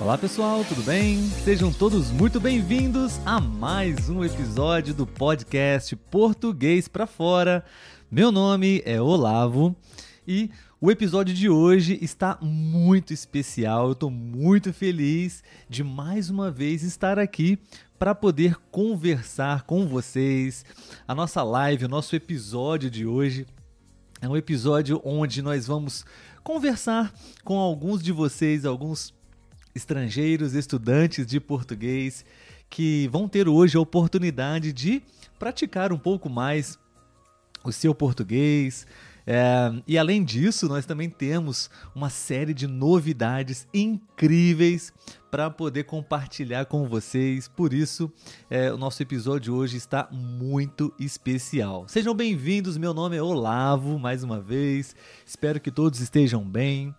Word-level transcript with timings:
Olá 0.00 0.18
pessoal, 0.18 0.64
tudo 0.64 0.82
bem? 0.82 1.22
Sejam 1.44 1.72
todos 1.72 2.10
muito 2.10 2.40
bem-vindos 2.40 3.20
a 3.24 3.40
mais 3.40 4.10
um 4.10 4.24
episódio 4.24 4.92
do 4.92 5.06
podcast 5.06 5.94
Português 5.94 6.88
para 6.88 7.06
Fora. 7.06 7.64
Meu 8.10 8.32
nome 8.32 8.82
é 8.84 9.00
Olavo 9.00 9.74
e 10.26 10.50
o 10.80 10.90
episódio 10.90 11.32
de 11.32 11.48
hoje 11.48 11.96
está 12.02 12.36
muito 12.42 13.12
especial. 13.12 13.86
Eu 13.86 13.92
estou 13.92 14.10
muito 14.10 14.72
feliz 14.72 15.44
de 15.68 15.84
mais 15.84 16.28
uma 16.28 16.50
vez 16.50 16.82
estar 16.82 17.16
aqui 17.16 17.56
para 17.96 18.16
poder 18.16 18.56
conversar 18.72 19.62
com 19.62 19.86
vocês. 19.86 20.64
A 21.06 21.14
nossa 21.14 21.42
live, 21.44 21.84
o 21.84 21.88
nosso 21.88 22.16
episódio 22.16 22.90
de 22.90 23.06
hoje 23.06 23.46
é 24.20 24.28
um 24.28 24.36
episódio 24.36 25.00
onde 25.04 25.40
nós 25.40 25.68
vamos 25.68 26.04
conversar 26.42 27.14
com 27.44 27.58
alguns 27.58 28.02
de 28.02 28.10
vocês, 28.10 28.66
alguns 28.66 29.14
estrangeiros, 29.74 30.54
estudantes 30.54 31.26
de 31.26 31.40
português 31.40 32.24
que 32.70 33.08
vão 33.08 33.28
ter 33.28 33.48
hoje 33.48 33.76
a 33.76 33.80
oportunidade 33.80 34.72
de 34.72 35.02
praticar 35.38 35.92
um 35.92 35.98
pouco 35.98 36.28
mais 36.28 36.78
o 37.64 37.72
seu 37.72 37.94
português. 37.94 38.86
É, 39.26 39.72
e 39.86 39.96
além 39.96 40.22
disso, 40.22 40.68
nós 40.68 40.84
também 40.84 41.08
temos 41.08 41.70
uma 41.94 42.10
série 42.10 42.52
de 42.52 42.66
novidades 42.66 43.66
incríveis 43.72 44.92
para 45.30 45.50
poder 45.50 45.84
compartilhar 45.84 46.66
com 46.66 46.86
vocês. 46.86 47.48
Por 47.48 47.72
isso, 47.72 48.12
é, 48.50 48.70
o 48.72 48.76
nosso 48.76 49.02
episódio 49.02 49.54
hoje 49.54 49.76
está 49.76 50.08
muito 50.12 50.92
especial. 50.98 51.86
Sejam 51.88 52.14
bem-vindos, 52.14 52.76
meu 52.76 52.92
nome 52.92 53.16
é 53.16 53.22
Olavo, 53.22 53.98
mais 53.98 54.22
uma 54.22 54.40
vez. 54.40 54.94
Espero 55.24 55.58
que 55.58 55.70
todos 55.70 56.00
estejam 56.00 56.44
bem. 56.44 56.94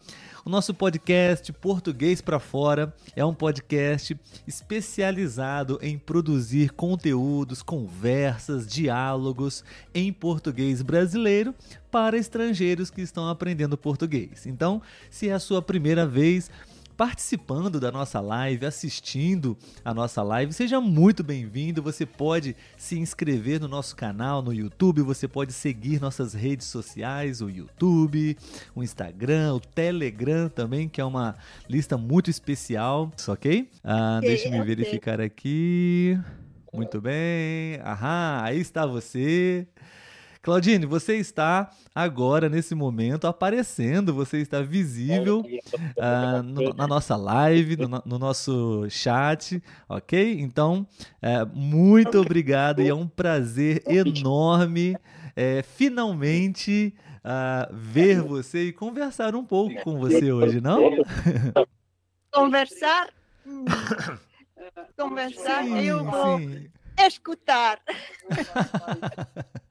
O 0.46 0.50
nosso 0.52 0.76
podcast 0.76 1.52
Português 1.54 2.22
para 2.22 2.40
Fora 2.40 2.94
é 3.16 3.26
um 3.26 3.34
podcast 3.34 4.16
especializado 4.48 5.80
em 5.82 5.98
produzir 5.98 6.70
conteúdos, 6.70 7.64
conversas, 7.64 8.68
diálogos 8.68 9.64
em 9.92 10.14
português 10.14 10.84
brasileiro 10.84 11.56
para 11.90 12.16
estrangeiros 12.16 12.92
que 12.92 13.02
estão 13.02 13.28
aprendendo 13.28 13.76
português. 13.76 14.46
Então, 14.46 14.84
se 15.10 15.30
é 15.30 15.34
a 15.34 15.40
sua 15.40 15.64
primeira 15.64 16.06
vez, 16.06 16.52
participando 16.98 17.80
da 17.80 17.92
nossa 17.92 18.20
live, 18.20 18.66
assistindo 18.66 19.58
a 19.84 19.94
nossa 19.94 20.24
live, 20.24 20.54
seja 20.54 20.80
muito 20.80 21.24
bem-vindo. 21.24 21.82
Você 21.82 22.06
pode 22.06 22.56
se 22.78 22.98
inscrever 22.98 23.60
no 23.60 23.68
nosso 23.68 23.96
canal 23.96 24.42
no 24.42 24.54
YouTube, 24.54 25.02
você 25.02 25.28
pode 25.28 25.54
seguir 25.54 26.00
nossas 26.00 26.34
redes 26.34 26.68
sociais, 26.68 27.42
o 27.42 27.50
YouTube, 27.50 28.38
o 28.73 28.84
Instagram, 28.84 29.56
o 29.56 29.60
Telegram 29.60 30.50
também, 30.50 30.88
que 30.88 31.02
é 31.02 31.06
uma 31.06 31.36
lista 31.70 31.98
muito 31.98 32.30
especial, 32.30 33.12
ok? 33.28 33.70
Ah, 33.84 34.20
deixa 34.22 34.48
eu 34.48 34.64
verificar 34.64 35.20
aqui. 35.20 36.18
Muito 36.73 37.00
bem. 37.00 37.80
Aham, 37.86 38.42
aí 38.44 38.60
está 38.60 38.86
você. 38.86 39.66
Claudine, 40.46 40.86
você 40.86 41.16
está 41.18 41.72
agora, 41.96 42.48
nesse 42.48 42.76
momento, 42.76 43.26
aparecendo, 43.26 44.14
você 44.14 44.38
está 44.38 44.62
visível 44.62 45.40
uh, 45.40 46.44
no, 46.44 46.72
na 46.72 46.86
nossa 46.86 47.16
live, 47.16 47.76
no, 47.76 48.04
no, 48.06 48.20
nosso 48.20 48.86
chat, 48.88 49.60
ok? 49.90 50.40
Então, 50.40 50.86
é, 51.20 51.44
muito 51.46 52.22
obrigado 52.22 52.80
e 52.80 52.88
é 52.88 52.94
um 52.94 53.08
prazer 53.08 53.82
enorme 53.88 54.96
é, 55.36 55.64
finalmente 55.64 56.94
uh, 57.23 57.76
ver 57.76 58.22
você 58.22 58.66
e 58.66 58.72
conversar 58.72 59.34
um 59.36 59.44
pouco 59.44 59.82
com 59.82 59.98
você 59.98 60.32
hoje, 60.32 60.62
não? 60.62 60.80
Conversar? 62.32 63.10
Conversar, 64.95 65.64
sim, 65.64 65.86
eu 65.86 66.05
vou 66.05 66.38
sim. 66.38 66.70
escutar. 67.00 67.82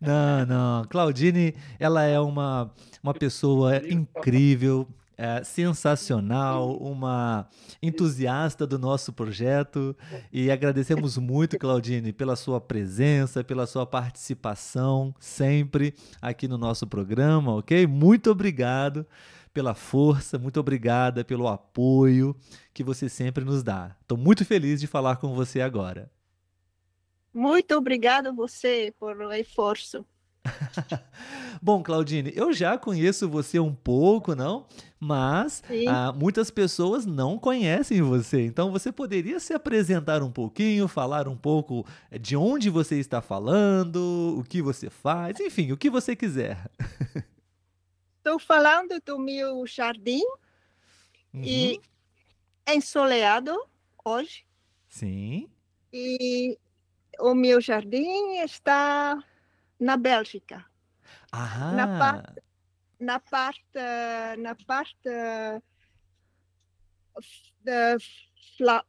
Não, 0.00 0.46
não. 0.46 0.84
Claudine, 0.84 1.54
ela 1.78 2.04
é 2.04 2.18
uma, 2.20 2.70
uma 3.02 3.14
pessoa 3.14 3.76
incrível, 3.88 4.86
é, 5.16 5.42
sensacional, 5.42 6.76
uma 6.76 7.48
entusiasta 7.82 8.66
do 8.66 8.78
nosso 8.78 9.12
projeto 9.12 9.96
e 10.30 10.50
agradecemos 10.50 11.16
muito, 11.16 11.58
Claudine, 11.58 12.12
pela 12.12 12.36
sua 12.36 12.60
presença, 12.60 13.42
pela 13.42 13.66
sua 13.66 13.86
participação 13.86 15.14
sempre 15.18 15.94
aqui 16.20 16.46
no 16.46 16.58
nosso 16.58 16.86
programa, 16.86 17.54
ok? 17.54 17.86
Muito 17.86 18.30
obrigado 18.30 19.06
pela 19.54 19.72
força, 19.74 20.38
muito 20.38 20.60
obrigada 20.60 21.24
pelo 21.24 21.48
apoio 21.48 22.36
que 22.74 22.84
você 22.84 23.08
sempre 23.08 23.42
nos 23.42 23.62
dá. 23.62 23.96
Estou 24.02 24.18
muito 24.18 24.44
feliz 24.44 24.80
de 24.80 24.86
falar 24.86 25.16
com 25.16 25.34
você 25.34 25.62
agora. 25.62 26.10
Muito 27.36 27.76
obrigada 27.76 28.30
a 28.30 28.32
você 28.32 28.94
por 28.98 29.14
o 29.20 29.30
esforço. 29.30 30.06
Bom, 31.60 31.82
Claudine, 31.82 32.32
eu 32.34 32.50
já 32.50 32.78
conheço 32.78 33.28
você 33.28 33.58
um 33.58 33.74
pouco, 33.74 34.34
não? 34.34 34.66
Mas 34.98 35.62
ah, 35.86 36.14
muitas 36.14 36.50
pessoas 36.50 37.04
não 37.04 37.38
conhecem 37.38 38.00
você. 38.00 38.40
Então, 38.46 38.72
você 38.72 38.90
poderia 38.90 39.38
se 39.38 39.52
apresentar 39.52 40.22
um 40.22 40.32
pouquinho, 40.32 40.88
falar 40.88 41.28
um 41.28 41.36
pouco 41.36 41.86
de 42.18 42.34
onde 42.34 42.70
você 42.70 42.98
está 42.98 43.20
falando, 43.20 44.38
o 44.38 44.42
que 44.42 44.62
você 44.62 44.88
faz, 44.88 45.38
enfim, 45.38 45.72
o 45.72 45.76
que 45.76 45.90
você 45.90 46.16
quiser. 46.16 46.70
Estou 48.16 48.38
falando 48.38 48.98
do 49.04 49.18
meu 49.18 49.66
jardim 49.66 50.22
uhum. 51.34 51.42
e 51.44 51.78
ensoleado 52.66 53.54
hoje. 54.02 54.42
Sim. 54.88 55.50
E 55.92 56.58
o 57.20 57.34
meu 57.34 57.60
jardim 57.60 58.38
está 58.38 59.22
na 59.78 59.96
Bélgica. 59.96 60.64
Aham. 61.32 61.72
Na 61.74 61.98
parte, 61.98 62.42
na 62.98 63.20
parte, 63.20 63.78
na 64.38 64.54
parte 64.54 65.10
de 67.60 67.98
Fla, 68.56 68.84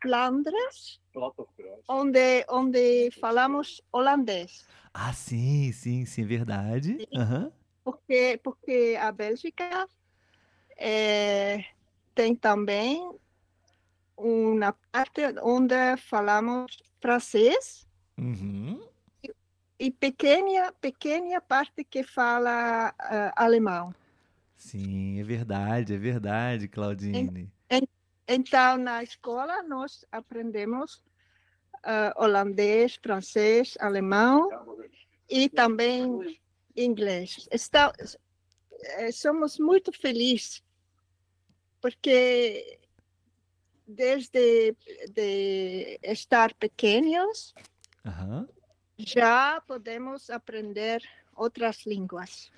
Flandres, 0.00 1.00
onde, 1.88 2.44
onde 2.48 3.10
falamos 3.20 3.82
holandês. 3.92 4.66
Ah, 4.94 5.12
sim, 5.12 5.72
sim, 5.72 6.04
sim, 6.06 6.24
verdade. 6.24 6.98
Sim, 6.98 7.18
uhum. 7.18 7.52
porque, 7.84 8.40
porque 8.42 8.96
a 9.00 9.12
Bélgica 9.12 9.88
é, 10.76 11.64
tem 12.14 12.34
também 12.34 13.10
uma 14.16 14.72
parte 14.90 15.22
onde 15.42 15.96
falamos 15.96 16.78
francês 17.00 17.86
uhum. 18.18 18.80
e, 19.22 19.34
e 19.78 19.90
pequena, 19.90 20.72
pequena 20.80 21.40
parte 21.40 21.84
que 21.84 22.02
fala 22.02 22.90
uh, 22.90 23.32
alemão. 23.36 23.94
Sim, 24.56 25.20
é 25.20 25.22
verdade, 25.22 25.94
é 25.94 25.98
verdade, 25.98 26.68
Claudine. 26.68 27.50
então, 28.26 28.76
na 28.76 29.02
escola, 29.02 29.62
nós 29.62 30.04
aprendemos 30.10 31.02
uh, 31.84 32.12
holandês, 32.16 32.98
francês, 33.00 33.76
alemão 33.78 34.50
e 35.30 35.48
também 35.48 36.38
inglês. 36.76 37.48
Está, 37.52 37.92
eh, 38.80 39.12
somos 39.12 39.58
muito 39.58 39.92
felizes 39.92 40.62
porque 41.80 42.77
desde 43.88 44.76
de 45.10 45.98
estar 46.02 46.52
pequenos, 46.54 47.54
uhum. 48.04 48.46
já 48.98 49.60
podemos 49.66 50.28
aprender 50.28 51.02
outras 51.34 51.86
línguas. 51.86 52.50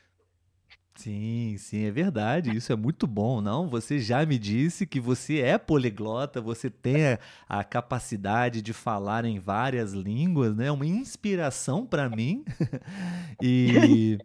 Sim, 0.97 1.56
sim, 1.56 1.85
é 1.87 1.91
verdade. 1.91 2.55
Isso 2.55 2.73
é 2.73 2.77
muito 2.77 3.06
bom, 3.06 3.41
não? 3.41 3.71
Você 3.71 3.99
já 3.99 4.27
me 4.27 4.38
disse 4.38 4.85
que 4.85 5.00
você 5.00 5.41
é 5.41 5.56
poliglota, 5.56 6.43
você 6.43 6.69
tem 6.69 7.19
a, 7.49 7.65
capacidade 7.65 8.61
de 8.61 8.75
falar 8.75 9.25
em 9.25 9.38
várias 9.38 9.94
línguas, 9.94 10.55
né? 10.55 10.71
Uma 10.71 10.85
inspiração 10.85 11.87
para 11.87 12.11
mim. 12.11 12.44
e 13.41 14.19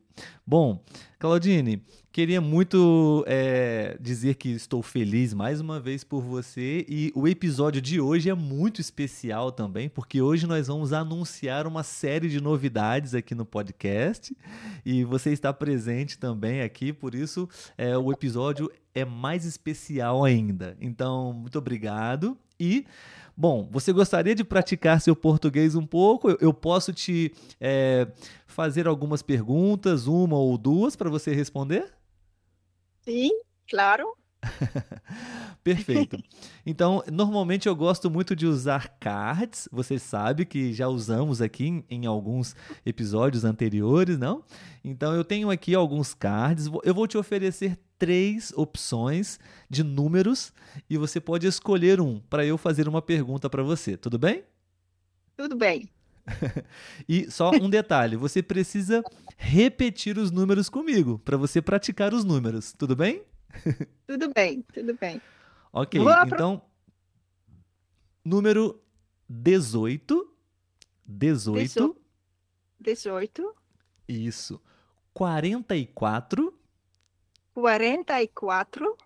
bom, 0.45 0.83
Claudine, 1.17 1.81
Queria 2.15 2.39
muito 2.39 3.25
é, 3.27 3.97
dizer 3.99 4.35
que 4.35 4.47
estou 4.47 4.81
feliz 4.81 5.33
mais 5.33 5.59
uma 5.59 5.81
vez 5.81 6.01
por 6.01 6.21
você 6.21 6.85
e 6.87 7.11
o 7.13 7.27
episódio 7.27 7.81
de 7.81 7.99
hoje 7.99 8.29
é 8.29 8.33
muito 8.33 8.79
especial 8.79 9.51
também, 9.51 9.89
porque 9.89 10.21
hoje 10.21 10.47
nós 10.47 10.67
vamos 10.67 10.93
anunciar 10.93 11.67
uma 11.67 11.83
série 11.83 12.29
de 12.29 12.39
novidades 12.39 13.13
aqui 13.13 13.35
no 13.35 13.45
podcast 13.45 14.33
e 14.85 15.03
você 15.03 15.33
está 15.33 15.51
presente 15.51 16.17
também 16.17 16.61
aqui, 16.61 16.93
por 16.93 17.13
isso 17.13 17.49
é, 17.77 17.97
o 17.97 18.09
episódio 18.13 18.71
é 18.93 19.03
mais 19.03 19.43
especial 19.43 20.23
ainda. 20.23 20.77
Então, 20.79 21.33
muito 21.33 21.57
obrigado 21.57 22.37
e 22.57 22.85
Bom, 23.37 23.67
você 23.69 23.91
gostaria 23.91 24.33
de 24.33 24.45
praticar 24.45 25.01
seu 25.01 25.13
português 25.13 25.75
um 25.75 25.85
pouco? 25.85 26.29
Eu, 26.29 26.37
eu 26.39 26.53
posso 26.53 26.93
te 26.93 27.33
é, 27.59 28.07
fazer 28.47 28.87
algumas 28.87 29.21
perguntas, 29.21 30.07
uma 30.07 30.37
ou 30.37 30.57
duas, 30.57 30.95
para 30.95 31.09
você 31.09 31.35
responder? 31.35 31.91
Sim, 33.05 33.29
claro. 33.69 34.15
Perfeito. 35.63 36.17
Então, 36.65 37.03
normalmente 37.11 37.67
eu 37.67 37.75
gosto 37.75 38.09
muito 38.09 38.35
de 38.35 38.45
usar 38.45 38.89
cards. 38.99 39.67
Você 39.71 39.97
sabe 39.97 40.45
que 40.45 40.73
já 40.73 40.87
usamos 40.87 41.41
aqui 41.41 41.65
em, 41.65 41.85
em, 41.89 42.05
alguns 42.05 42.55
episódios 42.85 43.43
anteriores, 43.43 44.17
não? 44.17 44.43
Então, 44.83 45.13
eu 45.13 45.23
tenho 45.23 45.49
aqui 45.49 45.73
alguns 45.73 46.13
cards. 46.13 46.69
Eu 46.83 46.93
vou 46.93 47.07
te 47.07 47.17
oferecer 47.17 47.79
três 47.97 48.51
opções 48.55 49.39
de 49.69 49.83
números 49.83 50.53
e 50.89 50.97
você 50.97 51.19
pode 51.19 51.47
escolher 51.47 52.01
um 52.01 52.19
para 52.19 52.45
eu 52.45 52.57
fazer 52.57 52.87
uma 52.87 53.01
pergunta 53.01 53.49
para 53.49 53.63
você. 53.63 53.97
Tudo 53.97 54.17
bem? 54.17 54.43
Tudo 55.35 55.55
bem. 55.55 55.89
e 57.07 57.29
só 57.29 57.51
um 57.51 57.69
detalhe: 57.69 58.15
você 58.15 58.41
precisa 58.41 59.03
repetir 59.37 60.17
os 60.17 60.31
números 60.31 60.69
comigo 60.69 61.19
para 61.19 61.37
você 61.37 61.61
praticar 61.61 62.13
os 62.13 62.23
números. 62.23 62.73
Tudo 62.73 62.95
bem? 62.95 63.23
Tudo 64.05 64.33
bem, 64.33 64.61
tudo 64.73 64.93
bem. 64.99 65.21
Ok, 65.71 65.99
então. 66.27 66.61
Número 68.23 68.81
18. 69.29 70.29
18. 71.05 71.95
18. 72.79 73.55
Isso. 74.07 74.61
44. 75.13 76.53
44. 77.53 78.97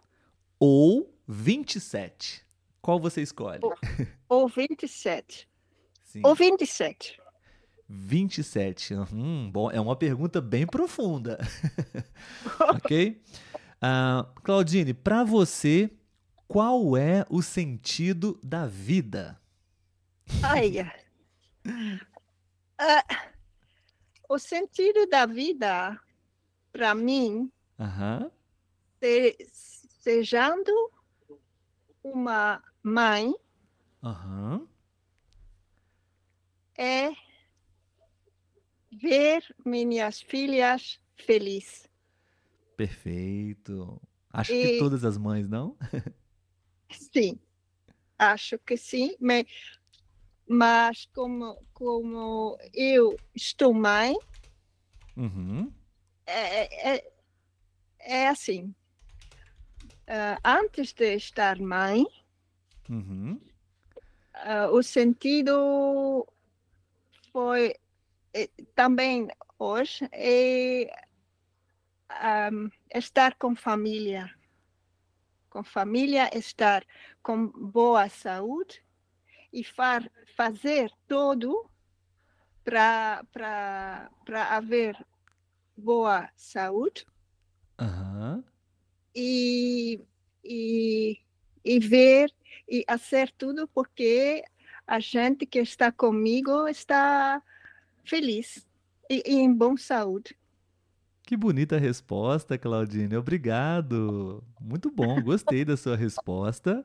Ou 0.60 1.14
27. 1.28 2.44
Qual 2.82 3.00
você 3.00 3.22
escolhe? 3.22 3.60
Ou, 3.62 3.76
ou 4.28 4.48
27. 4.48 5.48
Sim. 6.10 6.22
Ou 6.24 6.34
27. 6.34 7.22
27. 7.88 8.96
Hum, 9.14 9.52
bom, 9.52 9.70
é 9.70 9.80
uma 9.80 9.96
pergunta 9.96 10.42
bem 10.42 10.66
profunda. 10.66 11.38
ok? 12.74 13.22
Uh, 13.76 14.42
Claudine, 14.42 14.92
para 14.92 15.24
você, 15.24 15.92
qual 16.48 16.98
é 16.98 17.24
o 17.30 17.44
sentido 17.44 18.40
da 18.44 18.66
vida? 18.66 19.40
Ai, 20.42 20.82
uh, 21.68 23.30
o 24.28 24.40
sentido 24.40 25.08
da 25.08 25.28
vida, 25.28 25.96
para 26.72 26.96
mim, 26.96 27.52
uh 27.78 27.86
-huh. 27.86 28.32
sejando 30.02 30.72
uma 32.04 32.64
mãe, 32.82 33.32
-huh. 34.02 34.68
É 36.80 37.12
ver 38.90 39.44
minhas 39.66 40.22
filhas 40.22 40.98
felizes. 41.18 41.90
Perfeito. 42.78 44.02
Acho 44.32 44.54
e... 44.54 44.64
que 44.64 44.80
todas 44.80 45.04
as 45.04 45.18
mães, 45.18 45.50
não? 45.50 45.78
sim, 46.90 47.38
acho 48.18 48.58
que 48.60 48.78
sim, 48.78 49.14
mas, 49.20 49.46
mas 50.48 51.06
como, 51.14 51.62
como 51.74 52.58
eu 52.74 53.18
estou 53.36 53.74
mãe, 53.74 54.16
uhum. 55.18 55.70
é, 56.26 56.96
é, 56.96 57.12
é 58.00 58.28
assim. 58.30 58.74
Uh, 60.08 60.40
antes 60.44 60.94
de 60.94 61.16
estar 61.16 61.60
mãe, 61.60 62.06
uhum. 62.90 63.40
uh, 64.36 64.74
o 64.74 64.82
sentido 64.82 66.26
foi 67.32 67.76
eh, 68.34 68.50
também 68.76 69.28
hoje 69.58 70.08
é 70.12 70.92
um, 72.52 72.70
estar 72.94 73.36
com 73.36 73.56
família. 73.56 74.34
Com 75.50 75.64
família, 75.64 76.30
estar 76.38 76.86
com 77.24 77.48
boa 77.48 78.08
saúde 78.10 78.84
e 79.52 79.64
far, 79.64 80.10
fazer 80.36 80.92
tudo 81.08 81.70
para 82.64 83.26
haver 84.50 84.96
boa 85.76 86.30
saúde. 86.36 87.06
Uhum. 87.82 88.44
E, 89.16 90.02
e, 90.44 91.20
e 91.66 91.80
ver 91.80 92.32
e 92.68 92.86
fazer 92.88 93.32
tudo 93.32 93.68
porque 93.70 94.44
a 94.90 95.00
gente 95.00 95.46
que 95.46 95.60
está 95.60 95.92
comigo 95.92 96.68
está 96.68 97.42
feliz 98.04 98.68
e, 99.08 99.22
e 99.24 99.36
em 99.36 99.54
boa 99.54 99.78
saúde. 99.78 100.36
Que 101.22 101.38
bonita 101.38 101.78
resposta, 101.78 102.58
Claudine. 102.58 103.16
Obrigado. 103.16 104.44
Muito 104.60 104.90
bom, 104.90 105.22
gostei 105.22 105.64
da 105.64 105.78
sua 105.78 105.96
resposta. 105.96 106.84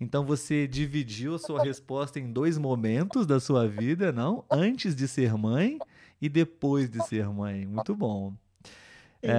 Então 0.00 0.24
você 0.24 0.68
dividiu 0.68 1.34
a 1.34 1.38
sua 1.40 1.60
resposta 1.60 2.20
em 2.20 2.32
dois 2.32 2.56
momentos 2.56 3.26
da 3.26 3.40
sua 3.40 3.66
vida, 3.66 4.12
não? 4.12 4.44
Antes 4.48 4.94
de 4.94 5.08
ser 5.08 5.34
mãe 5.34 5.76
e 6.22 6.28
depois 6.28 6.88
de 6.88 7.04
ser 7.04 7.28
mãe. 7.28 7.66
Muito 7.66 7.96
bom. 7.96 8.32
É, 9.20 9.34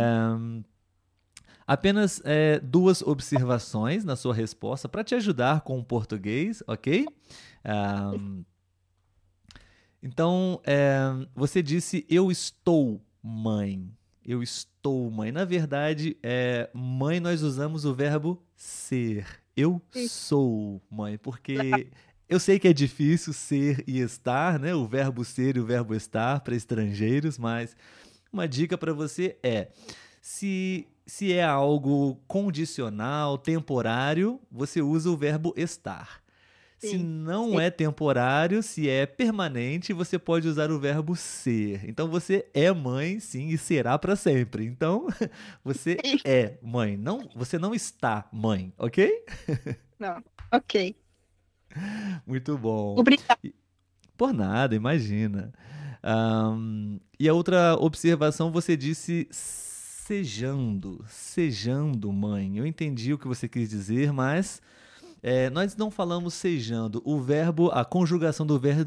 apenas 1.66 2.22
é, 2.24 2.60
duas 2.60 3.02
observações 3.02 4.04
na 4.04 4.16
sua 4.16 4.34
resposta 4.34 4.88
para 4.88 5.04
te 5.04 5.16
ajudar 5.16 5.62
com 5.62 5.80
o 5.80 5.84
português, 5.84 6.64
ok? 6.68 7.06
então, 10.02 10.62
é, 10.64 11.00
você 11.34 11.64
disse 11.64 12.06
eu 12.08 12.30
estou 12.30 13.02
mãe 13.24 13.92
eu 14.26 14.42
estou 14.42 15.10
mãe. 15.12 15.32
Na 15.32 15.46
verdade, 15.46 16.18
é, 16.24 16.70
mãe 16.74 17.20
nós 17.20 17.44
usamos 17.44 17.86
o 17.86 17.94
verbo 17.94 18.44
ser. 18.56 19.28
Eu 19.56 19.82
sou 20.10 20.82
mãe, 20.90 21.18
porque 21.18 21.56
eu 22.28 22.40
sei 22.40 22.58
que 22.58 22.68
é 22.68 22.74
difícil 22.74 23.32
ser 23.32 23.84
e 23.88 24.00
estar, 24.00 24.60
né? 24.60 24.74
O 24.74 24.88
verbo 24.88 25.24
ser 25.24 25.56
e 25.56 25.60
o 25.60 25.66
verbo 25.66 25.94
estar 25.94 26.42
para 26.42 26.56
estrangeiros, 26.56 27.38
mas 27.38 27.78
uma 28.34 28.48
dica 28.48 28.78
para 28.78 28.94
você 28.94 29.38
é: 29.44 29.70
se 30.20 30.88
se 31.06 31.34
é 31.34 31.44
algo 31.44 32.16
condicional, 32.28 33.38
temporário, 33.38 34.40
você 34.52 34.82
usa 34.82 35.10
o 35.10 35.18
verbo 35.18 35.54
estar. 35.56 36.24
Sim, 36.78 36.90
se 36.90 36.98
não 36.98 37.52
sim. 37.52 37.60
é 37.60 37.70
temporário, 37.70 38.62
se 38.62 38.90
é 38.90 39.06
permanente, 39.06 39.94
você 39.94 40.20
pode 40.20 40.48
usar 40.48 40.72
o 40.72 40.80
verbo 40.80 41.16
ser. 41.16 41.88
Então 41.88 42.08
você 42.08 42.48
é 42.54 42.72
mãe, 42.72 43.20
sim, 43.20 43.50
e 43.50 43.58
será 43.58 43.98
para 43.98 44.16
sempre. 44.16 44.66
Então 44.66 45.08
você 45.64 45.98
é 46.24 46.58
mãe, 46.62 46.98
não, 46.98 47.30
você 47.36 47.58
não 47.58 47.74
está 47.74 48.28
mãe, 48.32 48.74
ok? 48.78 49.24
Não, 49.98 50.22
ok. 50.52 50.94
Muito 52.28 52.58
bom. 52.58 52.98
Obrigada. 53.00 53.40
Por 54.18 54.34
nada, 54.34 54.76
imagina. 54.76 55.54
Um, 56.04 57.00
e 57.18 57.30
a 57.30 57.34
outra 57.34 57.76
observação, 57.80 58.52
você 58.52 58.76
disse 58.76 59.26
sejando, 60.06 61.04
sejando 61.08 62.14
mãe. 62.14 62.60
Eu 62.60 62.66
entendi 62.66 63.12
o 63.12 63.18
que 63.18 63.28
você 63.28 63.50
quis 63.50 63.68
dizer, 63.68 64.14
mas 64.14 64.62
é, 65.22 65.50
nós 65.50 65.76
não 65.76 65.90
falamos 65.90 66.36
sejando. 66.36 67.02
O 67.04 67.20
verbo, 67.20 67.72
a 67.72 67.84
conjugação 67.84 68.46
do 68.46 68.60
verbo, 68.60 68.84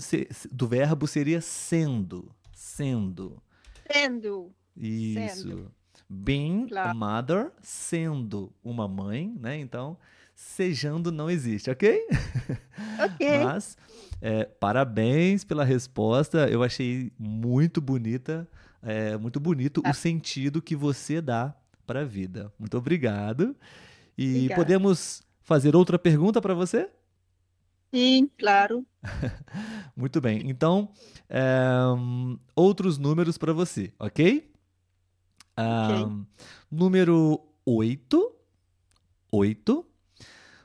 do 0.53 0.69
verbo 0.69 1.09
seria 1.09 1.41
sendo. 1.41 2.31
Sendo. 2.53 3.43
Sendo. 3.91 4.53
Isso. 4.77 5.49
Sendo. 5.49 5.73
Being 6.09 6.69
claro. 6.69 6.91
a 6.91 6.95
mother, 6.95 7.53
sendo 7.61 8.53
uma 8.63 8.87
mãe, 8.87 9.35
né? 9.41 9.59
Então, 9.59 9.99
sejando 10.37 11.11
não 11.11 11.29
existe, 11.29 11.71
ok? 11.71 12.01
Ok. 13.01 13.45
Mas, 13.45 13.77
é, 14.21 14.45
parabéns 14.45 15.45
pela 15.45 15.65
resposta. 15.65 16.49
Eu 16.49 16.63
achei 16.65 17.13
muito 17.19 17.81
bonita, 17.81 18.49
é, 18.83 19.17
muito 19.17 19.41
bonito 19.41 19.83
ah. 19.85 19.91
o 19.91 19.95
sentido 19.95 20.63
que 20.63 20.77
você 20.77 21.21
dá 21.21 21.55
para 21.87 22.01
a 22.01 22.05
vida. 22.05 22.53
Muito 22.59 22.77
obrigado. 22.77 23.57
E 24.17 24.31
Obrigada. 24.31 24.61
podemos 24.61 25.23
fazer 25.41 25.75
outra 25.77 25.99
pergunta 25.99 26.41
para 26.41 26.55
você? 26.55 26.91
Sim, 27.93 28.29
claro. 28.39 28.85
Muito 29.97 30.21
bem. 30.21 30.51
Então, 30.51 30.91
é, 31.29 31.41
outros 32.55 32.99
números 32.99 33.39
para 33.39 33.53
você, 33.53 33.93
ok? 33.99 34.53
Um, 35.59 36.25
número 36.71 37.41
8. 37.65 38.33
8. 39.33 39.87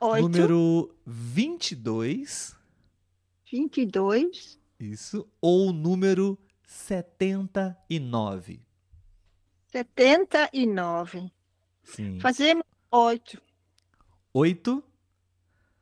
8. 0.01 0.21
Número 0.21 0.95
22. 1.05 2.55
22. 3.49 4.59
Isso. 4.79 5.27
Ou 5.39 5.71
número 5.71 6.37
79. 6.73 8.59
79. 9.71 11.31
Sim. 11.83 12.19
Fazemos 12.19 12.63
8. 12.91 13.41
Oito? 14.33 14.83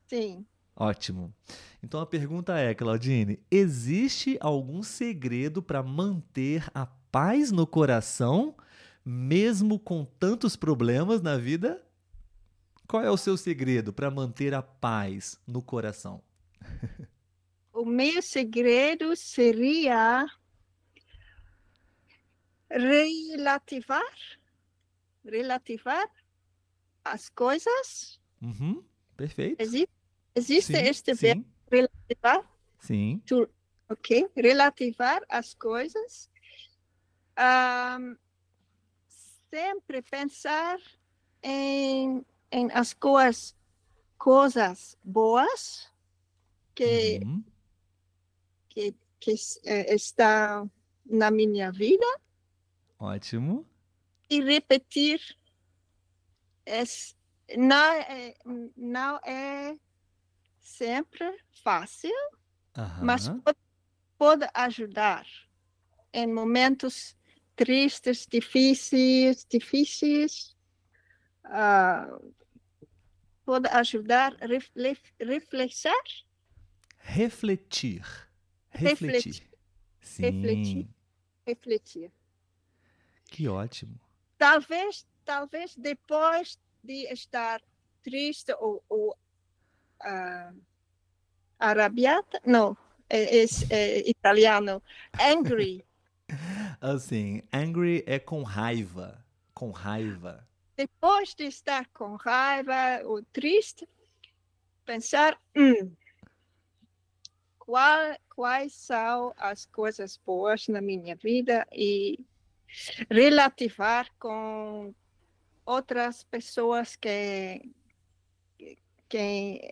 Sim. 0.07 0.45
Ótimo. 0.75 1.33
Então 1.81 1.99
a 2.01 2.05
pergunta 2.05 2.57
é, 2.57 2.75
Claudine, 2.75 3.39
existe 3.49 4.37
algum 4.41 4.83
segredo 4.83 5.63
para 5.63 5.81
manter 5.81 6.69
a 6.73 6.85
paz 6.85 7.51
no 7.51 7.65
coração, 7.65 8.55
mesmo 9.03 9.79
com 9.79 10.05
tantos 10.05 10.55
problemas 10.55 11.21
na 11.21 11.37
vida? 11.37 11.81
qual 12.91 13.01
é 13.01 13.09
o 13.09 13.15
seu 13.15 13.37
segredo 13.37 13.93
para 13.93 14.11
manter 14.11 14.53
a 14.53 14.61
paz 14.61 15.39
no 15.47 15.61
coração? 15.61 16.21
O 17.73 17.85
meu 17.85 18.21
segredo 18.21 19.15
seria 19.15 20.27
relativar, 22.71 24.15
relativar 25.25 26.09
as 27.03 27.29
coisas. 27.29 28.19
Uhum, 28.41 28.83
perfeito. 29.15 29.61
Existe, 29.61 29.93
existe 30.35 30.73
Sim, 30.73 30.83
este 30.89 31.13
verbo 31.13 31.43
sim, 31.43 31.45
relativar? 31.69 32.51
sim. 32.79 33.21
To, 33.25 33.49
ok? 33.89 34.29
Relativar 34.35 35.21
as 35.29 35.53
coisas. 35.53 36.29
Ahm, 37.35 38.17
sempre 39.49 40.01
pensar 40.01 40.79
em, 41.43 42.25
em 42.51 42.71
as 42.71 42.93
coisas, 42.93 43.55
coisas 44.17 44.97
boas 45.03 45.91
que, 46.73 47.19
Uhum, 47.23 47.43
que, 48.69 48.95
que 49.19 49.35
eh, 49.65 49.93
estão 49.93 50.71
na 51.05 51.29
minha 51.31 51.71
vida 51.71 52.05
Ótimo. 53.01 53.65
e 54.29 54.39
repetir. 54.41 55.19
Es- 56.65 57.17
não, 57.57 57.93
é, 57.93 58.33
não 58.77 59.17
é 59.25 59.75
sempre 60.59 61.25
fácil, 61.63 62.13
mas 63.01 63.27
Aham. 63.27 63.41
pode, 63.41 63.57
pode 64.17 64.47
ajudar 64.53 65.25
em 66.13 66.27
momentos 66.31 67.17
tristes, 67.55 68.27
difíceis, 68.29 69.45
difíceis. 69.49 70.55
ah, 71.45 72.07
pode 73.43 73.67
ajudar 73.69 74.37
a 74.41 74.45
refle- 74.45 74.97
reflexar, 75.19 76.03
Refletir. 76.99 78.05
Refletir. 78.69 79.33
Refletir. 79.33 79.49
Sim, 80.01 80.21
Refletir. 80.23 80.89
refletir. 81.45 82.11
Que 83.31 83.47
ótimo. 83.47 83.97
Talvez, 84.37 85.07
talvez 85.23 85.73
depois 85.75 86.59
de 86.83 87.07
estar 87.11 87.61
triste 88.03 88.53
ou, 88.59 88.83
ou 88.89 89.17
ah, 90.01 90.51
arabiata, 91.57 92.41
não, 92.45 92.77
é, 93.09 93.37
é- 93.43 93.45
é 93.69 94.09
italiano, 94.09 94.83
angry. 95.19 95.85
Assim, 96.81 97.41
angry 97.53 98.03
é 98.05 98.19
com 98.19 98.43
raiva. 98.43 99.23
Com 99.53 99.71
raiva. 99.71 100.45
Depois 100.75 101.33
de 101.33 101.45
estar 101.45 101.87
com 101.93 102.15
raiva 102.15 103.01
ou 103.05 103.23
triste, 103.31 103.87
pensar, 104.85 105.39
hum, 105.55 105.93
qual, 107.59 108.17
quais 108.35 108.73
são 108.73 109.33
as 109.37 109.65
coisas 109.65 110.17
boas 110.25 110.67
na 110.67 110.81
minha 110.81 111.15
vida 111.15 111.65
e 111.71 112.25
relativar 113.09 114.07
com 114.19 114.93
outras 115.65 116.23
pessoas 116.23 116.95
que, 116.95 117.61
que 119.07 119.71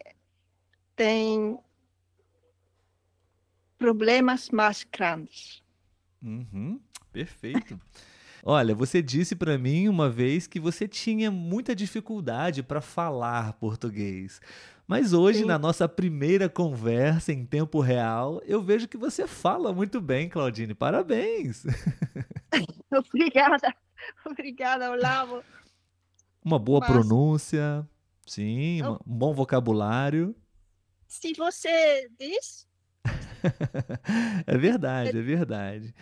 têm 0.95 1.57
problemas 3.77 4.49
mais 4.49 4.83
grandes. 4.83 5.63
Uhum, 6.21 6.79
perfeito. 7.11 7.79
Olha, 8.43 8.73
você 8.73 9.01
disse 9.01 9.35
para 9.35 9.57
mim 9.57 9.87
uma 9.87 10.09
vez 10.09 10.47
que 10.47 10.59
você 10.59 10.87
tinha 10.87 11.29
muita 11.29 11.75
dificuldade 11.75 12.63
para 12.63 12.81
falar 12.81 13.53
português. 13.53 14.39
Mas 14.89 15.13
hoje, 15.13 15.41
Sim. 15.41 15.45
na 15.45 15.59
nossa 15.59 15.87
primeira 15.87 16.49
conversa 16.49 17.31
em 17.31 17.45
tempo 17.45 17.79
real, 17.79 18.41
eu 18.43 18.59
vejo 18.59 18.87
que 18.87 18.97
você 18.97 19.27
fala 19.27 19.71
muito 19.71 20.01
bem, 20.01 20.27
Claudine. 20.27 20.73
Parabéns! 20.73 21.63
Obrigada, 22.91 23.71
obrigada, 24.25 24.89
Olavo. 24.89 25.43
Uma 26.43 26.57
boa 26.57 26.79
Mas- 26.79 26.89
pronúncia, 26.89 27.87
sim, 28.25 28.79
Eu- 28.79 28.93
um 28.93 29.15
bom 29.15 29.31
vocabulário. 29.31 30.35
Se 31.07 31.33
você 31.33 32.09
diz, 32.19 32.67
É 34.47 34.57
verdade, 34.57 35.15
é 35.19 35.21
verdade. 35.21 35.93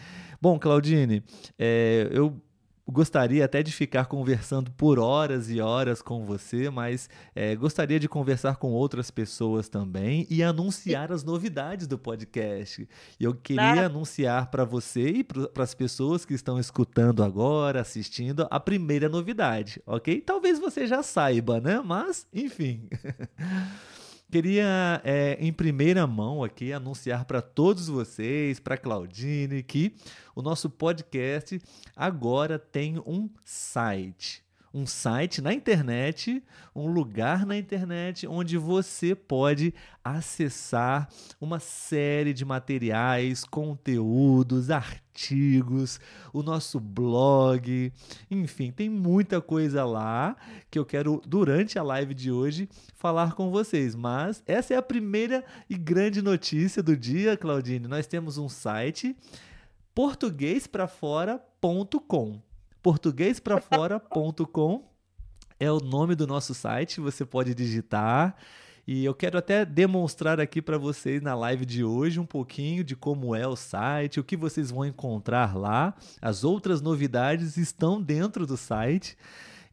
Bom, 0.42 0.58
Claudine, 0.58 1.22
é, 1.60 2.08
eu 2.10 2.42
gostaria 2.90 3.44
até 3.44 3.62
de 3.62 3.72
ficar 3.72 4.06
conversando 4.06 4.72
por 4.72 4.98
horas 4.98 5.50
e 5.50 5.60
horas 5.60 6.02
com 6.02 6.26
você, 6.26 6.70
mas 6.70 7.10
é, 7.36 7.56
gostaria 7.56 8.00
de 8.00 8.08
conversar 8.08 8.56
com 8.56 8.72
outras 8.72 9.12
pessoas 9.12 9.68
também 9.68 10.26
e 10.30 10.42
anunciar 10.42 11.12
as 11.12 11.24
novidades 11.24 11.86
do 11.88 11.98
podcast. 11.98 12.88
E 13.20 13.24
eu 13.24 13.34
queria 13.36 13.58
Claro. 13.74 13.86
anunciar 13.88 14.50
para 14.50 14.64
você 14.64 15.08
e 15.10 15.24
para 15.24 15.64
as 15.64 15.74
pessoas 15.74 16.24
que 16.26 16.34
estão 16.34 16.58
escutando 16.60 17.24
agora, 17.24 17.82
assistindo, 17.82 18.48
a 18.50 18.60
primeira 18.60 19.10
novidade, 19.10 19.82
ok? 19.86 20.22
Talvez 20.22 20.60
você 20.60 20.88
já 20.88 21.04
saiba, 21.04 21.60
né? 21.60 21.82
Mas, 21.84 22.26
enfim. 22.34 22.88
Queria, 24.30 25.02
é, 25.06 25.38
em 25.40 25.54
primeira 25.54 26.06
mão 26.06 26.44
aqui, 26.44 26.74
anunciar 26.74 27.24
para 27.24 27.42
todos 27.42 27.88
vocês, 27.88 28.60
para 28.60 28.78
Claudine, 28.78 29.64
que 29.64 29.96
o 30.36 30.42
nosso 30.42 30.70
podcast 30.70 31.62
agora 31.96 32.60
tem 32.60 33.00
um 33.06 33.30
site. 33.46 34.47
Um 34.78 34.86
site 34.86 35.42
na 35.42 35.54
internet, 35.56 36.44
um 36.76 36.86
lugar 36.86 37.48
na 37.48 37.58
internet 37.58 38.28
onde 38.28 38.60
você 38.60 39.16
pode 39.16 39.74
acessar 40.04 41.10
uma 41.42 41.60
série 41.60 42.32
de 42.32 42.46
materiais, 42.46 43.44
conteúdos, 43.44 44.70
artigos, 44.70 46.00
o 46.32 46.44
nosso 46.44 46.80
blog, 46.80 47.92
enfim, 48.30 48.72
tem 48.72 48.88
muita 48.88 49.42
coisa 49.42 49.84
lá 49.84 50.38
que 50.70 50.78
eu 50.78 50.86
quero, 50.86 51.24
durante 51.26 51.80
a 51.80 51.84
live 51.84 52.14
de 52.14 52.32
hoje, 52.32 52.70
falar 52.94 53.34
com 53.34 53.50
vocês. 53.50 53.96
Mas 53.96 54.44
essa 54.46 54.76
é 54.76 54.78
a 54.78 54.84
primeira 54.84 55.44
e 55.68 55.76
grande 55.76 56.22
notícia 56.22 56.84
do 56.84 56.96
dia, 56.96 57.36
Claudine. 57.36 57.88
Nós 57.88 58.06
temos 58.06 58.38
um 58.38 58.48
site 58.48 59.18
portuguesprafora.com. 59.96 62.47
Portuguesprafora.com 62.88 64.90
é 65.60 65.70
o 65.70 65.82
nome 65.82 66.16
do 66.16 66.26
nosso 66.26 66.54
site, 66.54 67.02
você 67.02 67.26
pode 67.26 67.54
digitar. 67.54 68.34
E 68.88 69.04
eu 69.04 69.14
quero 69.14 69.38
até 69.38 69.66
demonstrar 69.66 70.40
aqui 70.40 70.62
para 70.62 70.78
vocês 70.78 71.22
na 71.22 71.36
live 71.36 71.66
de 71.66 71.84
hoje 71.84 72.18
um 72.18 72.26
pouquinho 72.26 72.86
de 72.86 72.96
como 72.96 73.36
é 73.36 73.46
o 73.46 73.58
site, 73.58 74.22
o 74.22 74.24
que 74.24 74.38
vocês 74.38 74.72
vão 74.72 74.86
encontrar 74.86 75.58
lá. 75.58 75.96
As 76.22 76.46
outras 76.46 76.80
novidades 76.80 77.58
estão 77.58 78.02
dentro 78.02 78.48
do 78.48 78.56
site. 78.56 79.18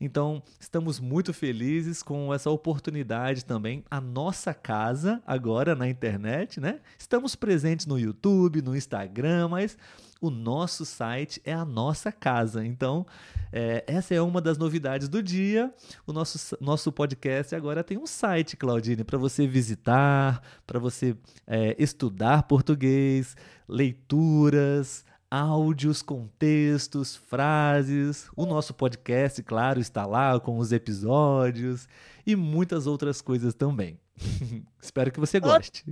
Então, 0.00 0.42
estamos 0.58 0.98
muito 0.98 1.32
felizes 1.32 2.02
com 2.02 2.34
essa 2.34 2.50
oportunidade 2.50 3.44
também. 3.44 3.84
A 3.88 4.00
nossa 4.00 4.52
casa, 4.52 5.22
agora 5.24 5.76
na 5.76 5.88
internet, 5.88 6.58
né? 6.58 6.80
Estamos 6.98 7.36
presentes 7.36 7.86
no 7.86 7.96
YouTube, 7.96 8.60
no 8.60 8.76
Instagram, 8.76 9.46
mas 9.46 9.78
o 10.24 10.30
nosso 10.30 10.86
site 10.86 11.38
é 11.44 11.52
a 11.52 11.66
nossa 11.66 12.10
casa. 12.10 12.64
Então, 12.64 13.04
é, 13.52 13.84
essa 13.86 14.14
é 14.14 14.22
uma 14.22 14.40
das 14.40 14.56
novidades 14.56 15.06
do 15.06 15.22
dia. 15.22 15.70
O 16.06 16.14
nosso, 16.14 16.56
nosso 16.62 16.90
podcast 16.90 17.54
agora 17.54 17.84
tem 17.84 17.98
um 17.98 18.06
site, 18.06 18.56
Claudine, 18.56 19.04
para 19.04 19.18
você 19.18 19.46
visitar, 19.46 20.42
para 20.66 20.78
você 20.78 21.14
é, 21.46 21.76
estudar 21.78 22.44
português, 22.44 23.36
leituras 23.68 25.04
áudios, 25.30 26.00
contextos, 26.00 27.16
frases. 27.16 28.30
O 28.34 28.46
nosso 28.46 28.72
podcast, 28.72 29.42
claro, 29.42 29.78
está 29.78 30.06
lá 30.06 30.40
com 30.40 30.58
os 30.58 30.72
episódios 30.72 31.86
e 32.24 32.34
muitas 32.34 32.86
outras 32.86 33.20
coisas 33.20 33.52
também. 33.52 33.98
Espero 34.80 35.10
que 35.12 35.20
você 35.20 35.38
goste. 35.38 35.84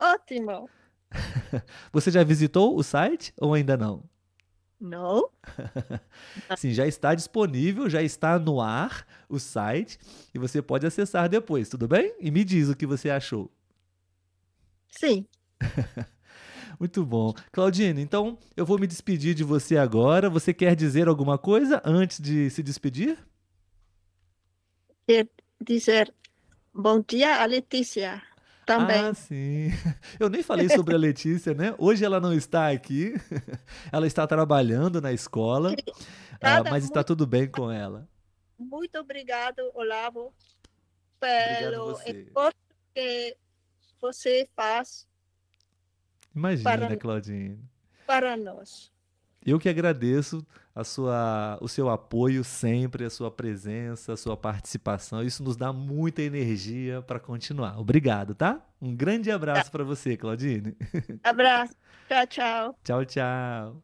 ótimo. 0.00 0.68
Você 1.92 2.10
já 2.10 2.22
visitou 2.24 2.76
o 2.76 2.82
site 2.82 3.32
ou 3.38 3.54
ainda 3.54 3.76
não? 3.76 4.02
Não? 4.80 5.30
Sim, 6.58 6.72
já 6.72 6.86
está 6.86 7.14
disponível, 7.14 7.88
já 7.88 8.02
está 8.02 8.38
no 8.38 8.60
ar 8.60 9.06
o 9.28 9.38
site 9.38 9.98
e 10.34 10.38
você 10.38 10.60
pode 10.60 10.86
acessar 10.86 11.28
depois, 11.28 11.68
tudo 11.68 11.88
bem? 11.88 12.14
E 12.20 12.30
me 12.30 12.44
diz 12.44 12.68
o 12.68 12.76
que 12.76 12.86
você 12.86 13.08
achou. 13.08 13.50
Sim. 14.90 15.26
Muito 16.78 17.04
bom. 17.04 17.32
Claudine, 17.52 18.02
então 18.02 18.36
eu 18.56 18.66
vou 18.66 18.78
me 18.78 18.86
despedir 18.86 19.34
de 19.34 19.44
você 19.44 19.76
agora. 19.76 20.28
Você 20.28 20.52
quer 20.52 20.74
dizer 20.74 21.08
alguma 21.08 21.38
coisa 21.38 21.80
antes 21.84 22.20
de 22.20 22.50
se 22.50 22.62
despedir? 22.62 23.16
Quer 25.06 25.28
dizer 25.60 26.12
bom 26.74 27.00
dia 27.06 27.40
a 27.40 27.46
Letícia 27.46 28.20
também. 28.66 29.00
Ah, 29.00 29.14
sim. 29.14 29.68
Eu 30.18 30.28
nem 30.28 30.42
falei 30.42 30.68
sobre 30.68 30.94
a 30.94 30.98
Letícia, 30.98 31.54
né? 31.54 31.74
Hoje 31.78 32.04
ela 32.04 32.20
não 32.20 32.32
está 32.32 32.70
aqui. 32.70 33.14
Ela 33.92 34.06
está 34.06 34.26
trabalhando 34.26 35.00
na 35.00 35.12
escola, 35.12 35.74
ah, 36.40 36.44
Nada, 36.56 36.70
mas 36.70 36.84
está 36.84 37.00
muito- 37.00 37.06
tudo 37.08 37.26
bem 37.26 37.48
com 37.48 37.70
ela. 37.70 38.08
Muito 38.58 38.98
obrigado, 38.98 39.60
Olavo. 39.74 40.32
pelo 41.20 41.92
esforço 42.06 42.56
que 42.94 43.36
você 44.00 44.48
faz. 44.54 45.06
Imagina, 46.34 46.78
para, 46.78 46.96
Claudine. 46.96 47.58
Para 48.06 48.36
nós. 48.36 48.92
Eu 49.46 49.58
que 49.58 49.68
agradeço 49.68 50.44
a 50.74 50.82
sua, 50.82 51.58
o 51.60 51.68
seu 51.68 51.88
apoio 51.88 52.42
sempre, 52.42 53.04
a 53.04 53.10
sua 53.10 53.30
presença, 53.30 54.14
a 54.14 54.16
sua 54.16 54.36
participação. 54.36 55.22
Isso 55.22 55.42
nos 55.42 55.56
dá 55.56 55.72
muita 55.72 56.22
energia 56.22 57.02
para 57.02 57.20
continuar. 57.20 57.78
Obrigado, 57.78 58.34
tá? 58.34 58.64
Um 58.80 58.94
grande 58.94 59.30
abraço 59.30 59.70
para 59.70 59.84
você, 59.84 60.16
Claudine. 60.16 60.76
Abraço. 61.22 61.74
Tchau, 62.08 62.26
tchau. 62.26 62.78
Tchau, 62.82 63.04
tchau. 63.04 63.82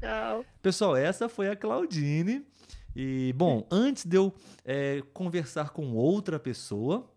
Tchau. 0.00 0.44
Pessoal, 0.62 0.96
essa 0.96 1.28
foi 1.28 1.48
a 1.48 1.56
Claudine. 1.56 2.46
E, 2.94 3.32
bom, 3.36 3.66
antes 3.70 4.04
de 4.04 4.16
eu 4.16 4.34
é, 4.64 5.02
conversar 5.12 5.70
com 5.70 5.94
outra 5.94 6.38
pessoa, 6.38 7.10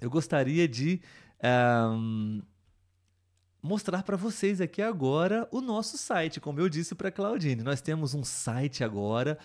eu 0.00 0.10
gostaria 0.10 0.66
de 0.66 1.00
um, 1.42 2.42
mostrar 3.66 4.04
para 4.04 4.16
vocês 4.16 4.60
aqui 4.60 4.80
agora 4.80 5.48
o 5.50 5.60
nosso 5.60 5.98
site. 5.98 6.40
Como 6.40 6.60
eu 6.60 6.68
disse 6.68 6.94
para 6.94 7.10
Claudine, 7.10 7.62
nós 7.62 7.80
temos 7.80 8.14
um 8.14 8.22
site 8.22 8.84
agora, 8.84 9.36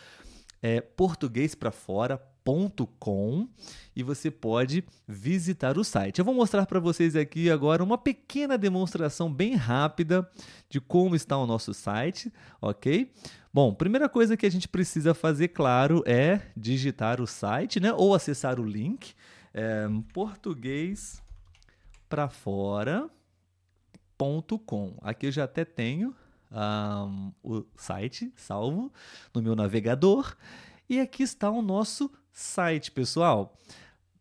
é 0.62 0.80
portuguêsprafora.com 0.80 3.50
e 3.96 4.04
você 4.04 4.30
pode 4.30 4.84
visitar 5.08 5.76
o 5.78 5.84
site. 5.84 6.20
Eu 6.20 6.26
vou 6.26 6.36
mostrar 6.36 6.68
para 6.68 6.80
vocês 6.80 7.16
aqui 7.16 7.50
agora 7.50 7.84
uma 7.84 7.98
pequena 7.98 8.60
demonstração 8.60 9.34
bem 9.34 9.56
rápida 9.56 10.30
de 10.70 10.80
como 10.80 11.16
está 11.16 11.36
o 11.38 11.48
nosso 11.48 11.74
site, 11.74 12.32
ok? 12.62 13.12
Bom, 13.52 13.74
primeira 13.74 14.08
coisa 14.08 14.38
que 14.38 14.46
a 14.46 14.52
gente 14.52 14.68
precisa 14.68 15.16
fazer, 15.16 15.48
claro, 15.48 16.04
é 16.06 16.42
digitar 16.56 17.20
o 17.20 17.28
site, 17.28 17.80
né? 17.80 17.92
Ou 17.92 18.14
acessar 18.14 18.60
o 18.60 18.64
link 18.64 19.16
é, 19.54 19.88
português 20.14 21.22
para 22.08 22.30
Aqui 25.02 25.26
eu 25.26 25.32
já 25.32 25.46
até 25.46 25.66
tenho 25.66 26.16
um, 26.52 27.32
o 27.44 27.66
site 27.76 28.32
salvo 28.36 28.92
no 29.34 29.42
meu 29.42 29.56
navegador 29.56 30.36
e 30.88 31.00
aqui 31.00 31.24
está 31.24 31.50
o 31.50 31.62
nosso 31.62 32.12
site, 32.32 32.92
pessoal. 32.92 33.58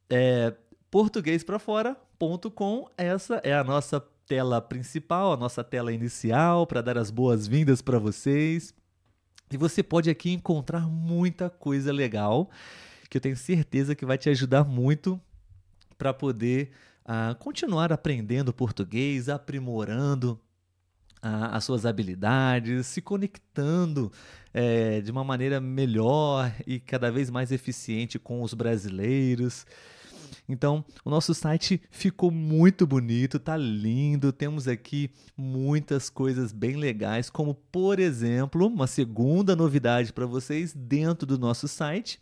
É, 0.09 0.55
portuguêsprafora.com. 0.91 2.89
Essa 2.97 3.43
é 3.45 3.53
a 3.53 3.63
nossa 3.63 4.01
tela 4.27 4.63
principal, 4.63 5.35
a 5.35 5.37
nossa 5.37 5.63
tela 5.63 5.93
inicial 5.93 6.67
para 6.67 6.81
dar 6.81 6.97
as 6.97 7.11
boas-vindas 7.11 7.83
para 7.83 7.99
vocês. 7.99 8.73
E 9.53 9.57
você 9.59 9.83
pode 9.83 10.09
aqui 10.09 10.33
encontrar 10.33 10.89
muita 10.89 11.51
coisa 11.51 11.93
legal 11.93 12.49
que 13.11 13.19
eu 13.19 13.21
tenho 13.21 13.37
certeza 13.37 13.95
que 13.95 14.07
vai 14.07 14.17
te 14.17 14.31
ajudar 14.31 14.65
muito 14.65 15.21
para 15.99 16.15
poder 16.15 16.71
uh, 17.05 17.35
continuar 17.39 17.93
aprendendo 17.93 18.53
português, 18.53 19.29
aprimorando 19.29 20.41
uh, 21.23 21.53
as 21.53 21.65
suas 21.65 21.87
habilidades, 21.87 22.87
se 22.87 23.01
conectando 23.01 24.11
é, 24.53 25.01
de 25.01 25.11
uma 25.11 25.25
maneira 25.25 25.61
melhor 25.61 26.53
e 26.67 26.81
cada 26.81 27.11
vez 27.11 27.31
mais 27.31 27.53
eficiente 27.53 28.19
com 28.19 28.43
os 28.43 28.55
brasileiros. 28.55 29.67
Então, 30.49 30.85
o 31.05 31.11
nosso 31.11 31.33
site 31.33 31.81
ficou 31.91 32.31
muito 32.31 32.87
bonito, 32.87 33.39
tá 33.39 33.57
lindo. 33.57 34.33
Temos 34.33 34.67
aqui 34.67 35.11
muitas 35.37 36.11
coisas 36.11 36.53
bem 36.53 36.77
legais, 36.77 37.31
como 37.31 37.55
por 37.55 37.99
exemplo, 38.01 38.67
uma 38.67 38.87
segunda 38.87 39.55
novidade 39.55 40.13
para 40.13 40.27
vocês 40.27 40.73
dentro 40.73 41.27
do 41.27 41.39
nosso 41.39 41.69
site 41.69 42.21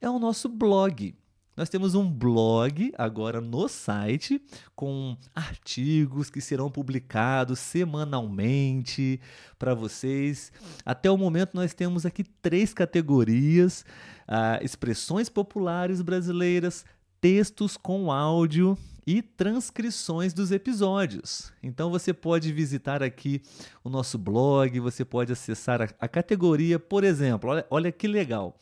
é 0.00 0.08
o 0.08 0.18
nosso 0.18 0.48
blog. 0.48 1.14
Nós 1.56 1.68
temos 1.68 1.94
um 1.94 2.10
blog 2.10 2.92
agora 2.98 3.40
no 3.40 3.68
site 3.68 4.42
com 4.74 5.16
artigos 5.32 6.28
que 6.28 6.40
serão 6.40 6.68
publicados 6.68 7.60
semanalmente 7.60 9.20
para 9.56 9.72
vocês. 9.72 10.52
Até 10.84 11.08
o 11.08 11.16
momento, 11.16 11.54
nós 11.54 11.72
temos 11.72 12.04
aqui 12.04 12.24
três 12.24 12.74
categorias: 12.74 13.84
ah, 14.26 14.58
expressões 14.62 15.28
populares 15.28 16.02
brasileiras, 16.02 16.84
textos 17.20 17.76
com 17.76 18.10
áudio 18.10 18.76
e 19.06 19.22
transcrições 19.22 20.32
dos 20.32 20.50
episódios. 20.50 21.52
Então 21.62 21.88
você 21.88 22.12
pode 22.12 22.52
visitar 22.52 23.00
aqui 23.00 23.42
o 23.84 23.88
nosso 23.88 24.18
blog, 24.18 24.80
você 24.80 25.04
pode 25.04 25.32
acessar 25.32 25.82
a, 25.82 25.88
a 26.00 26.08
categoria, 26.08 26.78
por 26.80 27.04
exemplo, 27.04 27.50
olha, 27.50 27.66
olha 27.70 27.92
que 27.92 28.08
legal. 28.08 28.58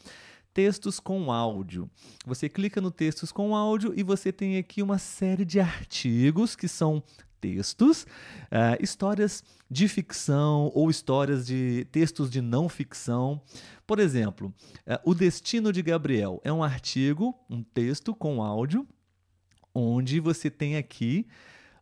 Textos 0.55 1.01
com 1.01 1.33
áudio. 1.33 1.91
Você 2.27 2.49
clica 2.49 2.81
no 2.81 2.91
textos 2.91 3.33
com 3.33 3.57
áudio 3.57 3.93
e 3.97 4.03
você 4.03 4.31
tem 4.31 4.59
aqui 4.59 4.83
uma 4.83 4.99
série 4.99 5.45
de 5.45 5.61
artigos 5.61 6.55
que 6.55 6.69
são 6.69 7.03
textos, 7.41 8.03
uh, 8.03 8.81
histórias 8.81 9.43
de 9.69 9.89
ficção 9.89 10.71
ou 10.75 10.89
histórias 10.89 11.45
de 11.45 11.87
textos 11.91 12.31
de 12.31 12.41
não 12.41 12.69
ficção. 12.69 13.43
Por 13.85 13.99
exemplo, 13.99 14.55
uh, 14.87 14.99
O 15.05 15.15
Destino 15.15 15.73
de 15.73 15.83
Gabriel 15.83 16.41
é 16.45 16.53
um 16.53 16.63
artigo, 16.63 17.35
um 17.51 17.63
texto 17.63 18.15
com 18.15 18.43
áudio, 18.43 18.87
onde 19.75 20.21
você 20.21 20.49
tem 20.49 20.77
aqui 20.77 21.27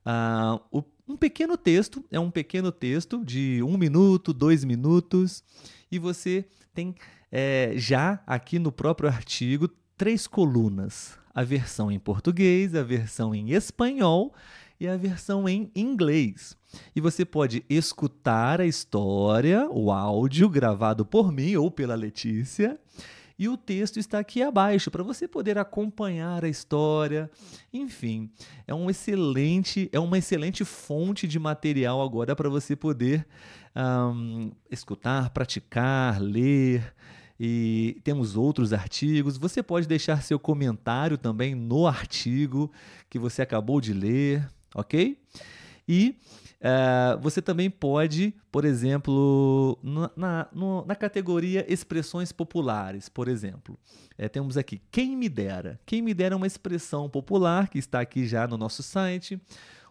uh, 0.07 0.61
o, 0.71 0.83
um 1.07 1.17
pequeno 1.17 1.57
texto, 1.57 2.03
é 2.11 2.19
um 2.19 2.31
pequeno 2.31 2.73
texto 2.73 3.23
de 3.25 3.63
um 3.63 3.77
minuto, 3.77 4.33
dois 4.33 4.65
minutos, 4.65 5.45
e 5.91 5.99
você 5.99 6.47
tem 6.73 6.95
é, 7.31 7.73
já 7.77 8.23
aqui 8.27 8.59
no 8.59 8.73
próprio 8.73 9.09
artigo 9.09 9.69
três 9.97 10.27
colunas: 10.27 11.19
a 11.35 11.43
versão 11.43 11.91
em 11.91 11.99
português, 11.99 12.75
a 12.75 12.83
versão 12.83 13.35
em 13.35 13.53
espanhol 13.53 14.35
e 14.81 14.89
a 14.89 14.97
versão 14.97 15.49
em 15.49 15.71
inglês. 15.77 16.57
E 16.97 17.01
você 17.01 17.25
pode 17.25 17.65
escutar 17.69 18.61
a 18.61 18.67
história, 18.67 19.69
o 19.71 19.93
áudio 19.93 20.49
gravado 20.49 21.05
por 21.05 21.31
mim 21.31 21.55
ou 21.57 21.71
pela 21.71 21.95
Letícia. 21.95 22.79
E 23.39 23.49
o 23.49 23.57
texto 23.57 23.99
está 23.99 24.19
aqui 24.19 24.43
abaixo 24.43 24.91
para 24.91 25.03
você 25.03 25.27
poder 25.27 25.57
acompanhar 25.57 26.45
a 26.45 26.49
história. 26.49 27.31
Enfim, 27.73 28.31
é 28.67 28.75
um 28.75 28.91
excelente, 28.91 29.89
é 29.93 29.99
uma 29.99 30.19
excelente 30.19 30.63
fonte 30.63 31.27
de 31.27 31.39
material 31.39 32.03
agora 32.03 32.37
para 32.37 32.51
você 32.51 32.77
poder 32.77 33.27
um, 33.75 34.53
escutar, 34.71 35.31
praticar, 35.31 36.21
ler 36.21 36.95
e 37.41 37.99
temos 38.05 38.37
outros 38.37 38.75
artigos. 38.75 39.39
Você 39.39 39.63
pode 39.63 39.89
deixar 39.89 40.23
seu 40.23 40.39
comentário 40.39 41.17
também 41.17 41.55
no 41.55 41.87
artigo 41.87 42.71
que 43.09 43.19
você 43.19 43.41
acabou 43.41 43.81
de 43.81 43.95
ler 43.95 44.47
ok? 44.75 45.19
E 45.89 46.17
uh, 46.61 47.21
você 47.21 47.43
também 47.43 47.69
pode, 47.69 48.35
por 48.51 48.65
exemplo, 48.65 49.79
na, 49.83 50.11
na, 50.17 50.49
na 50.87 50.95
categoria 50.95 51.65
expressões 51.69 52.31
populares, 52.31 53.09
por 53.09 53.29
exemplo, 53.29 53.79
é, 54.17 54.29
temos 54.29 54.57
aqui 54.57 54.81
quem 54.91 55.17
me 55.17 55.29
dera. 55.29 55.81
Quem 55.85 56.03
me 56.03 56.15
dera 56.15 56.35
é 56.35 56.37
uma 56.37 56.47
expressão 56.47 57.09
popular 57.09 57.69
que 57.69 57.79
está 57.79 58.01
aqui 58.01 58.27
já 58.27 58.47
no 58.47 58.57
nosso 58.57 58.83
site, 58.83 59.41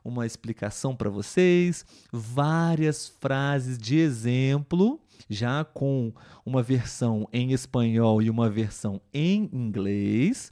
uma 0.03 0.25
explicação 0.25 0.95
para 0.95 1.09
vocês, 1.09 1.85
várias 2.11 3.07
frases 3.19 3.77
de 3.77 3.97
exemplo, 3.97 4.99
já 5.29 5.63
com 5.63 6.13
uma 6.45 6.63
versão 6.63 7.27
em 7.31 7.51
espanhol 7.51 8.21
e 8.21 8.29
uma 8.29 8.49
versão 8.49 9.01
em 9.13 9.49
inglês. 9.53 10.51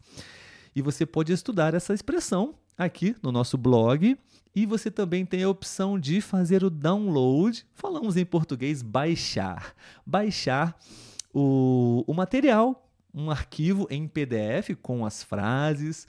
E 0.76 0.82
você 0.82 1.06
pode 1.06 1.34
estudar 1.34 1.74
essa 1.74 1.94
expressão 1.94 2.56
aqui 2.78 3.16
no 3.24 3.32
nosso 3.32 3.58
blog. 3.58 4.18
E 4.56 4.66
você 4.66 4.90
também 4.90 5.26
tem 5.26 5.44
a 5.44 5.50
opção 5.50 6.00
de 6.00 6.20
fazer 6.20 6.64
o 6.64 6.70
download, 6.70 7.66
falamos 7.74 8.18
em 8.18 8.26
português, 8.26 8.82
baixar. 8.82 9.76
Baixar 10.06 10.76
o, 11.34 12.04
o 12.08 12.14
material, 12.14 12.90
um 13.14 13.30
arquivo 13.30 13.88
em 13.90 14.08
PDF 14.08 14.76
com 14.82 15.06
as 15.06 15.24
frases, 15.24 16.08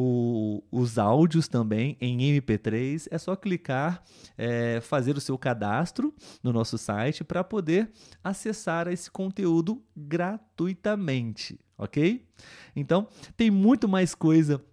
o, 0.00 0.62
os 0.70 0.96
áudios 0.96 1.48
também 1.48 1.96
em 2.00 2.18
MP3. 2.18 3.08
É 3.10 3.18
só 3.18 3.34
clicar, 3.34 4.00
é, 4.36 4.80
fazer 4.80 5.16
o 5.16 5.20
seu 5.20 5.36
cadastro 5.36 6.14
no 6.40 6.52
nosso 6.52 6.78
site 6.78 7.24
para 7.24 7.42
poder 7.42 7.90
acessar 8.22 8.86
esse 8.86 9.10
conteúdo 9.10 9.82
gratuitamente, 9.96 11.58
ok? 11.76 12.24
Então, 12.76 13.08
tem 13.36 13.50
muito 13.50 13.88
mais 13.88 14.14
coisa 14.14 14.64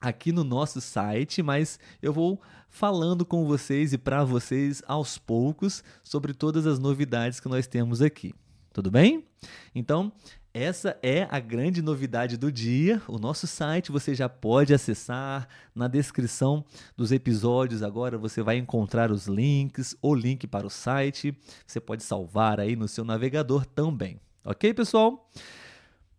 aqui 0.00 0.32
no 0.32 0.42
nosso 0.42 0.80
site, 0.80 1.42
mas 1.42 1.78
eu 2.00 2.10
vou 2.10 2.40
falando 2.70 3.26
com 3.26 3.44
vocês 3.44 3.92
e 3.92 3.98
para 3.98 4.24
vocês 4.24 4.82
aos 4.86 5.18
poucos 5.18 5.84
sobre 6.02 6.32
todas 6.32 6.66
as 6.66 6.78
novidades 6.78 7.40
que 7.40 7.48
nós 7.48 7.66
temos 7.66 8.00
aqui. 8.00 8.32
Tudo 8.72 8.90
bem? 8.90 9.26
Então, 9.74 10.10
essa 10.54 10.98
é 11.02 11.26
a 11.30 11.40
grande 11.40 11.80
novidade 11.80 12.36
do 12.36 12.52
dia. 12.52 13.00
O 13.08 13.18
nosso 13.18 13.46
site 13.46 13.90
você 13.90 14.14
já 14.14 14.28
pode 14.28 14.74
acessar. 14.74 15.48
Na 15.74 15.88
descrição 15.88 16.64
dos 16.94 17.10
episódios 17.10 17.82
agora 17.82 18.18
você 18.18 18.42
vai 18.42 18.58
encontrar 18.58 19.10
os 19.10 19.26
links, 19.26 19.96
o 20.02 20.14
link 20.14 20.46
para 20.46 20.66
o 20.66 20.70
site. 20.70 21.34
Você 21.66 21.80
pode 21.80 22.02
salvar 22.02 22.60
aí 22.60 22.76
no 22.76 22.86
seu 22.86 23.04
navegador 23.04 23.64
também. 23.64 24.20
Ok, 24.44 24.74
pessoal? 24.74 25.30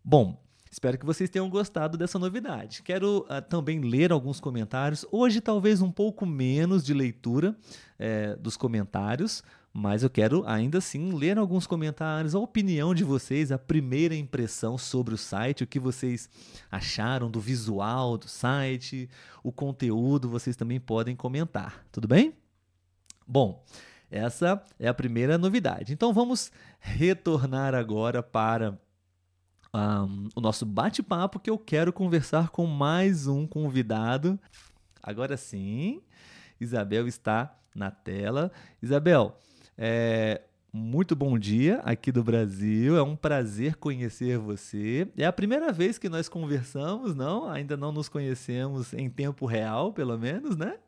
Bom, 0.03 0.41
Espero 0.73 0.97
que 0.97 1.05
vocês 1.05 1.29
tenham 1.29 1.47
gostado 1.51 1.99
dessa 1.99 2.17
novidade. 2.17 2.81
Quero 2.81 3.27
uh, 3.29 3.47
também 3.47 3.79
ler 3.81 4.11
alguns 4.11 4.39
comentários. 4.39 5.05
Hoje, 5.11 5.39
talvez 5.39 5.83
um 5.83 5.91
pouco 5.91 6.25
menos 6.25 6.83
de 6.83 6.95
leitura 6.95 7.55
é, 7.99 8.35
dos 8.37 8.57
comentários, 8.57 9.43
mas 9.73 10.03
eu 10.03 10.09
quero 10.09 10.43
ainda 10.45 10.77
assim 10.77 11.11
ler 11.13 11.39
alguns 11.39 11.65
comentários, 11.65 12.35
a 12.35 12.39
opinião 12.39 12.93
de 12.93 13.03
vocês, 13.03 13.51
a 13.51 13.57
primeira 13.57 14.15
impressão 14.15 14.77
sobre 14.77 15.15
o 15.15 15.17
site, 15.17 15.63
o 15.63 15.67
que 15.67 15.79
vocês 15.79 16.29
acharam 16.69 17.29
do 17.29 17.39
visual 17.39 18.15
do 18.15 18.27
site, 18.27 19.09
o 19.43 19.51
conteúdo, 19.51 20.29
vocês 20.29 20.55
também 20.55 20.79
podem 20.79 21.15
comentar, 21.15 21.83
tudo 21.91 22.07
bem? 22.07 22.35
Bom, 23.27 23.65
essa 24.11 24.63
é 24.77 24.87
a 24.87 24.93
primeira 24.93 25.39
novidade. 25.39 25.91
Então 25.91 26.13
vamos 26.13 26.51
retornar 26.79 27.73
agora 27.73 28.21
para 28.21 28.77
um, 29.73 30.29
o 30.35 30.41
nosso 30.41 30.67
bate-papo 30.67 31.39
que 31.39 31.49
eu 31.49 31.57
quero 31.57 31.91
conversar 31.91 32.49
com 32.49 32.67
mais 32.67 33.25
um 33.25 33.47
convidado. 33.47 34.39
Agora 35.01 35.35
sim, 35.35 35.99
Isabel 36.61 37.07
está 37.07 37.57
na 37.73 37.89
tela. 37.89 38.51
Isabel, 38.83 39.35
é, 39.77 40.41
muito 40.71 41.15
bom 41.15 41.37
dia 41.37 41.79
aqui 41.83 42.11
do 42.11 42.23
Brasil. 42.23 42.97
É 42.97 43.03
um 43.03 43.15
prazer 43.15 43.75
conhecer 43.75 44.39
você. 44.39 45.07
É 45.15 45.23
a 45.25 45.31
primeira 45.31 45.71
vez 45.71 45.99
que 45.99 46.09
nós 46.09 46.27
conversamos, 46.27 47.13
não? 47.13 47.47
Ainda 47.47 47.77
não 47.77 47.91
nos 47.91 48.09
conhecemos 48.09 48.91
em 48.93 49.09
tempo 49.09 49.45
real, 49.45 49.93
pelo 49.93 50.17
menos, 50.17 50.57
né? 50.57 50.79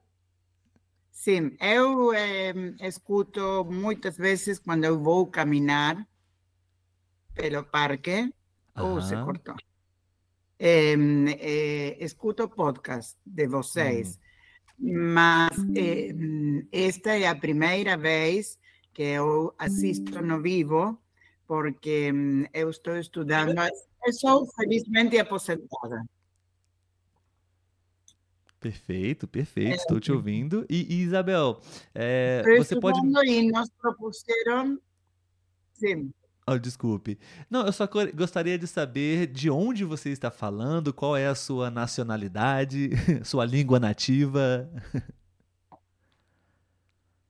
Sim, 1.12 1.56
eu 1.62 2.14
é, 2.14 2.52
escuto 2.82 3.64
muitas 3.66 4.18
vezes 4.18 4.60
quando 4.60 4.86
eu 4.86 5.00
vou 5.00 5.28
caminhar 5.28 6.06
pelo 7.36 7.64
parque. 7.64 8.34
Ou 8.78 8.96
oh, 8.96 9.02
se 9.02 9.16
cortou. 9.16 9.56
É, 10.58 10.94
é, 10.94 12.04
escuto 12.04 12.50
podcast 12.50 13.16
de 13.26 13.48
vocês, 13.48 14.20
hum. 14.80 15.14
mas 15.14 15.52
esta 16.72 17.18
é 17.18 17.28
a 17.28 17.36
primeira 17.36 17.96
vez 17.96 18.58
que 18.96 19.04
eu 19.04 19.54
assisto 19.60 20.22
no 20.22 20.42
vivo, 20.42 20.98
porque 21.46 22.12
eu 22.54 22.70
estou 22.70 22.98
estudando. 22.98 23.54
Eu 24.06 24.14
sou 24.14 24.48
felizmente 24.56 25.20
aposentada. 25.20 26.04
Perfeito, 28.58 29.28
perfeito, 29.28 29.74
é. 29.74 29.76
estou 29.76 30.00
te 30.00 30.12
ouvindo. 30.14 30.66
E, 30.70 30.96
e 30.96 31.02
Isabel, 31.04 31.62
é, 31.94 32.42
você 32.58 32.80
pode. 32.80 32.98
E 33.28 33.52
nós 33.52 33.70
propuseram. 33.80 34.80
Sim. 35.74 36.12
Oh, 36.48 36.58
desculpe. 36.58 37.20
Não, 37.50 37.66
eu 37.66 37.74
só 37.74 37.88
gostaria 38.14 38.58
de 38.58 38.66
saber 38.66 39.28
de 39.28 39.50
onde 39.50 39.84
você 39.84 40.10
está 40.10 40.32
falando, 40.32 40.94
qual 40.94 41.18
é 41.18 41.28
a 41.28 41.36
sua 41.36 41.70
nacionalidade, 41.70 42.92
sua 43.26 43.46
língua 43.46 43.78
nativa. 43.80 44.70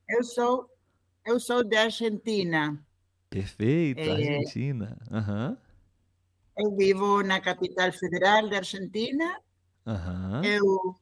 Eu 0.08 0.24
sou 0.24 0.70
eu 1.26 1.40
sou 1.40 1.68
da 1.68 1.84
Argentina. 1.84 2.80
Perfeito, 3.30 4.00
é, 4.00 4.12
Argentina. 4.12 4.98
Eu 6.58 6.76
vivo 6.76 7.22
na 7.24 7.42
capital 7.42 7.92
federal 7.92 8.50
da 8.50 8.58
Argentina. 8.58 9.42
Eu, 10.44 10.96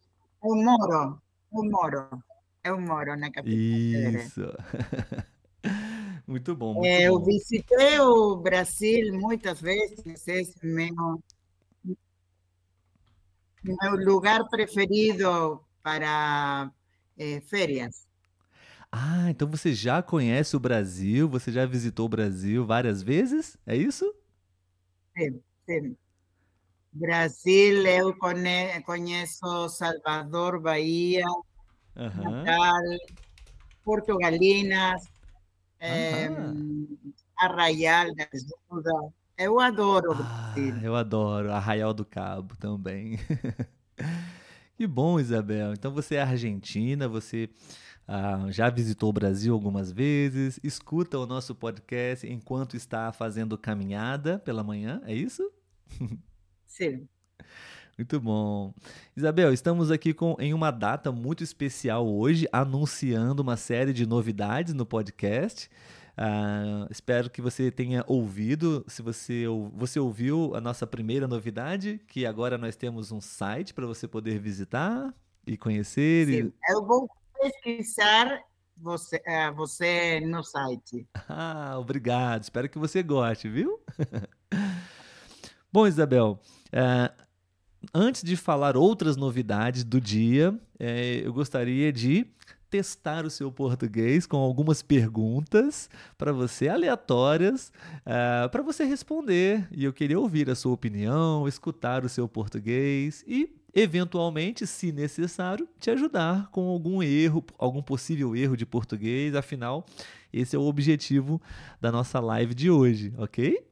eu 0.44 0.56
moro, 0.56 1.22
eu 1.54 1.64
moro, 1.70 2.24
eu 2.64 2.82
moro 2.82 3.16
na 3.18 3.32
capital 3.32 3.54
Isso. 3.54 4.42
federal. 4.42 5.28
muito 6.28 6.56
bom. 6.56 6.74
Muito 6.74 6.88
é, 6.88 7.04
eu 7.04 7.20
bom. 7.20 7.26
visitei 7.26 8.00
o 8.00 8.38
Brasil 8.38 9.14
muitas 9.14 9.62
vezes, 9.62 10.28
é 10.28 10.42
meu, 10.64 11.22
meu 13.64 13.96
lugar 14.06 14.50
preferido 14.50 15.64
para 15.84 16.72
é, 17.18 17.42
férias. 17.42 18.08
Ah, 18.95 19.27
então 19.32 19.47
você 19.47 19.73
já 19.73 20.03
conhece 20.03 20.56
o 20.56 20.60
Brasil, 20.60 21.27
você 21.27 21.51
já 21.51 21.65
visitou 21.65 22.06
o 22.06 22.10
Brasil 22.10 22.63
várias 22.63 23.01
vezes? 23.01 23.58
É 23.65 23.75
isso? 23.75 24.06
Sim, 25.17 25.41
sim. 25.67 25.97
Brasil, 26.91 27.88
eu 27.88 28.15
conheço 28.86 29.67
Salvador, 29.69 30.60
Bahia, 30.60 31.25
uhum. 31.95 32.43
Natal, 32.43 32.84
Portugalinas, 33.84 35.10
é, 35.79 36.29
Arraial 37.36 38.13
da 38.13 38.27
Ajuda. 38.32 39.12
Eu 39.39 39.60
adoro 39.60 40.12
o 40.12 40.15
Brasil. 40.15 40.75
Ah, 40.77 40.84
eu 40.84 40.95
adoro 40.95 41.51
Arraial 41.51 41.95
do 41.95 42.06
Cabo 42.06 42.56
também. 42.58 43.17
que 44.77 44.86
bom, 44.86 45.19
Isabel. 45.19 45.73
Então 45.73 45.91
você 45.91 46.13
é 46.13 46.21
argentina, 46.21 47.08
você 47.08 47.49
ah, 48.08 48.48
já 48.50 48.70
visitou 48.70 49.10
o 49.10 49.13
Brasil 49.13 49.54
algumas 49.54 49.92
vezes, 49.92 50.60
escuta 50.63 51.18
o 51.18 51.26
nosso 51.26 51.56
podcast 51.56 52.28
enquanto 52.28 52.76
está 52.76 53.12
fazendo 53.12 53.58
caminhada 53.58 54.39
pela 54.39 54.63
manhã, 54.63 55.02
é 55.06 55.13
isso? 55.13 55.50
Sim. 56.66 57.08
Muito 57.98 58.20
bom. 58.20 58.74
Isabel, 59.16 59.54
estamos 59.54 59.92
aqui 59.92 60.13
com, 60.13 60.36
em 60.39 60.52
uma 60.52 60.72
data 60.72 61.12
muito 61.12 61.44
especial 61.44 62.08
hoje, 62.08 62.48
anunciando 62.52 63.44
uma 63.44 63.56
série 63.56 63.94
de 63.94 64.08
novidades 64.08 64.74
no 64.74 64.84
podcast. 64.84 65.70
Uh, 66.18 66.89
espero 66.89 67.30
que 67.30 67.39
você 67.39 67.70
tenha 67.70 68.04
ouvido. 68.08 68.84
Se 68.88 69.04
você, 69.04 69.46
você 69.76 70.00
ouviu 70.00 70.56
a 70.56 70.62
nossa 70.62 70.88
primeira 70.88 71.28
novidade, 71.28 72.02
que 72.08 72.26
agora 72.26 72.58
nós 72.58 72.76
temos 72.76 73.12
um 73.12 73.22
site 73.22 73.76
para 73.76 73.86
você 73.86 74.08
poder 74.08 74.39
visitar 74.39 75.13
e 75.46 75.56
conhecer. 75.56 76.26
Sim, 76.26 76.34
e... 76.48 76.74
eu 76.74 76.84
vou 76.84 77.08
pesquisar 77.39 78.39
você, 78.78 79.17
uh, 79.17 79.54
você 79.56 80.19
no 80.19 80.43
site. 80.43 81.08
Ah, 81.30 81.78
obrigado. 81.78 82.43
Espero 82.43 82.69
que 82.69 82.78
você 82.78 83.02
goste, 83.04 83.48
viu? 83.48 83.80
Bom, 85.72 85.88
Isabel, 85.88 86.39
uh, 86.67 87.24
antes 87.93 88.24
de 88.24 88.36
falar 88.36 88.78
outras 88.78 89.15
novidades 89.15 89.84
do 89.84 90.00
dia, 90.00 90.58
é, 90.80 91.22
eu 91.26 91.34
gostaria 91.34 91.91
de 91.91 92.28
testar 92.74 93.24
o 93.24 93.30
seu 93.30 93.52
português 93.52 94.26
com 94.26 94.38
algumas 94.38 94.82
perguntas 94.82 95.88
para 96.18 96.34
você 96.34 96.68
aleatórias 96.68 97.72
uh, 98.00 98.50
para 98.50 98.64
você 98.64 98.84
responder 98.84 99.68
e 99.72 99.84
eu 99.84 99.94
queria 99.94 100.20
ouvir 100.20 100.50
a 100.50 100.56
sua 100.56 100.74
opinião, 100.74 101.48
escutar 101.48 102.04
o 102.04 102.10
seu 102.10 102.28
português 102.28 103.24
e 103.28 103.56
eventualmente, 103.76 104.66
se 104.66 104.92
necessário, 104.92 105.70
te 105.80 105.92
ajudar 105.92 106.50
com 106.50 106.68
algum 106.68 107.04
erro, 107.04 107.46
algum 107.60 107.84
possível 107.84 108.36
erro 108.36 108.58
de 108.58 108.66
português. 108.66 109.36
Afinal, 109.36 109.86
esse 110.32 110.56
é 110.56 110.60
o 110.60 110.64
objetivo 110.64 111.40
da 111.80 111.92
nossa 111.92 112.20
live 112.20 112.56
de 112.56 112.72
hoje, 112.72 113.14
ok? 113.20 113.64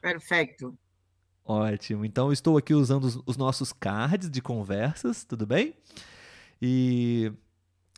Perfeito. 0.00 0.74
Ótimo. 1.44 2.06
Então, 2.06 2.32
estou 2.32 2.56
aqui 2.56 2.72
usando 2.72 3.04
os, 3.04 3.18
os 3.26 3.36
nossos 3.36 3.70
cards 3.70 4.30
de 4.30 4.40
conversas, 4.40 5.24
tudo 5.24 5.46
bem? 5.46 5.74
E 6.60 7.32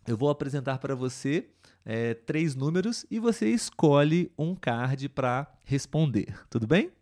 eu 0.06 0.16
vou 0.16 0.30
apresentar 0.30 0.78
para 0.78 0.94
você 0.94 1.48
é, 1.84 2.14
três 2.14 2.54
números 2.54 3.06
e 3.10 3.18
você 3.18 3.48
escolhe 3.48 4.32
um 4.36 4.54
card 4.54 5.08
para 5.08 5.50
responder, 5.64 6.46
tudo 6.48 6.66
bem? 6.66 6.92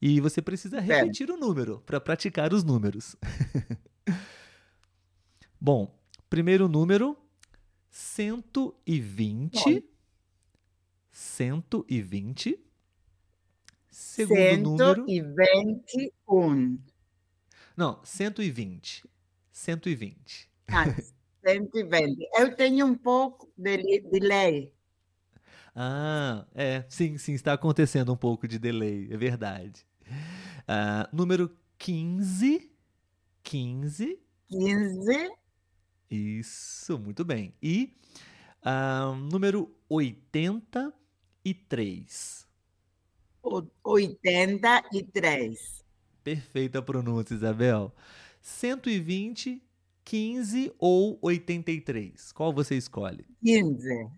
E 0.00 0.20
você 0.20 0.42
precisa 0.42 0.80
repetir 0.80 1.30
é. 1.30 1.32
o 1.32 1.36
número 1.36 1.80
para 1.86 2.00
praticar 2.00 2.52
os 2.52 2.62
números. 2.62 3.16
Bom, 5.60 5.98
primeiro 6.28 6.68
número 6.68 7.16
120. 7.88 9.80
Bom. 9.80 9.94
120. 11.10 12.60
Segundo 13.88 14.76
121. 14.76 16.10
número. 16.26 16.80
Não, 17.76 18.00
120. 18.04 19.08
120. 19.52 20.53
Ah, 20.68 20.84
120. 21.44 22.28
Eu 22.36 22.56
tenho 22.56 22.86
um 22.86 22.94
pouco 22.94 23.52
de 23.56 24.00
delay. 24.00 24.72
Ah, 25.74 26.46
é, 26.54 26.84
sim, 26.88 27.18
sim, 27.18 27.34
está 27.34 27.52
acontecendo 27.52 28.12
um 28.12 28.16
pouco 28.16 28.46
de 28.46 28.58
delay, 28.58 29.08
é 29.10 29.16
verdade. 29.16 29.84
Uh, 30.62 31.08
número 31.12 31.50
15. 31.78 32.70
15. 33.42 34.18
15. 34.48 35.30
Isso, 36.10 36.98
muito 36.98 37.24
bem. 37.24 37.54
E 37.62 37.96
uh, 38.64 39.14
número 39.14 39.74
83. 39.88 42.46
83. 43.42 45.84
Perfeita 46.22 46.80
pronúncia, 46.80 47.34
Isabel. 47.34 47.92
120, 48.40 49.60
15 50.04 50.72
ou 50.78 51.18
83? 51.22 52.32
Qual 52.32 52.52
você 52.52 52.76
escolhe? 52.76 53.24
15. 53.42 54.10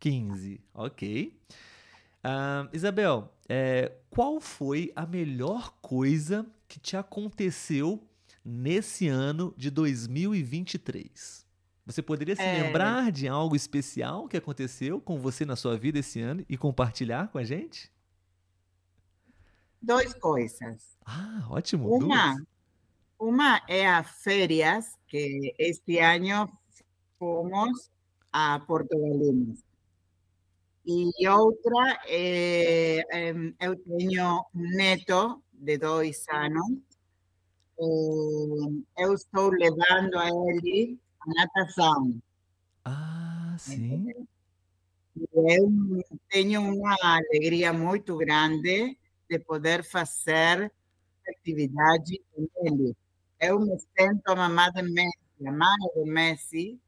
15, 0.00 0.60
ok. 0.74 1.38
Uh, 2.24 2.68
Isabel, 2.72 3.32
é, 3.48 3.92
qual 4.10 4.40
foi 4.40 4.92
a 4.96 5.06
melhor 5.06 5.74
coisa 5.82 6.46
que 6.66 6.80
te 6.80 6.96
aconteceu 6.96 8.02
nesse 8.44 9.08
ano 9.08 9.54
de 9.56 9.70
2023? 9.70 11.44
Você 11.86 12.02
poderia 12.02 12.34
se 12.34 12.42
É. 12.42 12.62
lembrar 12.62 13.12
de 13.12 13.28
algo 13.28 13.54
especial 13.54 14.26
que 14.26 14.36
aconteceu 14.38 15.00
com 15.00 15.18
você 15.20 15.44
na 15.44 15.54
sua 15.56 15.76
vida 15.76 15.98
esse 15.98 16.20
ano 16.20 16.44
e 16.48 16.56
compartilhar 16.56 17.28
com 17.28 17.38
a 17.38 17.44
gente? 17.44 17.92
Duas 19.80 20.14
coisas. 20.14 20.96
Ah, 21.04 21.46
ótimo. 21.50 21.88
Uma, 21.90 22.34
duas. 22.34 22.44
Uma 23.18 23.62
é 23.68 23.86
as 23.86 24.22
férias, 24.22 24.96
que 25.06 25.54
este 25.58 25.98
ano 25.98 26.50
fomos 27.18 27.90
a 28.32 28.60
Porto 28.60 28.98
Galinhas. 28.98 29.62
E 30.86 31.28
outra, 31.28 32.00
é, 32.06 33.02
eu 33.60 33.76
tenho 33.76 34.44
um 34.54 34.76
neto 34.76 35.42
de 35.52 35.78
dois 35.78 36.26
anos. 36.28 36.78
eu 38.98 39.14
estou 39.14 39.50
levando 39.50 40.18
a 40.18 40.28
ele 40.28 40.98
a 41.20 41.34
natação. 41.34 42.20
Ah, 42.84 43.56
sim. 43.58 44.12
E 45.16 45.26
eu 45.32 46.04
tenho 46.28 46.60
uma 46.60 46.96
alegria 47.00 47.72
muito 47.72 48.16
grande 48.18 48.98
de 49.28 49.38
poder 49.38 49.84
fazer 49.84 50.70
atividade 51.26 52.20
com 52.34 52.46
ele. 52.62 52.94
Eu 53.46 53.60
me 53.60 53.76
sinto 53.78 54.28
a 54.28 54.34
mamãe 54.36 54.70
de 54.72 54.82
Messi, 54.82 55.46
a 55.46 55.52
mãe 55.52 55.76
de 55.94 56.04
Messi, 56.10 56.80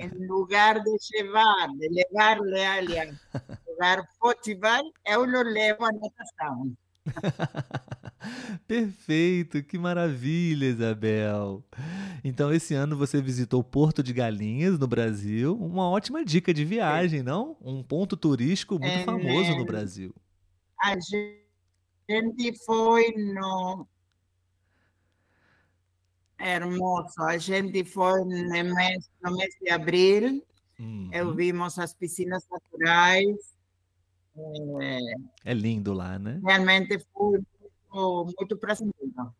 em 0.00 0.26
lugar 0.26 0.80
de 0.82 0.96
levar, 1.22 1.68
de 1.78 1.88
levar-lhe 1.88 2.60
ele 2.60 2.98
a 2.98 3.06
jogar 3.66 4.02
futebol, 4.20 4.82
eu 5.06 5.20
o 5.22 5.26
levo 5.26 5.84
à 5.84 5.90
natação. 5.92 6.74
Perfeito, 8.66 9.62
que 9.62 9.78
maravilha, 9.78 10.66
Isabel. 10.66 11.62
Então, 12.22 12.52
esse 12.52 12.74
ano 12.74 12.96
você 12.96 13.20
visitou 13.20 13.62
Porto 13.62 14.02
de 14.02 14.12
Galinhas, 14.12 14.78
no 14.78 14.86
Brasil. 14.86 15.56
Uma 15.56 15.88
ótima 15.88 16.24
dica 16.24 16.54
de 16.54 16.64
viagem, 16.64 17.22
não? 17.22 17.56
Um 17.60 17.82
ponto 17.82 18.16
turístico 18.16 18.78
muito 18.78 18.98
É, 19.00 19.04
famoso 19.04 19.54
no? 19.54 19.64
Brasil. 19.64 20.14
A 20.82 20.94
gente 22.10 22.64
foi 22.64 23.12
no. 23.16 23.86
Hermoso, 26.38 27.22
a 27.22 27.38
gente 27.38 27.84
foi 27.84 28.20
no 28.24 28.48
mês, 28.50 29.08
no 29.22 29.36
mês 29.36 29.54
de 29.60 29.70
abril. 29.70 30.44
Eu 31.12 31.26
Uhum. 31.28 31.36
vimos 31.36 31.78
as 31.78 31.94
piscinas 31.94 32.44
naturais. 32.50 33.54
eh, 34.80 35.14
É 35.44 35.54
lindo 35.54 35.92
lá, 35.92 36.18
né? 36.18 36.40
realmente 36.44 36.98
foi 37.12 37.38
muito, 37.92 38.34
muito 38.38 38.56
prazeroso. 38.58 39.34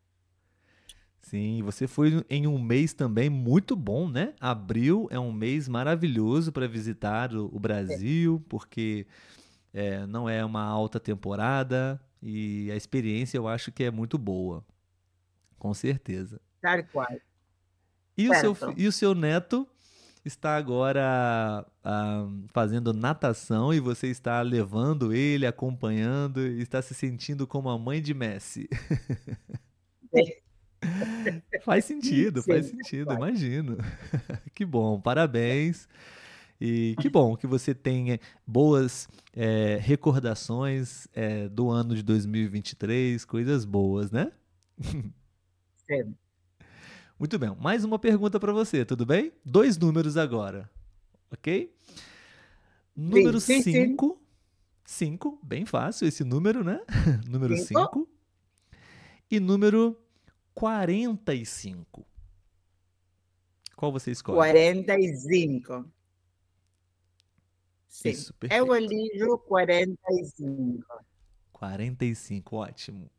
Sim, 1.21 1.63
você 1.63 1.87
foi 1.87 2.23
em 2.29 2.45
um 2.45 2.59
mês 2.61 2.93
também 2.93 3.29
muito 3.29 3.75
bom, 3.75 4.07
né? 4.07 4.35
Abril 4.39 5.07
é 5.09 5.19
um 5.19 5.31
mês 5.31 5.67
maravilhoso 5.67 6.51
para 6.51 6.67
visitar 6.67 7.33
o, 7.33 7.45
o 7.53 7.59
Brasil, 7.59 8.43
porque 8.47 9.07
é, 9.73 10.05
não 10.07 10.29
é 10.29 10.45
uma 10.45 10.63
alta 10.63 10.99
temporada 10.99 11.99
e 12.21 12.69
a 12.71 12.75
experiência 12.75 13.37
eu 13.37 13.47
acho 13.47 13.71
que 13.71 13.83
é 13.83 13.91
muito 13.91 14.17
boa. 14.17 14.65
Com 15.59 15.73
certeza. 15.73 16.41
Tal 16.65 16.83
qual. 16.85 17.15
E 18.17 18.27
o 18.27 18.33
seu, 18.33 18.57
e 18.75 18.87
o 18.87 18.91
seu 18.91 19.13
neto 19.13 19.67
está 20.25 20.57
agora 20.57 21.63
ah, 21.83 22.27
fazendo 22.51 22.91
natação 22.91 23.71
e 23.71 23.79
você 23.79 24.07
está 24.07 24.41
levando 24.41 25.13
ele, 25.13 25.45
acompanhando 25.45 26.41
e 26.47 26.59
está 26.59 26.81
se 26.81 26.95
sentindo 26.95 27.45
como 27.45 27.69
a 27.69 27.77
mãe 27.77 28.01
de 28.01 28.15
Messi. 28.15 28.67
Faz 31.63 31.85
sentido, 31.85 32.43
faz 32.43 32.67
Sim, 32.67 32.77
sentido, 32.77 33.07
faz. 33.07 33.17
imagino. 33.17 33.77
Que 34.53 34.63
bom, 34.63 35.01
parabéns. 35.01 35.87
E 36.61 36.95
que 37.01 37.09
bom 37.09 37.35
que 37.35 37.47
você 37.47 37.73
tenha 37.73 38.19
boas 38.45 39.09
eh, 39.33 39.79
recordações 39.81 41.07
eh, 41.13 41.49
do 41.49 41.71
ano 41.71 41.95
de 41.95 42.03
2023, 42.03 43.25
coisas 43.25 43.65
boas, 43.65 44.11
né? 44.11 44.31
Sim. 45.89 46.15
Muito 47.17 47.39
bem. 47.39 47.55
Mais 47.59 47.83
uma 47.83 47.97
pergunta 47.97 48.39
para 48.39 48.51
você, 48.51 48.83
tudo 48.83 49.05
bem? 49.05 49.31
Dois 49.43 49.77
números 49.77 50.17
agora, 50.17 50.69
ok? 51.31 51.73
Número 52.95 53.39
sim, 53.39 53.61
sim. 53.61 53.71
5. 53.71 54.21
5, 54.83 55.39
bem 55.41 55.65
fácil 55.65 56.07
esse 56.07 56.23
número, 56.23 56.63
né? 56.63 56.79
número 57.27 57.55
Cinco. 57.57 57.99
5. 58.01 58.09
E 59.31 59.39
número 59.39 59.97
45. 60.53 62.05
Qual 63.75 63.91
você 63.91 64.11
escolhe? 64.11 64.37
45. 64.37 65.85
Sim. 67.87 68.09
Isso, 68.09 68.33
perfeito. 68.33 68.65
Eu 68.65 68.75
elijo 68.75 69.37
45. 69.39 70.85
45, 71.53 72.55
ótimo. 72.57 73.09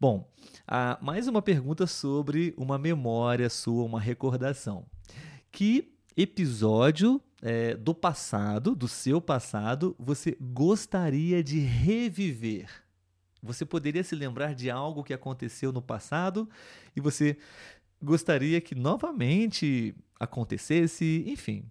Bom, 0.00 0.30
ah, 0.66 0.96
mais 1.02 1.26
uma 1.26 1.42
pergunta 1.42 1.84
sobre 1.86 2.54
uma 2.56 2.78
memória 2.78 3.50
sua, 3.50 3.84
uma 3.84 4.00
recordação. 4.00 4.86
Que 5.50 5.92
episódio 6.16 7.20
eh, 7.42 7.74
do 7.76 7.92
passado, 7.92 8.76
do 8.76 8.86
seu 8.86 9.20
passado, 9.20 9.96
você 9.98 10.36
gostaria 10.40 11.42
de 11.42 11.58
reviver? 11.58 12.70
Você 13.42 13.64
poderia 13.64 14.04
se 14.04 14.14
lembrar 14.14 14.54
de 14.54 14.70
algo 14.70 15.02
que 15.02 15.12
aconteceu 15.12 15.72
no 15.72 15.82
passado 15.82 16.48
e 16.94 17.00
você 17.00 17.36
gostaria 18.00 18.60
que 18.60 18.76
novamente 18.76 19.96
acontecesse, 20.20 21.24
enfim. 21.26 21.64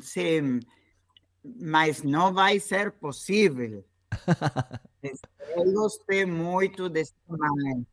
Sim, 0.00 0.60
mas 1.44 2.02
não 2.02 2.32
vai 2.32 2.58
ser 2.58 2.92
possível. 2.92 3.84
Eu 5.56 5.72
gostei 5.72 6.24
muito 6.24 6.88
dessa 6.88 7.12
mãe. 7.28 7.86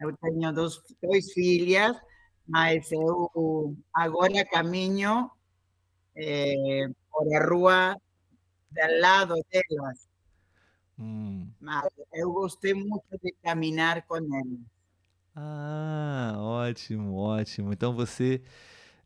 Eu 0.00 0.16
tenho 0.16 0.52
dois, 0.52 0.80
dois 1.02 1.32
filhas, 1.32 1.94
mas 2.46 2.90
eu 2.90 3.76
agora 3.92 4.44
caminho 4.46 5.30
eh, 6.16 6.88
por 7.10 7.34
a 7.34 7.46
rua 7.46 7.96
do 8.70 9.00
lado 9.00 9.34
delas. 9.50 10.08
Hum. 10.98 11.48
Mas 11.60 11.88
eu 12.14 12.32
gostei 12.32 12.74
muito 12.74 13.04
de 13.22 13.32
caminhar 13.42 14.02
com 14.06 14.16
elas. 14.16 14.60
Ah, 15.34 16.34
ótimo, 16.38 17.14
ótimo. 17.14 17.72
Então 17.72 17.94
você 17.94 18.42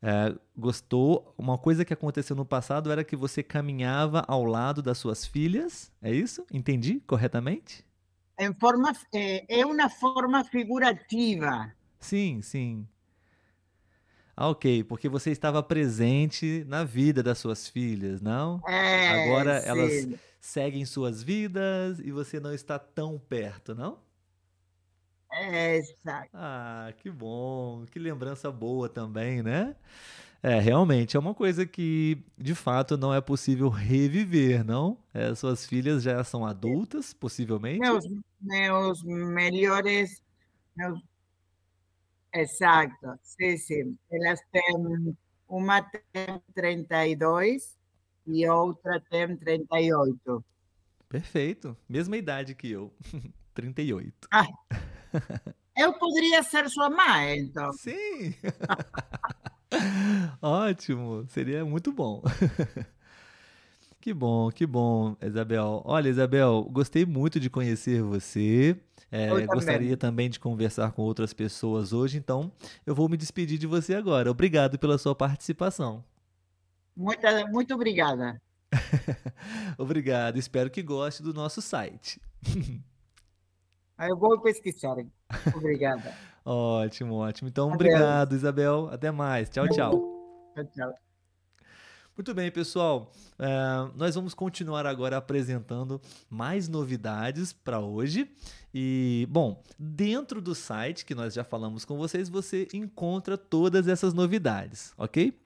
eh, 0.03 0.35
gostou. 0.57 1.35
Uma 1.39 1.59
coisa 1.59 1.85
que 1.85 1.93
aconteceu 1.95 2.37
no 2.37 2.45
passado 2.45 2.91
era 2.93 3.05
que 3.05 3.17
você 3.17 3.43
caminhava 3.43 4.25
ao 4.29 4.45
lado 4.45 4.83
das 4.83 4.99
suas 4.99 5.27
filhas, 5.27 5.93
é 6.03 6.13
isso? 6.15 6.47
Entendi 6.53 7.01
corretamente? 7.07 7.85
Em 8.39 8.53
forma, 8.63 8.93
eh, 9.15 9.47
é 9.61 9.65
uma 9.65 9.89
forma 9.89 10.45
figurativa. 10.45 11.75
Sim, 12.01 12.43
sim. 12.43 12.89
Ah, 14.37 14.49
ok, 14.49 14.83
porque 14.85 15.09
você 15.09 15.31
estava 15.31 15.63
presente 15.63 16.65
na 16.67 16.85
vida 16.85 17.23
das 17.23 17.39
suas 17.39 17.69
filhas, 17.69 18.21
não? 18.23 18.65
É, 18.69 18.97
Agora 19.05 19.53
elas 19.59 20.09
sim. 20.09 20.19
seguem 20.41 20.85
suas 20.87 21.23
vidas 21.23 21.99
e 22.01 22.11
você 22.11 22.41
não 22.41 22.53
está 22.55 22.79
tão 22.79 23.19
perto, 23.19 23.75
não? 23.75 24.03
É, 25.33 25.77
exato. 25.77 26.31
Ah, 26.35 26.93
que 26.99 27.11
bom, 27.11 27.87
que 27.87 27.99
lembrança 27.99 28.51
boa 28.51 28.89
também, 28.89 29.43
né? 29.43 29.75
É, 30.43 30.59
realmente 30.61 31.17
é 31.17 31.21
uma 31.21 31.35
coisa 31.35 31.67
que 31.67 32.19
de 32.39 32.55
fato 32.55 32.97
não 32.99 33.15
é 33.15 33.21
possível 33.21 33.69
reviver, 33.69 34.65
não? 34.65 34.99
É, 35.15 35.35
suas 35.35 35.67
filhas 35.67 36.03
já 36.03 36.23
são 36.25 36.45
adultas, 36.47 37.15
possivelmente. 37.15 37.81
Meus, 37.81 38.05
meus 38.41 39.03
melhores. 39.05 40.23
Meus, 40.77 41.01
exato, 42.35 43.19
sim, 43.23 43.57
sim. 43.57 43.99
Elas 44.11 44.41
têm. 44.51 45.17
Uma 45.49 45.83
tem 45.83 46.41
32 46.55 47.77
e 48.27 48.49
outra 48.49 49.01
tem 49.11 49.37
38. 49.37 50.45
Perfeito, 51.09 51.77
mesma 51.89 52.17
idade 52.17 52.55
que 52.55 52.71
eu, 52.71 52.93
38. 53.55 54.29
Ah, 54.33 54.47
eu 55.77 55.93
poderia 55.95 56.43
ser 56.43 56.69
sua 56.69 56.91
mãe, 56.91 57.39
então. 57.39 57.73
Sim! 57.73 58.35
Ótimo, 60.41 61.25
seria 61.29 61.65
muito 61.65 61.93
bom. 61.93 62.23
Que 64.03 64.13
bom, 64.13 64.51
que 64.51 64.67
bom, 64.67 65.17
Isabel. 65.23 65.81
Olha, 65.85 66.09
Isabel, 66.09 66.69
gostei 66.73 67.07
muito 67.07 67.39
de 67.39 67.49
conhecer 67.49 68.03
você. 68.03 68.77
É, 69.13 69.29
também. 69.29 69.47
gostaria 69.47 69.97
também 69.97 70.29
de 70.29 70.41
conversar 70.41 70.91
com 70.91 71.03
outras 71.03 71.33
pessoas 71.33 71.93
hoje, 71.93 72.19
então 72.19 72.51
eu 72.85 72.97
vou 72.97 73.09
me 73.09 73.17
despedir 73.17 73.59
de 73.59 73.67
você 73.69 73.95
agora. 73.95 74.29
Obrigado 74.29 74.77
pela 74.77 74.99
sua 74.99 75.15
participação. 75.15 76.05
Muito, 76.97 77.23
muito 77.53 77.75
obrigada. 77.75 78.43
Obrigado, 79.79 80.37
espero 80.37 80.69
que 80.69 80.83
goste 80.83 81.23
do 81.23 81.33
nosso 81.33 81.63
site. 81.63 82.21
Eu 84.09 84.17
vou 84.17 84.41
pesquisar. 84.41 84.97
Obrigada. 85.55 86.15
ótimo, 86.45 87.15
ótimo. 87.15 87.49
Então, 87.49 87.73
Adeus. 87.73 87.75
obrigado, 87.75 88.35
Isabel. 88.35 88.89
Até 88.91 89.11
mais. 89.11 89.49
Tchau, 89.49 89.69
tchau. 89.69 89.91
Tchau, 90.55 90.65
tchau. 90.75 90.95
Muito 92.17 92.35
bem, 92.35 92.51
pessoal. 92.51 93.11
É, 93.39 93.49
nós 93.97 94.15
vamos 94.15 94.35
continuar 94.35 94.87
agora 94.87 95.17
apresentando 95.17 96.01
mais 96.29 96.69
novidades 96.69 97.55
para 97.55 97.81
hoje. 97.81 98.31
E, 98.75 99.27
bom, 99.31 99.63
dentro 99.79 100.41
do 100.41 100.55
site 100.55 101.07
que 101.07 101.15
nós 101.15 101.33
já 101.33 101.43
falamos 101.43 101.87
com 101.87 101.97
vocês, 101.97 102.29
você 102.29 102.69
encontra 102.75 103.39
todas 103.39 103.89
essas 103.89 104.13
novidades, 104.13 104.93
ok? 104.99 105.42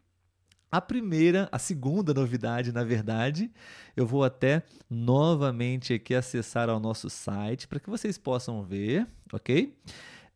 A 0.71 0.81
primeira, 0.81 1.49
a 1.53 1.59
segunda 1.59 2.13
novidade, 2.13 2.73
na 2.73 2.83
verdade, 2.83 3.51
eu 3.97 4.07
vou 4.07 4.25
até 4.25 4.63
novamente 4.91 5.95
aqui 5.95 6.15
acessar 6.15 6.69
ao 6.69 6.81
nosso 6.81 7.09
site 7.09 7.69
para 7.69 7.79
que 7.79 7.89
vocês 7.89 8.19
possam 8.19 8.65
ver, 8.65 9.07
ok? 9.33 9.75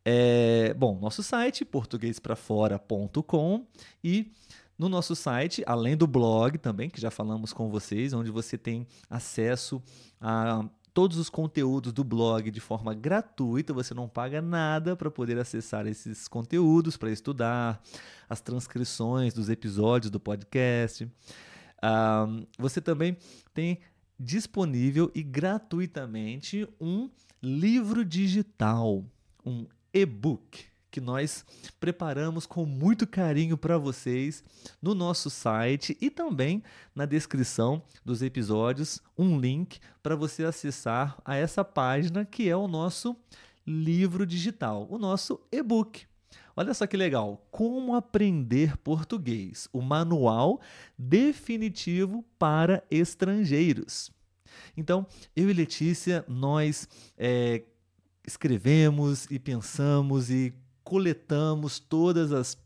É, 0.03 0.73
bom, 0.73 0.97
nosso 0.99 1.21
site 1.21 1.63
portuguesprafora.com 1.63 3.67
e 4.03 4.31
no 4.81 4.89
nosso 4.89 5.15
site, 5.15 5.63
além 5.67 5.95
do 5.95 6.07
blog 6.07 6.57
também, 6.57 6.89
que 6.89 6.99
já 6.99 7.11
falamos 7.11 7.53
com 7.53 7.69
vocês, 7.69 8.13
onde 8.13 8.31
você 8.31 8.57
tem 8.57 8.87
acesso 9.09 9.81
a 10.19 10.65
todos 10.93 11.17
os 11.17 11.29
conteúdos 11.29 11.93
do 11.93 12.03
blog 12.03 12.49
de 12.51 12.59
forma 12.59 12.93
gratuita, 12.93 13.73
você 13.73 13.93
não 13.93 14.07
paga 14.07 14.41
nada 14.41 14.95
para 14.95 15.11
poder 15.11 15.37
acessar 15.37 15.87
esses 15.87 16.27
conteúdos, 16.27 16.97
para 16.97 17.11
estudar 17.11 17.81
as 18.29 18.41
transcrições 18.41 19.33
dos 19.33 19.49
episódios 19.49 20.11
do 20.11 20.19
podcast. 20.19 21.05
Uh, 21.05 22.47
você 22.57 22.81
também 22.81 23.17
tem 23.53 23.79
disponível 24.19 25.11
e 25.15 25.23
gratuitamente 25.23 26.67
um 26.79 27.09
livro 27.41 28.05
digital, 28.05 29.03
um 29.45 29.65
e-book 29.93 30.70
que 30.91 30.99
nós 30.99 31.45
preparamos 31.79 32.45
com 32.45 32.65
muito 32.65 33.07
carinho 33.07 33.57
para 33.57 33.77
vocês 33.77 34.43
no 34.81 34.93
nosso 34.93 35.29
site 35.29 35.97
e 36.01 36.09
também 36.09 36.61
na 36.93 37.05
descrição 37.05 37.81
dos 38.03 38.21
episódios 38.21 39.01
um 39.17 39.39
link 39.39 39.79
para 40.03 40.15
você 40.15 40.43
acessar 40.43 41.17
a 41.23 41.35
essa 41.35 41.63
página 41.63 42.25
que 42.25 42.49
é 42.49 42.55
o 42.55 42.67
nosso 42.67 43.15
livro 43.65 44.25
digital, 44.25 44.85
o 44.89 44.97
nosso 44.97 45.39
e-book. 45.51 46.05
Olha 46.55 46.73
só 46.73 46.85
que 46.85 46.97
legal! 46.97 47.47
Como 47.49 47.95
aprender 47.95 48.75
português, 48.77 49.69
o 49.71 49.81
manual 49.81 50.59
definitivo 50.97 52.25
para 52.37 52.83
estrangeiros. 52.91 54.11
Então, 54.75 55.07
eu 55.35 55.49
e 55.49 55.53
Letícia, 55.53 56.25
nós 56.27 56.87
é, 57.17 57.63
escrevemos 58.27 59.25
e 59.31 59.39
pensamos 59.39 60.29
e 60.29 60.53
coletamos 60.83 61.79
todas 61.79 62.31
as 62.31 62.57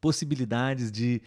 possibilidades 0.00 0.90
de, 0.90 1.22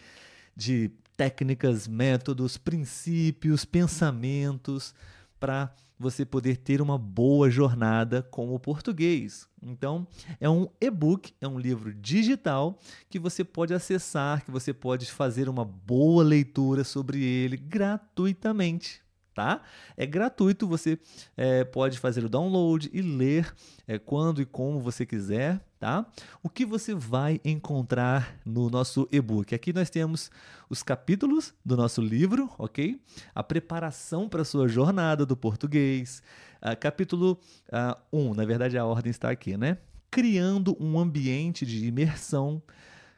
de 0.56 0.90
técnicas, 1.16 1.86
métodos, 1.86 2.56
princípios, 2.56 3.64
pensamentos 3.64 4.94
para 5.38 5.74
você 5.98 6.24
poder 6.24 6.56
ter 6.56 6.80
uma 6.80 6.96
boa 6.96 7.50
jornada 7.50 8.22
com 8.22 8.54
o 8.54 8.58
português. 8.58 9.46
Então, 9.62 10.06
é 10.40 10.48
um 10.48 10.66
e-book, 10.80 11.34
é 11.40 11.46
um 11.46 11.58
livro 11.58 11.92
digital 11.92 12.78
que 13.10 13.18
você 13.18 13.44
pode 13.44 13.74
acessar, 13.74 14.42
que 14.42 14.50
você 14.50 14.72
pode 14.72 15.10
fazer 15.10 15.46
uma 15.48 15.64
boa 15.64 16.24
leitura 16.24 16.84
sobre 16.84 17.22
ele 17.22 17.56
gratuitamente 17.56 19.02
tá? 19.34 19.62
É 19.96 20.04
gratuito, 20.04 20.66
você 20.66 20.98
é, 21.36 21.64
pode 21.64 21.98
fazer 21.98 22.24
o 22.24 22.28
download 22.28 22.90
e 22.92 23.00
ler 23.00 23.54
é, 23.86 23.98
quando 23.98 24.42
e 24.42 24.44
como 24.44 24.80
você 24.80 25.06
quiser, 25.06 25.64
tá? 25.80 26.06
O 26.42 26.50
que 26.50 26.66
você 26.66 26.94
vai 26.94 27.40
encontrar 27.42 28.38
no 28.44 28.68
nosso 28.68 29.08
e-book? 29.10 29.54
Aqui 29.54 29.72
nós 29.72 29.88
temos 29.88 30.30
os 30.68 30.82
capítulos 30.82 31.54
do 31.64 31.74
nosso 31.74 32.02
livro, 32.02 32.50
ok? 32.58 33.00
A 33.34 33.42
preparação 33.42 34.28
para 34.28 34.42
a 34.42 34.44
sua 34.44 34.68
jornada 34.68 35.24
do 35.24 35.34
português. 35.34 36.22
Uh, 36.62 36.78
capítulo 36.78 37.40
1, 37.72 37.76
uh, 37.76 38.30
um, 38.30 38.34
na 38.34 38.44
verdade 38.44 38.76
a 38.76 38.84
ordem 38.84 39.10
está 39.10 39.30
aqui, 39.30 39.56
né? 39.56 39.78
Criando 40.10 40.76
um 40.78 40.98
ambiente 40.98 41.64
de 41.64 41.86
imersão. 41.86 42.62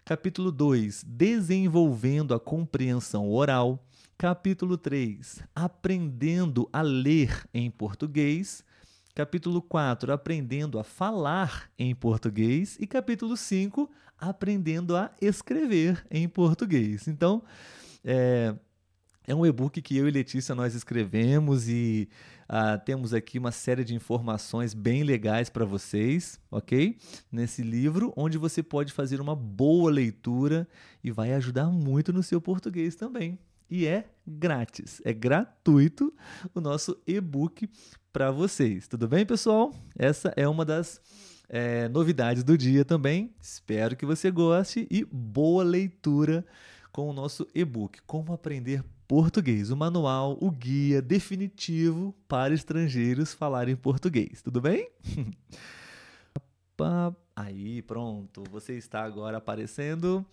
Capítulo 0.04 0.52
2, 0.52 1.04
desenvolvendo 1.04 2.32
a 2.32 2.38
compreensão 2.38 3.28
oral. 3.28 3.84
Capítulo 4.16 4.76
3: 4.76 5.42
Aprendendo 5.52 6.68
a 6.72 6.80
ler 6.80 7.44
em 7.52 7.68
português. 7.68 8.64
Capítulo 9.14 9.60
4: 9.60 10.10
Aprendendo 10.10 10.78
a 10.78 10.84
falar 10.84 11.70
em 11.78 11.94
português. 11.94 12.78
E 12.80 12.86
capítulo 12.86 13.36
5: 13.36 13.90
Aprendendo 14.18 14.96
a 14.96 15.10
escrever 15.20 16.02
em 16.10 16.26
português. 16.26 17.06
Então, 17.06 17.42
é, 18.02 18.54
é 19.26 19.34
um 19.34 19.44
e-book 19.44 19.82
que 19.82 19.98
eu 19.98 20.08
e 20.08 20.10
Letícia 20.10 20.54
nós 20.54 20.74
escrevemos 20.74 21.68
e 21.68 22.08
uh, 22.48 22.82
temos 22.86 23.12
aqui 23.12 23.38
uma 23.38 23.52
série 23.52 23.84
de 23.84 23.94
informações 23.94 24.72
bem 24.72 25.02
legais 25.02 25.50
para 25.50 25.66
vocês, 25.66 26.40
ok? 26.50 26.96
Nesse 27.30 27.62
livro, 27.62 28.14
onde 28.16 28.38
você 28.38 28.62
pode 28.62 28.94
fazer 28.94 29.20
uma 29.20 29.36
boa 29.36 29.90
leitura 29.90 30.66
e 31.04 31.10
vai 31.10 31.34
ajudar 31.34 31.66
muito 31.66 32.14
no 32.14 32.22
seu 32.22 32.40
português 32.40 32.96
também 32.96 33.38
e 33.72 33.86
é 33.86 34.04
grátis, 34.26 35.00
é 35.02 35.14
gratuito 35.14 36.12
o 36.54 36.60
nosso 36.60 36.94
e-book 37.06 37.66
para 38.12 38.30
vocês. 38.30 38.86
Tudo 38.86 39.08
bem, 39.08 39.24
pessoal? 39.24 39.74
Essa 39.98 40.30
é 40.36 40.46
uma 40.46 40.62
das 40.62 41.00
é, 41.48 41.88
novidades 41.88 42.44
do 42.44 42.58
dia 42.58 42.84
também. 42.84 43.34
Espero 43.40 43.96
que 43.96 44.04
você 44.04 44.30
goste 44.30 44.86
e 44.90 45.06
boa 45.06 45.64
leitura 45.64 46.44
com 46.92 47.08
o 47.08 47.14
nosso 47.14 47.48
e-book 47.54 48.02
Como 48.02 48.34
Aprender 48.34 48.84
Português, 49.08 49.70
o 49.70 49.76
manual, 49.76 50.36
o 50.38 50.50
guia 50.50 51.00
definitivo 51.00 52.14
para 52.28 52.52
estrangeiros 52.52 53.32
falarem 53.32 53.74
português. 53.74 54.42
Tudo 54.42 54.60
bem? 54.60 54.90
Aí, 57.34 57.80
pronto, 57.82 58.42
você 58.50 58.74
está 58.74 59.02
agora 59.02 59.38
aparecendo. 59.38 60.26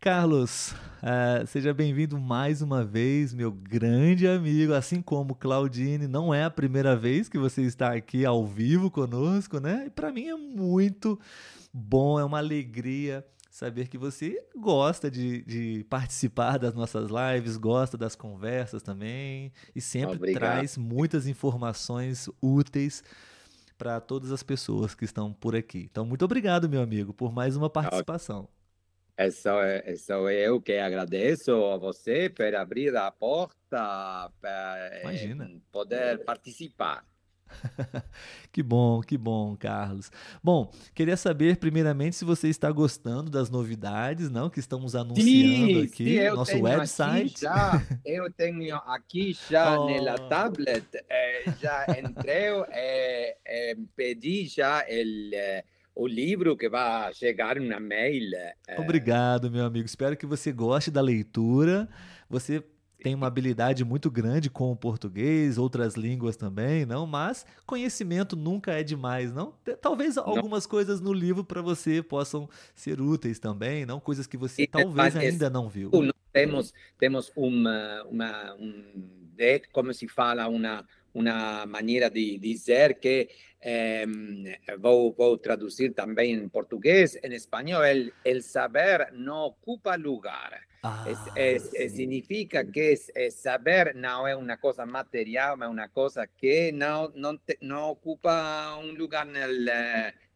Carlos, 0.00 0.76
uh, 1.02 1.44
seja 1.48 1.74
bem-vindo 1.74 2.20
mais 2.20 2.62
uma 2.62 2.84
vez, 2.84 3.34
meu 3.34 3.50
grande 3.50 4.28
amigo. 4.28 4.72
Assim 4.72 5.02
como 5.02 5.34
Claudine, 5.34 6.06
não 6.06 6.32
é 6.32 6.44
a 6.44 6.50
primeira 6.50 6.94
vez 6.94 7.28
que 7.28 7.36
você 7.36 7.62
está 7.62 7.92
aqui 7.92 8.24
ao 8.24 8.46
vivo 8.46 8.92
conosco, 8.92 9.58
né? 9.58 9.86
E 9.86 9.90
para 9.90 10.12
mim 10.12 10.28
é 10.28 10.36
muito 10.36 11.18
bom, 11.74 12.18
é 12.18 12.24
uma 12.24 12.38
alegria 12.38 13.26
saber 13.50 13.88
que 13.88 13.98
você 13.98 14.40
gosta 14.56 15.10
de, 15.10 15.42
de, 15.42 15.84
participar 15.90 16.58
das 16.60 16.74
nossas 16.74 17.10
lives, 17.10 17.56
gosta 17.56 17.98
das 17.98 18.14
conversas 18.14 18.84
também 18.84 19.52
e 19.74 19.80
sempre 19.80 20.14
Obrigado. 20.14 20.40
traz 20.40 20.76
muitas 20.76 21.26
informações 21.26 22.30
úteis 22.40 23.02
para 23.76 24.00
todas 24.00 24.30
as 24.30 24.44
pessoas 24.44 24.94
que 24.94 25.04
estão 25.04 25.32
por 25.32 25.56
aqui. 25.56 25.88
Então, 25.90 26.06
muito 26.06 26.24
obrigado, 26.24 26.68
meu 26.68 26.82
amigo, 26.82 27.12
por 27.12 27.32
mais 27.32 27.56
uma 27.56 27.68
participação. 27.68 28.48
É 29.18 29.32
só, 29.32 29.60
é 29.60 29.96
só 29.96 30.30
eu 30.30 30.60
que 30.60 30.74
agradeço 30.74 31.50
a 31.50 31.76
você 31.76 32.30
por 32.30 32.54
abrir 32.54 32.94
a 32.96 33.10
porta 33.10 34.30
para 34.40 35.00
Imagina. 35.02 35.50
poder 35.72 36.24
participar. 36.24 37.04
que 38.52 38.62
bom, 38.62 39.00
que 39.00 39.18
bom, 39.18 39.56
Carlos. 39.56 40.12
Bom, 40.40 40.70
queria 40.94 41.16
saber 41.16 41.56
primeiramente 41.56 42.14
se 42.14 42.24
você 42.24 42.46
está 42.46 42.70
gostando 42.70 43.28
das 43.28 43.50
novidades, 43.50 44.30
não, 44.30 44.48
que 44.48 44.60
estamos 44.60 44.94
anunciando 44.94 45.24
sim, 45.24 45.82
aqui 45.82 46.28
no 46.28 46.36
nosso 46.36 46.56
website. 46.56 47.40
Já, 47.40 47.82
eu 48.04 48.32
tenho 48.32 48.76
aqui 48.76 49.36
já 49.50 49.74
oh. 49.80 50.00
na 50.00 50.14
tablet, 50.14 50.86
eh, 51.08 51.42
já 51.60 51.86
entrei, 51.98 52.52
eh, 52.70 53.36
eh, 53.44 53.76
pedi 53.96 54.46
já 54.46 54.84
ele 54.88 55.64
o 55.98 56.06
livro 56.06 56.56
que 56.56 56.68
vai 56.68 57.12
chegar 57.12 57.60
na 57.60 57.80
mail. 57.80 58.32
É... 58.68 58.80
Obrigado, 58.80 59.50
meu 59.50 59.64
amigo. 59.64 59.84
Espero 59.84 60.16
que 60.16 60.24
você 60.24 60.52
goste 60.52 60.92
da 60.92 61.00
leitura. 61.00 61.88
Você 62.30 62.62
tem 63.02 63.16
uma 63.16 63.26
habilidade 63.26 63.84
muito 63.84 64.08
grande 64.08 64.48
com 64.48 64.70
o 64.70 64.76
português, 64.76 65.58
outras 65.58 65.96
línguas 65.96 66.36
também, 66.36 66.86
não? 66.86 67.04
Mas 67.04 67.44
conhecimento 67.66 68.36
nunca 68.36 68.72
é 68.72 68.84
demais, 68.84 69.32
não? 69.32 69.52
Talvez 69.80 70.16
algumas 70.16 70.64
não. 70.64 70.70
coisas 70.70 71.00
no 71.00 71.12
livro 71.12 71.42
para 71.42 71.60
você 71.60 72.00
possam 72.00 72.48
ser 72.76 73.00
úteis 73.00 73.40
também, 73.40 73.84
não? 73.84 73.98
Coisas 73.98 74.26
que 74.26 74.36
você 74.36 74.68
talvez 74.68 75.16
ainda 75.16 75.50
não 75.50 75.68
viu. 75.68 75.90
Temos 76.32 76.72
temos 76.96 77.32
uma, 77.34 78.04
uma 78.04 78.54
um 78.54 78.84
como 79.72 79.92
se 79.92 80.06
fala 80.06 80.46
uma 80.46 80.84
uma 81.14 81.66
maneira 81.66 82.10
de 82.10 82.38
dizer 82.38 82.98
que 83.00 83.28
eh, 83.60 84.06
vou, 84.78 85.12
vou 85.12 85.36
traduzir 85.36 85.92
também 85.92 86.32
em 86.32 86.48
português, 86.48 87.16
em 87.22 87.34
espanhol, 87.34 87.84
el, 87.84 88.12
el 88.24 88.42
saber 88.42 89.12
não 89.12 89.46
ocupa 89.46 89.96
lugar. 89.96 90.60
Ah, 90.82 91.04
es, 91.34 91.72
es, 91.74 91.92
significa 91.92 92.64
que 92.64 92.96
saber 93.32 93.96
não 93.96 94.28
é 94.28 94.36
uma 94.36 94.56
coisa 94.56 94.86
material, 94.86 95.56
mas 95.56 95.68
uma 95.68 95.88
coisa 95.88 96.24
que 96.26 96.70
não, 96.70 97.10
não, 97.16 97.36
te, 97.36 97.58
não 97.60 97.90
ocupa 97.90 98.76
um 98.76 98.92
lugar 98.92 99.26
em 99.26 99.34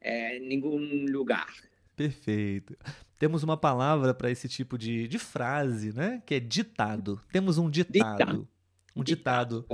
eh, 0.00 0.38
nenhum 0.40 1.06
lugar. 1.06 1.46
Perfeito. 1.94 2.76
Temos 3.18 3.44
uma 3.44 3.56
palavra 3.56 4.12
para 4.12 4.32
esse 4.32 4.48
tipo 4.48 4.76
de, 4.76 5.06
de 5.06 5.18
frase, 5.18 5.92
né? 5.94 6.20
Que 6.26 6.34
é 6.34 6.40
ditado. 6.40 7.20
Temos 7.30 7.56
um 7.56 7.70
ditado. 7.70 8.18
ditado. 8.18 8.48
Um 8.94 9.02
ditado. 9.02 9.64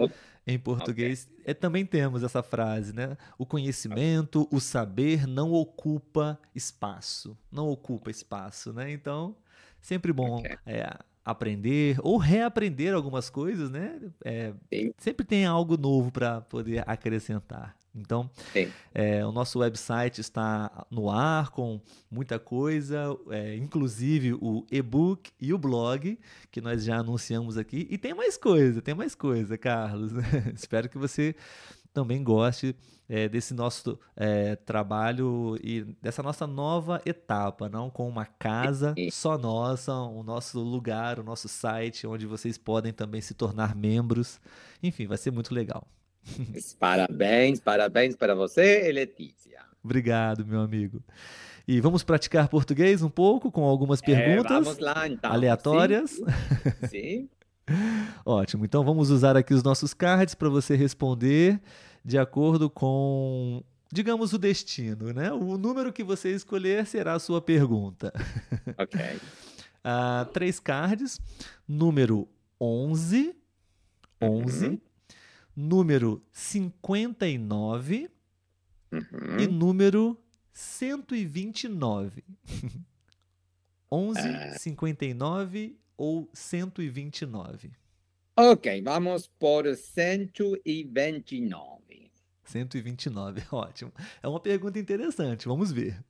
em 0.47 0.59
português. 0.59 1.29
Okay. 1.31 1.45
É, 1.47 1.55
também 1.55 1.85
temos 1.85 2.23
essa 2.23 2.43
frase, 2.43 2.95
né? 2.95 3.16
O 3.37 3.45
conhecimento, 3.45 4.49
o 4.51 4.59
saber 4.59 5.27
não 5.27 5.53
ocupa 5.53 6.41
espaço. 6.55 7.37
Não 7.53 7.69
ocupa 7.69 8.11
espaço, 8.11 8.73
né? 8.73 8.91
Então, 8.91 9.37
sempre 9.81 10.12
bom 10.12 10.39
okay. 10.39 10.57
é, 10.64 10.91
aprender 11.25 11.99
ou 12.03 12.16
reaprender 12.16 12.95
algumas 12.95 13.29
coisas, 13.29 13.71
né? 13.71 14.01
É, 14.25 14.55
sempre 14.97 15.27
tem 15.27 15.45
algo 15.45 15.77
novo 15.77 16.11
para 16.11 16.41
poder 16.41 16.83
acrescentar. 16.87 17.78
Então, 17.95 18.30
é, 18.95 19.24
o 19.24 19.32
nosso 19.32 19.59
website 19.59 20.20
está 20.20 20.86
no 20.91 21.11
ar 21.11 21.51
com 21.51 21.80
muita 22.11 22.39
coisa, 22.39 23.16
é, 23.30 23.57
inclusive 23.57 24.34
o 24.34 24.64
e-book 24.70 25.30
e 25.41 25.53
o 25.53 25.59
blog, 25.59 26.18
que 26.51 26.61
nós 26.61 26.84
já 26.84 26.99
anunciamos 26.99 27.57
aqui. 27.57 27.86
E 27.91 27.99
tem 27.99 28.14
mais 28.14 28.36
coisa, 28.36 28.80
tem 28.80 28.95
mais 28.95 29.14
coisa, 29.14 29.59
Carlos. 29.59 30.12
Espero 30.55 30.89
que 30.89 30.99
você 30.99 31.34
também 31.93 32.22
goste 32.22 32.76
é, 33.09 33.28
desse 33.28 33.55
nosso 33.55 33.99
é, 34.14 34.55
trabalho 34.55 35.59
e 35.62 35.82
dessa 36.01 36.22
nossa 36.22 36.47
nova 36.47 37.01
etapa, 37.07 37.68
não 37.68 37.89
com 37.91 38.07
uma 38.07 38.26
casa 38.26 38.95
só 39.11 39.39
nossa, 39.39 39.93
o 39.95 40.22
nosso 40.22 40.61
lugar, 40.61 41.18
o 41.18 41.24
nosso 41.24 41.49
site, 41.49 42.07
onde 42.07 42.26
vocês 42.26 42.59
podem 42.59 42.93
também 42.93 43.20
se 43.20 43.34
tornar 43.34 43.74
membros. 43.74 44.39
Enfim, 44.82 45.07
vai 45.07 45.16
ser 45.16 45.30
muito 45.30 45.55
legal. 45.55 45.86
Parabéns, 46.79 47.61
parabéns 47.61 48.16
para 48.16 48.35
você, 48.35 48.91
Letícia. 48.93 49.61
Obrigado, 49.83 50.45
meu 50.45 50.61
amigo. 50.61 51.03
E 51.66 51.81
vamos 51.81 52.03
praticar 52.03 52.49
português 52.49 53.03
um 53.03 53.11
pouco 53.11 53.53
com 53.53 53.64
algumas 53.64 54.01
perguntas 54.01 54.79
é, 54.79 54.83
lá, 54.83 55.07
então. 55.07 55.31
aleatórias. 55.31 56.12
Sim. 56.12 56.29
Sim. 56.89 57.29
Ótimo. 58.24 58.64
Então 58.64 58.83
vamos 58.83 59.11
usar 59.11 59.37
aqui 59.37 59.53
os 59.53 59.62
nossos 59.62 59.93
cards 59.93 60.35
para 60.35 60.49
você 60.49 60.74
responder 60.74 61.61
de 62.03 62.16
acordo 62.16 62.70
com, 62.70 63.62
digamos, 63.93 64.33
o 64.33 64.39
destino, 64.39 65.12
né? 65.12 65.31
O 65.31 65.59
número 65.59 65.93
que 65.93 66.03
você 66.03 66.31
escolher 66.31 66.87
será 66.87 67.14
a 67.14 67.18
sua 67.18 67.41
pergunta. 67.41 68.12
Ok. 68.79 69.01
uh, 69.01 70.24
três 70.33 70.61
cards. 70.61 71.20
Número 71.66 72.29
11. 72.61 73.35
11. 74.22 74.66
Uhum 74.66 74.88
número 75.59 76.25
59 76.31 78.09
uhum. 78.93 79.41
e 79.41 79.49
número 79.49 80.17
129. 80.53 82.23
11, 83.91 84.21
ah. 84.21 84.55
59 84.57 85.77
ou 85.97 86.31
129? 86.33 87.73
Ok, 88.37 88.81
vamos 88.83 89.27
por 89.27 89.75
129. 89.75 92.13
129, 92.45 93.43
ótimo. 93.51 93.93
É 94.23 94.29
uma 94.29 94.39
pergunta 94.39 94.79
interessante, 94.79 95.49
vamos 95.49 95.73
ver. 95.73 96.01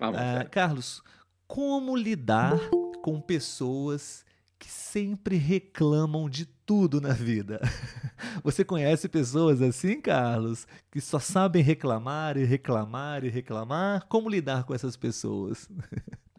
Vamos 0.00 0.18
uh, 0.18 0.50
Carlos, 0.50 1.00
como 1.46 1.94
lidar 1.94 2.58
com 3.00 3.20
pessoas 3.20 4.24
que 4.58 4.68
sempre 4.68 5.36
reclamam 5.36 6.28
de 6.28 6.46
tudo 6.72 7.02
na 7.02 7.12
vida. 7.12 7.60
Você 8.42 8.64
conhece 8.64 9.06
pessoas 9.06 9.60
assim, 9.60 10.00
Carlos, 10.00 10.66
que 10.90 11.02
só 11.02 11.18
sabem 11.18 11.62
reclamar 11.62 12.38
e 12.38 12.44
reclamar 12.44 13.26
e 13.26 13.28
reclamar? 13.28 14.06
Como 14.08 14.26
lidar 14.26 14.64
com 14.64 14.74
essas 14.74 14.96
pessoas? 14.96 15.68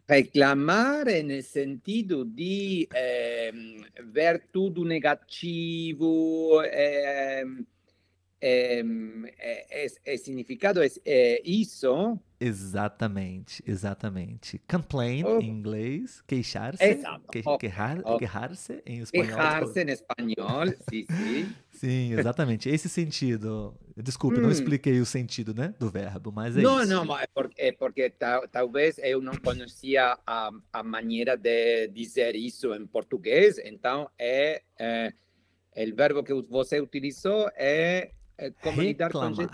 Reclamar 0.06 1.06
no 1.24 1.40
sentido 1.40 2.24
de 2.26 2.88
é, 2.92 3.52
ver 4.12 4.42
tudo 4.52 4.84
negativo, 4.84 6.60
é, 6.64 7.44
é, 8.40 8.84
é, 9.38 9.86
é 10.04 10.16
significado 10.18 10.80
é, 10.82 11.40
isso 11.42 12.18
Exatamente, 12.46 13.62
exatamente. 13.66 14.60
Complain 14.70 15.24
oh. 15.24 15.40
em 15.40 15.48
inglês, 15.48 16.22
queixar-se. 16.26 16.84
Exato. 16.84 17.24
Que, 17.32 17.42
quejar, 17.58 18.02
oh. 18.04 18.18
Quejar-se 18.18 18.82
em 18.84 18.98
espanhol. 18.98 19.26
Quejar-se 19.28 19.82
em 19.82 19.90
espanhol, 19.90 20.66
sim, 20.90 21.06
sim. 21.10 21.54
Sim, 21.74 22.12
exatamente. 22.12 22.68
Esse 22.68 22.88
sentido. 22.88 23.74
Desculpe, 23.96 24.38
hum. 24.38 24.42
não 24.42 24.50
expliquei 24.50 25.00
o 25.00 25.06
sentido 25.06 25.52
né, 25.52 25.74
do 25.78 25.90
verbo, 25.90 26.30
mas 26.30 26.56
é 26.56 26.60
não, 26.60 26.80
isso. 26.80 26.88
Não, 26.88 27.04
não, 27.04 27.18
é 27.18 27.26
porque, 27.26 27.60
é 27.60 27.72
porque 27.72 28.10
tal, 28.10 28.46
talvez 28.46 28.96
eu 28.98 29.20
não 29.20 29.34
conhecia 29.36 30.16
a, 30.24 30.50
a 30.72 30.82
maneira 30.84 31.36
de 31.36 31.88
dizer 31.88 32.36
isso 32.36 32.72
em 32.74 32.86
português, 32.86 33.58
então 33.58 34.08
é, 34.16 34.62
é 34.78 35.12
o 35.76 35.96
verbo 35.96 36.22
que 36.22 36.32
você 36.48 36.80
utilizou 36.80 37.50
é, 37.56 38.12
é 38.38 38.50
como 38.50 38.80
Reclamar. 38.80 39.30
com 39.30 39.34
gente 39.34 39.52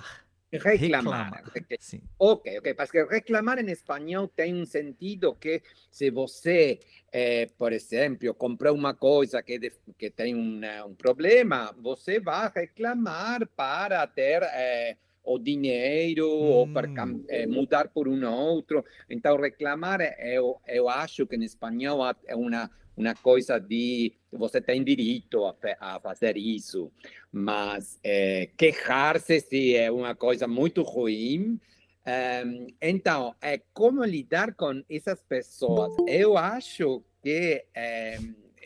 Reclamar. 0.53 1.45
reclamar 1.55 1.77
sim. 1.79 2.03
Ok, 2.19 2.59
ok. 2.59 2.75
Porque 2.75 3.05
reclamar 3.05 3.59
em 3.61 3.71
espanhol 3.71 4.27
tem 4.27 4.55
um 4.55 4.67
sentido 4.67 5.35
que 5.35 5.63
se 5.91 6.11
você, 6.11 6.81
eh, 7.13 7.47
por 7.57 7.73
exemplo, 7.73 8.35
comprou 8.35 8.75
uma 8.75 8.93
coisa 8.95 9.43
que, 9.43 9.59
de, 9.59 9.73
que 9.97 10.11
tem 10.11 10.35
um, 10.35 10.61
um, 10.87 10.95
problema, 10.95 11.73
você 11.79 12.19
vai 12.19 12.51
reclamar 12.53 13.47
para 13.55 14.05
ter 14.09 14.43
eh, 14.43 14.97
o 15.23 15.39
dinheiro 15.39 16.27
hum. 16.27 16.51
ou 16.51 16.69
para 16.69 16.89
eh, 17.29 17.47
mudar 17.47 17.89
por 17.89 18.09
um 18.09 18.27
outro. 18.29 18.85
Então, 19.09 19.37
reclamar, 19.37 20.01
eu, 20.19 20.61
eu 20.67 20.89
acho 20.89 21.27
que 21.27 21.37
em 21.37 21.45
espanhol 21.45 22.01
é 22.27 22.35
uma 22.35 22.71
uma 23.01 23.15
coisa 23.15 23.59
de 23.59 24.13
você 24.31 24.61
tem 24.61 24.85
direito 24.85 25.45
a, 25.45 25.57
a 25.81 26.01
fazer 26.01 26.37
isso, 26.37 26.93
mas 27.33 27.99
é, 28.05 28.51
queixar-se 28.57 29.41
se 29.41 29.75
é 29.75 29.91
uma 29.91 30.15
coisa 30.15 30.47
muito 30.47 30.83
ruim. 30.83 31.59
É, 32.05 32.43
então, 32.81 33.35
é 33.41 33.61
como 33.73 34.05
lidar 34.05 34.55
com 34.55 34.83
essas 34.89 35.23
pessoas. 35.23 35.95
Eu 36.07 36.37
acho 36.37 37.03
que, 37.23 37.65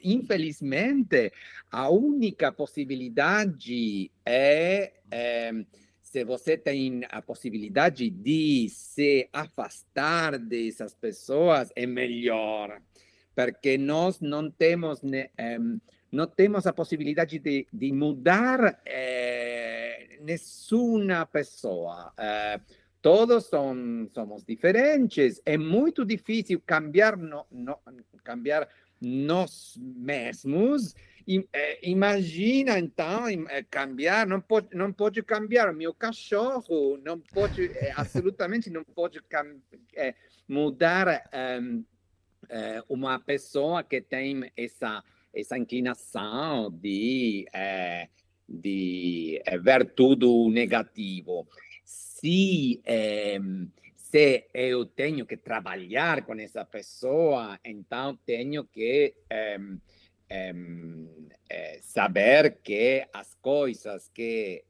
infelizmente, 0.02 1.32
a 1.70 1.88
única 1.88 2.52
possibilidade 2.52 4.11
é, 4.24 4.92
é 5.11 5.52
se 6.14 6.22
você 6.22 6.56
tem 6.56 7.00
a 7.08 7.20
possibilidade 7.20 8.08
de 8.08 8.68
se 8.68 9.28
afastar 9.32 10.38
dessas 10.38 10.94
pessoas, 10.94 11.72
é 11.74 11.86
melhor 11.86 12.80
porque 13.34 13.76
nós 13.76 14.20
não 14.20 14.48
temos, 14.48 15.02
um, 15.02 15.80
não 16.12 16.24
temos 16.28 16.68
a 16.68 16.72
possibilidade 16.72 17.40
de, 17.40 17.66
de 17.72 17.92
mudar 17.92 18.80
eh, 18.86 20.20
nenhuma 20.20 21.26
pessoa. 21.26 22.12
Uh, 22.12 22.62
todos 23.02 23.46
são, 23.46 24.08
somos 24.14 24.44
diferentes. 24.44 25.42
É 25.44 25.58
muito 25.58 26.04
difícil 26.04 26.62
cambiar, 26.64 27.16
no, 27.16 27.44
no, 27.50 27.76
cambiar 28.22 28.68
nós 29.01 29.78
mesmos. 29.78 30.95
Eh, 31.26 31.88
imagina 31.88 32.78
então 32.78 33.26
eh, 33.28 33.64
cambiar, 33.70 34.26
não 34.26 34.40
pode, 34.40 34.76
não 34.76 34.92
pode 34.92 35.22
cambiar 35.22 35.72
meu 35.72 35.95
cachorro, 35.95 36.99
não 36.99 37.18
pode, 37.18 37.70
absolutamente 37.97 38.68
não 38.68 38.84
pode 38.84 39.20
mudar 40.47 41.22
um, 41.62 41.82
é, 42.51 42.82
uma 42.88 43.18
pessoa 43.18 43.82
que 43.82 44.03
tem 44.03 44.51
essa, 44.55 45.03
essa 45.34 45.57
inclinação 45.57 46.70
de, 46.70 47.47
de 48.47 49.42
ver 49.62 49.86
tudo 49.95 50.51
negativo. 50.51 51.49
Se, 51.84 52.82
é, 52.84 53.38
se 54.14 54.46
eu 54.54 54.86
tenho 54.86 55.26
que 55.26 55.36
trabalhar 55.36 56.24
com 56.24 56.34
essa 56.34 56.64
pessoa, 56.64 57.58
então 57.64 58.16
tenho 58.24 58.62
que 58.62 59.12
é, 59.28 59.58
é, 61.48 61.78
saber 61.82 62.60
que 62.62 63.04
as 63.12 63.34
coisas 63.42 64.08
que 64.14 64.62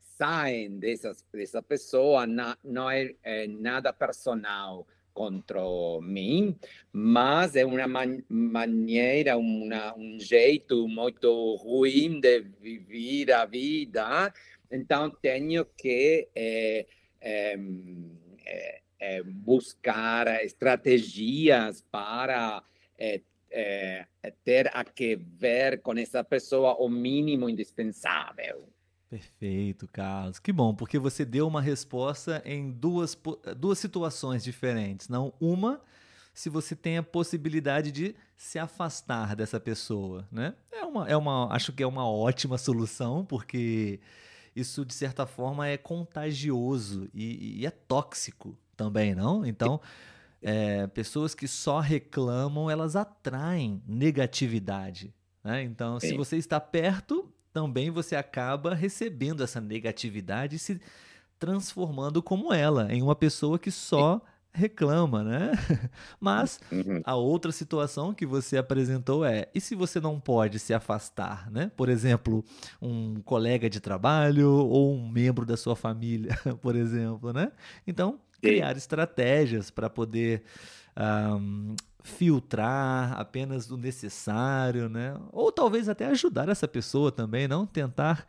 saem 0.00 0.78
dessas, 0.78 1.22
dessa 1.30 1.62
pessoa 1.62 2.26
não, 2.26 2.56
não 2.64 2.90
é, 2.90 3.14
nada 3.46 3.92
personal 3.92 4.86
contra 5.12 5.60
mim, 6.00 6.56
mas 6.90 7.56
é 7.56 7.66
uma 7.66 7.86
man 7.86 8.22
maneira, 8.26 9.36
uma, 9.36 9.94
um 9.98 10.18
jeito 10.18 10.88
muito 10.88 11.56
ruim 11.56 12.20
de 12.20 12.40
viver 12.40 13.32
a 13.32 13.44
vida. 13.44 14.32
Então, 14.70 15.10
tenho 15.10 15.66
que 15.76 16.26
é, 16.34 16.86
é, 17.20 17.58
é, 19.00 19.22
buscar 19.22 20.42
estratégias 20.44 21.82
para 21.90 22.62
ter 24.44 24.70
a 24.74 24.84
que 24.84 25.16
ver 25.16 25.80
com 25.80 25.92
essa 25.92 26.22
pessoa 26.22 26.74
o 26.76 26.88
mínimo 26.88 27.48
indispensável. 27.48 28.68
Perfeito, 29.08 29.88
Carlos. 29.88 30.38
Que 30.38 30.52
bom, 30.52 30.74
porque 30.74 30.98
você 30.98 31.24
deu 31.24 31.46
uma 31.46 31.62
resposta 31.62 32.42
em 32.44 32.70
duas, 32.70 33.18
duas 33.56 33.78
situações 33.78 34.44
diferentes. 34.44 35.08
Não 35.08 35.32
uma, 35.40 35.80
se 36.34 36.50
você 36.50 36.76
tem 36.76 36.98
a 36.98 37.02
possibilidade 37.02 37.90
de 37.90 38.14
se 38.36 38.58
afastar 38.58 39.34
dessa 39.34 39.58
pessoa, 39.58 40.28
né? 40.30 40.54
É 40.70 40.84
uma, 40.84 41.08
é 41.08 41.16
uma, 41.16 41.52
acho 41.52 41.72
que 41.72 41.82
é 41.82 41.86
uma 41.86 42.06
ótima 42.08 42.58
solução, 42.58 43.24
porque 43.24 43.98
isso 44.54 44.84
de 44.84 44.94
certa 44.94 45.26
forma 45.26 45.66
é 45.66 45.76
contagioso 45.76 47.08
e, 47.14 47.60
e 47.60 47.66
é 47.66 47.70
tóxico 47.70 48.56
também, 48.76 49.14
não? 49.14 49.44
Então, 49.44 49.80
é, 50.40 50.86
pessoas 50.86 51.34
que 51.34 51.48
só 51.48 51.80
reclamam, 51.80 52.70
elas 52.70 52.96
atraem 52.96 53.82
negatividade. 53.86 55.12
Né? 55.42 55.62
Então, 55.62 55.98
se 55.98 56.16
você 56.16 56.36
está 56.36 56.60
perto, 56.60 57.32
também 57.52 57.90
você 57.90 58.14
acaba 58.14 58.74
recebendo 58.74 59.42
essa 59.42 59.60
negatividade 59.60 60.56
e 60.56 60.58
se 60.58 60.80
transformando 61.38 62.22
como 62.22 62.52
ela, 62.52 62.92
em 62.92 63.02
uma 63.02 63.14
pessoa 63.14 63.58
que 63.58 63.70
só 63.70 64.20
reclama, 64.52 65.22
né? 65.22 65.52
Mas 66.20 66.60
uhum. 66.70 67.00
a 67.04 67.14
outra 67.14 67.52
situação 67.52 68.12
que 68.12 68.26
você 68.26 68.56
apresentou 68.56 69.24
é: 69.24 69.48
e 69.54 69.60
se 69.60 69.74
você 69.74 70.00
não 70.00 70.18
pode 70.18 70.58
se 70.58 70.74
afastar, 70.74 71.50
né? 71.50 71.70
Por 71.76 71.88
exemplo, 71.88 72.44
um 72.80 73.20
colega 73.22 73.68
de 73.70 73.80
trabalho 73.80 74.50
ou 74.50 74.94
um 74.94 75.08
membro 75.08 75.46
da 75.46 75.56
sua 75.56 75.76
família, 75.76 76.38
por 76.60 76.74
exemplo, 76.76 77.32
né? 77.32 77.52
Então, 77.86 78.18
criar 78.40 78.76
estratégias 78.76 79.70
para 79.70 79.88
poder 79.88 80.42
um, 81.40 81.74
filtrar 82.02 83.18
apenas 83.18 83.70
o 83.70 83.76
necessário, 83.76 84.88
né? 84.88 85.16
Ou 85.32 85.52
talvez 85.52 85.88
até 85.88 86.06
ajudar 86.06 86.48
essa 86.48 86.66
pessoa 86.66 87.12
também, 87.12 87.46
não 87.46 87.66
tentar. 87.66 88.26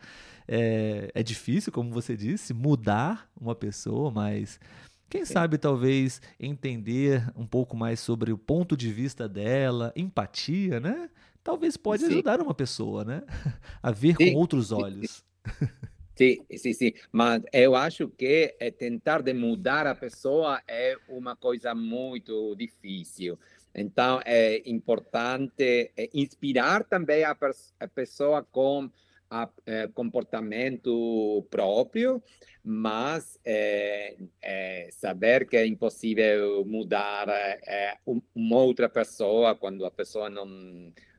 É, 0.51 1.11
é 1.13 1.21
difícil, 1.21 1.71
como 1.71 1.91
você 1.91 2.17
disse, 2.17 2.55
mudar 2.55 3.29
uma 3.39 3.53
pessoa, 3.53 4.09
mas 4.09 4.59
quem 5.09 5.25
Sim. 5.25 5.33
sabe 5.33 5.57
talvez 5.57 6.21
entender 6.39 7.23
um 7.35 7.45
pouco 7.45 7.75
mais 7.75 7.99
sobre 7.99 8.31
o 8.31 8.37
ponto 8.37 8.77
de 8.77 8.91
vista 8.91 9.27
dela, 9.27 9.91
empatia, 9.95 10.79
né? 10.79 11.09
Talvez 11.43 11.75
pode 11.77 12.03
Sim. 12.03 12.09
ajudar 12.09 12.39
uma 12.39 12.53
pessoa, 12.53 13.03
né? 13.03 13.23
A 13.81 13.91
ver 13.91 14.15
Sim. 14.15 14.31
com 14.33 14.37
outros 14.37 14.71
olhos. 14.71 15.23
Sim, 16.15 16.35
sim, 16.57 16.73
sim, 16.73 16.91
mas 17.13 17.41
eu 17.53 17.77
acho 17.77 18.09
que 18.09 18.53
tentar 18.77 19.21
de 19.21 19.31
mudar 19.33 19.87
a 19.87 19.95
pessoa 19.95 20.61
é 20.67 20.97
uma 21.07 21.33
coisa 21.33 21.73
muito 21.73 22.53
difícil. 22.57 23.39
Então, 23.73 24.19
é 24.25 24.61
importante 24.69 25.93
é, 25.95 26.09
inspirar 26.13 26.83
também 26.83 27.23
a, 27.23 27.37
a 27.79 27.87
pessoa 27.87 28.43
com 28.43 28.91
a, 29.29 29.49
é, 29.65 29.87
comportamento 29.87 31.45
próprio, 31.49 32.21
mas 32.63 33.39
é, 33.45 34.17
é, 34.41 34.89
saber 34.91 35.47
que 35.47 35.55
é 35.55 35.65
impossível 35.65 36.65
mudar 36.65 37.27
é, 37.29 37.97
uma 38.35 38.57
outra 38.57 38.89
pessoa 38.89 39.55
quando 39.55 39.85
a 39.85 39.91
pessoa 39.91 40.29
não, 40.29 40.45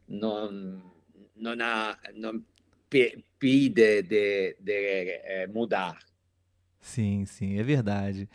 não, 0.09 0.83
não, 1.37 1.53
há, 1.61 1.99
não 2.15 2.45
pede 2.89 3.25
de, 3.69 4.57
de 4.59 5.47
mudar. 5.53 5.99
Sim, 6.81 7.25
sim, 7.27 7.59
é 7.59 7.63
verdade 7.63 8.29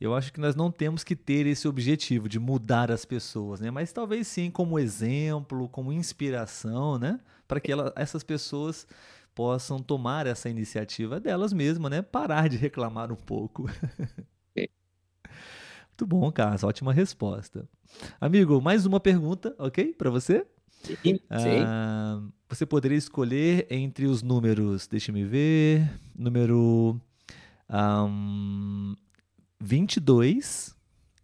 eu 0.00 0.14
acho 0.14 0.32
que 0.32 0.40
nós 0.40 0.54
não 0.54 0.70
temos 0.70 1.02
que 1.02 1.16
ter 1.16 1.46
esse 1.46 1.66
objetivo 1.66 2.28
de 2.28 2.38
mudar 2.38 2.90
as 2.90 3.04
pessoas, 3.04 3.60
né? 3.60 3.70
Mas 3.70 3.92
talvez 3.92 4.28
sim 4.28 4.50
como 4.50 4.78
exemplo, 4.78 5.68
como 5.70 5.92
inspiração, 5.92 6.98
né? 6.98 7.18
Para 7.48 7.60
que 7.60 7.72
ela, 7.72 7.92
essas 7.96 8.22
pessoas 8.22 8.86
possam 9.36 9.78
tomar 9.78 10.26
essa 10.26 10.48
iniciativa 10.48 11.20
delas 11.20 11.52
mesmas, 11.52 11.90
né? 11.90 12.00
Parar 12.00 12.48
de 12.48 12.56
reclamar 12.56 13.12
um 13.12 13.16
pouco. 13.16 13.70
Muito 14.56 16.06
bom, 16.06 16.32
Carlos. 16.32 16.64
Ótima 16.64 16.90
resposta. 16.90 17.68
Amigo, 18.18 18.62
mais 18.62 18.86
uma 18.86 18.98
pergunta, 18.98 19.54
ok? 19.58 19.92
Para 19.92 20.08
você? 20.08 20.46
Sim, 20.82 20.96
sim. 21.02 21.20
Ah, 21.28 22.22
você 22.48 22.64
poderia 22.64 22.96
escolher 22.96 23.66
entre 23.70 24.06
os 24.06 24.22
números, 24.22 24.86
deixa-me 24.86 25.24
ver, 25.24 25.86
número 26.14 26.98
um, 27.68 28.94
22, 29.60 30.74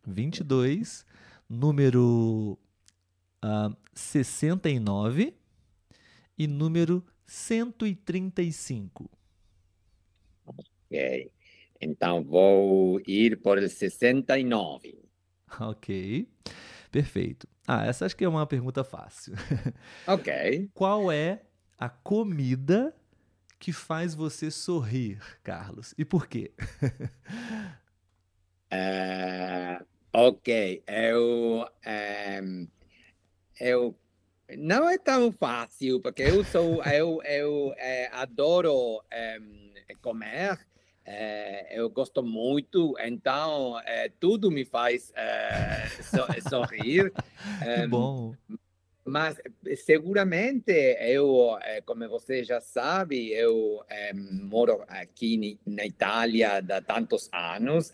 22, 0.06 1.06
número 1.48 2.58
uh, 3.42 3.74
69 3.94 5.34
e 6.36 6.46
número 6.46 7.02
135. 7.32 9.10
Ok. 10.44 11.32
Então 11.80 12.22
vou 12.22 13.00
ir 13.06 13.40
por 13.40 13.58
69. 13.58 15.02
Ok. 15.58 16.28
Perfeito. 16.90 17.48
Ah, 17.66 17.86
essa 17.86 18.04
acho 18.04 18.14
que 18.14 18.24
é 18.24 18.28
uma 18.28 18.46
pergunta 18.46 18.84
fácil. 18.84 19.34
Ok. 20.06 20.68
Qual 20.74 21.10
é 21.10 21.40
a 21.78 21.88
comida 21.88 22.94
que 23.58 23.72
faz 23.72 24.14
você 24.14 24.50
sorrir, 24.50 25.18
Carlos? 25.42 25.94
E 25.96 26.04
por 26.04 26.26
quê? 26.26 26.52
Uh, 28.70 29.82
ok, 30.12 30.82
eu, 30.86 31.66
um, 32.44 32.68
eu 33.58 33.98
não 34.58 34.88
é 34.88 34.98
tão 34.98 35.32
fácil, 35.32 36.00
porque 36.00 36.22
eu 36.22 36.44
sou, 36.44 36.82
eu, 36.84 37.22
eu 37.24 37.74
é, 37.76 38.08
adoro 38.12 39.00
um, 39.00 39.72
comer, 40.00 40.58
é, 41.04 41.78
eu 41.78 41.90
gosto 41.90 42.22
muito, 42.22 42.94
então 43.00 43.80
é, 43.84 44.10
tudo 44.20 44.50
me 44.50 44.64
faz 44.64 45.12
so, 46.02 46.48
sorrir. 46.48 47.12
Um, 47.84 47.88
bom. 47.88 48.34
Mas 49.04 49.36
seguramente 49.84 50.72
eu, 51.00 51.58
como 51.84 52.08
você 52.08 52.44
já 52.44 52.60
sabe, 52.60 53.32
eu 53.32 53.84
é, 53.88 54.12
moro 54.12 54.84
aqui 54.86 55.58
na 55.66 55.84
Itália 55.84 56.58
há 56.58 56.80
tantos 56.80 57.28
anos. 57.32 57.92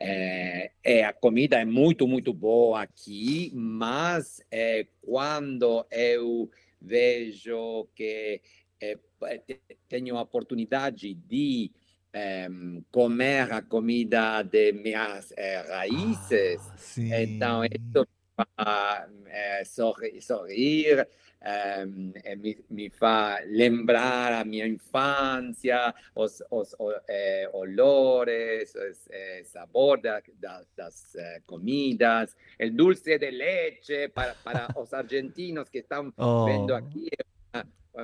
É, 0.00 0.72
é, 0.82 1.04
a 1.04 1.12
comida 1.12 1.60
é 1.60 1.64
muito, 1.64 2.08
muito 2.08 2.32
boa 2.32 2.82
aqui, 2.82 3.52
mas 3.54 4.40
quando 5.00 5.86
eu 5.90 6.50
vejo 6.80 7.88
que 7.94 8.40
tenho 9.88 10.16
a 10.16 10.22
oportunidade 10.22 11.14
de 11.14 11.70
comer 12.90 13.52
a 13.52 13.62
comida 13.62 14.42
de 14.42 14.72
minhas 14.72 15.32
raízes, 15.68 16.60
ah, 16.98 17.22
então 17.22 17.64
isso 17.64 18.06
sorrir, 19.64 20.20
sorrir 20.20 21.08
eh, 21.44 22.36
me, 22.36 22.56
me, 22.70 22.90
fa 22.90 23.40
lembrar 23.46 24.32
a 24.32 24.44
minha 24.44 24.66
infância, 24.66 25.92
os, 26.14 26.42
os 26.50 26.74
eh, 27.08 27.50
olores, 27.52 28.74
os, 28.74 29.08
eh, 29.10 29.42
sabor 29.44 30.00
da, 30.00 30.22
da, 30.40 30.62
das 30.76 31.14
eh, 31.16 31.42
comidas, 31.46 32.36
o 32.60 32.70
dulce 32.70 33.18
de 33.18 33.30
leite 33.30 34.08
para, 34.14 34.34
para 34.36 34.68
os 34.78 34.92
argentinos 34.94 35.68
que 35.68 35.78
estão 35.78 36.12
oh. 36.18 36.44
vendo 36.44 36.74
aqui. 36.74 37.08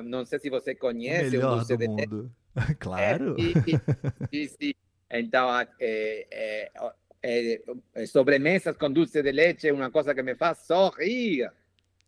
Não 0.03 0.25
sei 0.25 0.39
se 0.39 0.49
você 0.49 0.75
conhece 0.75 1.37
o, 1.37 1.47
o 1.47 1.55
dulce 1.55 1.77
de 1.77 1.87
mundo. 1.87 2.31
leite. 2.55 2.75
claro. 2.77 3.35
É, 3.39 4.27
sim, 4.27 4.47
sim. 4.47 4.73
Então, 5.11 5.49
é, 5.79 6.71
é, 7.23 8.05
sobremesas 8.05 8.77
com 8.77 8.91
doce 8.91 9.21
de 9.23 9.31
leite 9.31 9.67
é 9.67 9.73
uma 9.73 9.89
coisa 9.89 10.13
que 10.13 10.21
me 10.21 10.35
faz 10.35 10.59
sorrir. 10.59 11.49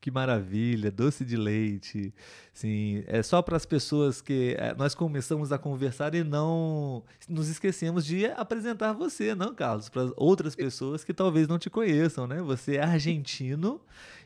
Que 0.01 0.09
maravilha, 0.09 0.89
doce 0.89 1.23
de 1.23 1.37
leite. 1.37 2.11
Sim, 2.51 3.03
é 3.05 3.21
só 3.21 3.39
para 3.39 3.55
as 3.55 3.67
pessoas 3.67 4.19
que 4.19 4.55
é, 4.57 4.73
nós 4.73 4.95
começamos 4.95 5.51
a 5.51 5.59
conversar 5.59 6.15
e 6.15 6.23
não 6.23 7.03
nos 7.29 7.49
esquecemos 7.49 8.03
de 8.03 8.25
apresentar 8.25 8.93
você, 8.93 9.35
não, 9.35 9.53
Carlos, 9.53 9.89
para 9.89 10.11
outras 10.17 10.55
pessoas 10.55 11.03
que 11.03 11.13
talvez 11.13 11.47
não 11.47 11.59
te 11.59 11.69
conheçam, 11.69 12.25
né? 12.25 12.41
Você 12.41 12.77
é 12.77 12.83
argentino 12.83 13.79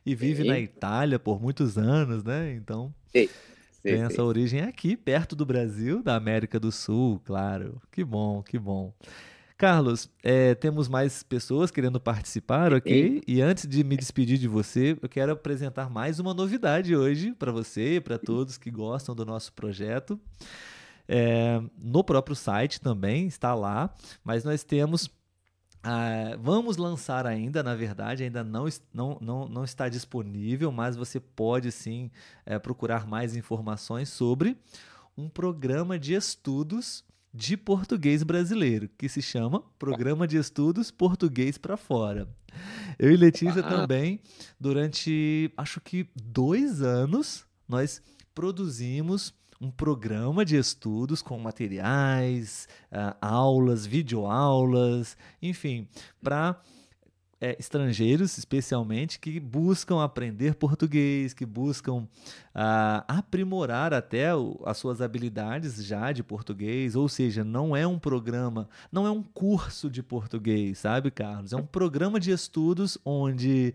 e 0.06 0.16
vive 0.16 0.46
na 0.46 0.58
Itália 0.58 1.20
por 1.20 1.42
muitos 1.42 1.78
anos, 1.78 2.24
né? 2.24 2.54
Então, 2.54 2.94
tem 3.84 4.02
essa 4.02 4.24
origem 4.24 4.62
aqui, 4.62 4.96
perto 4.96 5.36
do 5.36 5.46
Brasil, 5.46 6.02
da 6.02 6.16
América 6.16 6.58
do 6.58 6.72
Sul, 6.72 7.22
claro. 7.26 7.82
Que 7.92 8.02
bom, 8.04 8.42
que 8.42 8.58
bom. 8.58 8.94
Carlos, 9.58 10.10
é, 10.22 10.54
temos 10.54 10.90
mais 10.90 11.24
pessoas 11.24 11.72
querendo 11.72 11.98
participar, 11.98 12.74
ok? 12.74 13.22
E 13.26 13.42
antes 13.42 13.66
de 13.66 13.86
me 13.86 13.96
despedir 13.96 14.38
de 14.38 14.50
você, 14.50 14.98
eu 15.02 15.08
quero 15.08 15.32
apresentar 15.32 15.90
mais 15.90 16.20
uma 16.20 16.34
novidade 16.34 16.94
hoje 16.94 17.34
para 17.34 17.54
você 17.54 17.96
e 17.96 18.02
para 18.02 18.18
todos 18.18 18.58
que 18.58 18.70
gostam 18.70 19.16
do 19.16 19.26
nosso 19.26 19.54
projeto. 19.54 20.20
É, 21.08 21.62
no 21.78 22.04
próprio 22.04 22.36
site 22.36 22.82
também 22.82 23.28
está 23.28 23.54
lá, 23.56 23.94
mas 24.24 24.44
nós 24.44 24.64
temos 24.64 25.10
Uh, 25.86 26.36
vamos 26.42 26.78
lançar 26.78 27.28
ainda, 27.28 27.62
na 27.62 27.76
verdade, 27.76 28.24
ainda 28.24 28.44
não, 28.44 28.66
não, 28.92 29.20
não, 29.22 29.48
não 29.48 29.64
está 29.64 29.88
disponível, 29.88 30.72
mas 30.72 30.96
você 30.96 31.20
pode 31.20 31.72
sim 31.72 32.10
é, 32.44 32.58
procurar 32.58 33.06
mais 33.06 33.36
informações 33.36 34.10
sobre 34.10 34.58
um 35.16 35.30
programa 35.30 36.00
de 36.00 36.16
estudos 36.16 37.04
de 37.36 37.58
português 37.58 38.24
brasileiro, 38.24 38.90
que 38.98 39.10
se 39.10 39.22
chama 39.22 39.62
Programa 39.78 40.26
de 40.26 40.38
Estudos 40.38 40.90
Português 40.90 41.58
para 41.58 41.76
Fora. 41.76 42.30
Eu 42.98 43.12
e 43.12 43.18
Letícia 43.18 43.60
ah. 43.60 43.70
também, 43.70 44.22
durante 44.58 45.52
acho 45.58 45.82
que 45.82 46.08
dois 46.16 46.82
anos, 46.82 47.46
nós 47.68 48.02
produzimos 48.34 49.34
um 49.60 49.70
programa 49.70 50.46
de 50.46 50.56
estudos 50.56 51.22
com 51.22 51.38
materiais, 51.38 52.70
uh, 52.90 53.16
aulas, 53.22 53.86
videoaulas, 53.86 55.18
enfim, 55.42 55.90
para 56.22 56.62
é, 57.40 57.56
estrangeiros, 57.60 58.38
especialmente, 58.38 59.20
que 59.20 59.40
buscam 59.40 60.02
aprender 60.02 60.56
português, 60.56 61.34
que 61.34 61.46
buscam 61.46 62.04
uh, 62.04 63.04
aprimorar 63.08 63.94
até 63.94 64.34
o, 64.36 64.60
as 64.66 64.78
suas 64.78 65.02
habilidades 65.02 65.84
já 65.86 66.12
de 66.12 66.24
português, 66.24 66.96
ou 66.96 67.10
seja, 67.10 67.44
não 67.44 67.76
é 67.76 67.86
um 67.86 68.00
programa, 68.00 68.70
não 68.92 69.06
é 69.06 69.12
um 69.12 69.22
curso 69.22 69.90
de 69.90 70.02
português, 70.02 70.80
sabe, 70.80 71.12
Carlos? 71.12 71.54
É 71.54 71.58
um 71.58 71.66
programa 71.66 72.20
de 72.20 72.32
estudos 72.32 72.98
onde 73.04 73.74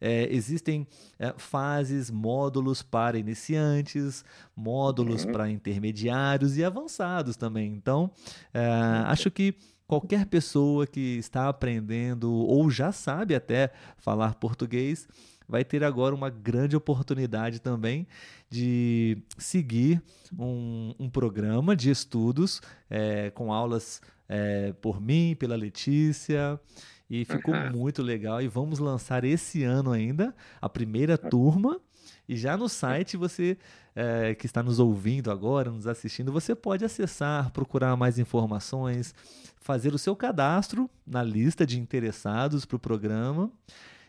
é, 0.00 0.28
existem 0.30 0.86
é, 1.18 1.32
fases, 1.36 2.10
módulos 2.10 2.82
para 2.82 3.18
iniciantes, 3.18 4.24
módulos 4.54 5.24
uhum. 5.24 5.32
para 5.32 5.50
intermediários 5.50 6.56
e 6.56 6.64
avançados 6.64 7.36
também. 7.36 7.72
Então, 7.72 8.10
é, 8.52 8.66
acho 9.06 9.30
que 9.30 9.54
qualquer 9.86 10.26
pessoa 10.26 10.86
que 10.86 11.16
está 11.18 11.48
aprendendo 11.48 12.32
ou 12.32 12.70
já 12.70 12.92
sabe 12.92 13.34
até 13.34 13.70
falar 13.98 14.34
português 14.34 15.08
vai 15.48 15.64
ter 15.64 15.84
agora 15.84 16.14
uma 16.14 16.28
grande 16.28 16.76
oportunidade 16.76 17.60
também 17.60 18.06
de 18.50 19.18
seguir 19.38 20.02
um, 20.36 20.94
um 20.98 21.08
programa 21.08 21.76
de 21.76 21.90
estudos 21.90 22.60
é, 22.90 23.30
com 23.30 23.52
aulas 23.52 24.00
é, 24.28 24.72
por 24.80 25.00
mim, 25.00 25.36
pela 25.38 25.54
Letícia 25.54 26.60
e 27.08 27.24
ficou 27.24 27.54
uhum. 27.54 27.70
muito 27.70 28.02
legal. 28.02 28.42
E 28.42 28.48
vamos 28.48 28.78
lançar 28.78 29.24
esse 29.24 29.62
ano 29.62 29.92
ainda 29.92 30.34
a 30.60 30.68
primeira 30.68 31.16
turma. 31.16 31.80
E 32.28 32.36
já 32.36 32.56
no 32.56 32.68
site 32.68 33.16
você 33.16 33.56
é, 33.96 34.34
que 34.34 34.44
está 34.44 34.62
nos 34.62 34.78
ouvindo 34.78 35.30
agora, 35.30 35.70
nos 35.70 35.86
assistindo, 35.86 36.30
você 36.30 36.54
pode 36.54 36.84
acessar, 36.84 37.50
procurar 37.50 37.96
mais 37.96 38.18
informações, 38.18 39.14
fazer 39.58 39.94
o 39.94 39.98
seu 39.98 40.14
cadastro 40.14 40.88
na 41.06 41.22
lista 41.22 41.66
de 41.66 41.80
interessados 41.80 42.66
para 42.66 42.76
o 42.76 42.78
programa. 42.78 43.50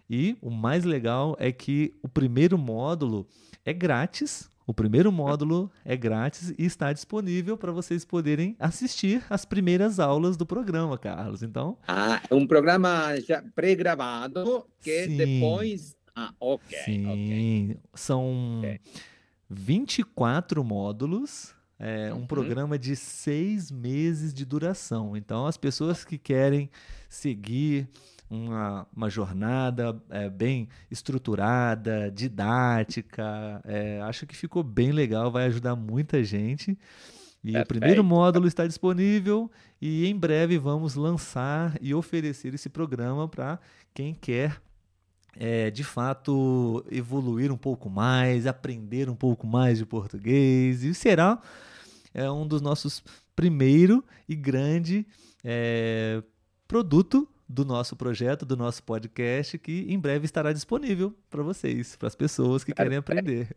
E 0.10 0.38
o 0.42 0.52
mais 0.52 0.84
legal 0.84 1.36
é 1.40 1.52
que 1.52 1.96
o 2.04 2.10
primeiro 2.10 2.58
módulo 2.58 3.26
é 3.66 3.74
grátis, 3.74 4.50
o 4.66 4.74
primeiro 4.74 5.12
módulo 5.12 5.72
é 5.86 5.96
grátis 5.96 6.54
e 6.58 6.66
está 6.66 6.92
disponível 6.92 7.58
para 7.58 7.72
vocês 7.72 8.04
poderem 8.04 8.56
assistir 8.60 9.24
as 9.30 9.46
primeiras 9.46 10.00
aulas 10.00 10.36
do 10.36 10.46
programa, 10.46 10.98
Carlos. 10.98 11.42
Então. 11.42 11.78
Ah, 11.88 12.22
é 12.30 12.36
um 12.36 12.46
programa 12.46 13.18
já 13.22 13.42
pré-gravado 13.56 14.66
que 14.82 15.06
sim. 15.06 15.16
depois. 15.16 15.96
Ah, 16.14 16.34
ok. 16.40 16.78
Sim, 16.84 17.08
okay. 17.08 17.80
são 17.94 18.60
okay. 18.60 18.80
24 19.50 20.64
módulos. 20.64 21.56
É 21.80 22.12
um 22.12 22.18
uhum. 22.18 22.28
programa 22.28 22.78
de 22.78 22.96
seis 22.96 23.70
meses 23.70 24.34
de 24.34 24.44
duração. 24.44 25.16
Então, 25.16 25.46
as 25.46 25.58
pessoas 25.58 26.04
que 26.04 26.18
querem 26.18 26.72
seguir 27.08 27.88
uma, 28.30 28.88
uma 28.96 29.10
jornada 29.10 30.02
é, 30.10 30.30
bem 30.30 30.68
estruturada, 30.90 32.12
didática. 32.12 33.62
É, 33.64 34.02
acho 34.02 34.26
que 34.26 34.36
ficou 34.36 34.64
bem 34.64 34.92
legal, 34.92 35.32
vai 35.32 35.46
ajudar 35.46 35.76
muita 35.76 36.24
gente. 36.24 36.78
E 37.44 37.54
Perfeito. 37.54 37.64
o 37.64 37.68
primeiro 37.68 38.04
módulo 38.04 38.48
está 38.48 38.66
disponível 38.68 39.50
e 39.80 40.08
em 40.08 40.18
breve 40.18 40.58
vamos 40.58 40.96
lançar 40.96 41.78
e 41.80 41.94
oferecer 41.94 42.54
esse 42.54 42.68
programa 42.68 43.28
para 43.28 43.60
quem 43.94 44.14
quer 44.14 44.62
é, 45.36 45.70
de 45.70 45.84
fato 45.84 46.86
evoluir 46.92 47.52
um 47.52 47.58
pouco 47.58 47.90
mais, 47.90 48.48
aprender 48.48 49.10
um 49.10 49.16
pouco 49.16 49.46
mais 49.46 49.78
de 49.78 49.86
português 49.86 50.84
e 50.84 50.94
será 50.94 51.42
é, 52.14 52.30
um 52.30 52.48
dos 52.48 52.62
nossos 52.62 53.04
primeiro 53.36 54.04
e 54.28 54.36
grande 54.36 55.06
é, 55.44 56.22
produto 56.68 57.28
do 57.50 57.64
nosso 57.64 57.96
projeto, 57.96 58.46
do 58.46 58.58
nosso 58.58 58.84
podcast, 58.84 59.58
que 59.58 59.86
em 59.88 59.98
breve 59.98 60.26
estará 60.26 60.52
disponível 60.52 61.16
para 61.30 61.42
vocês, 61.44 61.96
para 61.96 62.08
as 62.08 62.16
pessoas 62.16 62.64
que 62.64 62.74
querem 62.74 62.98
aprender. 62.98 63.56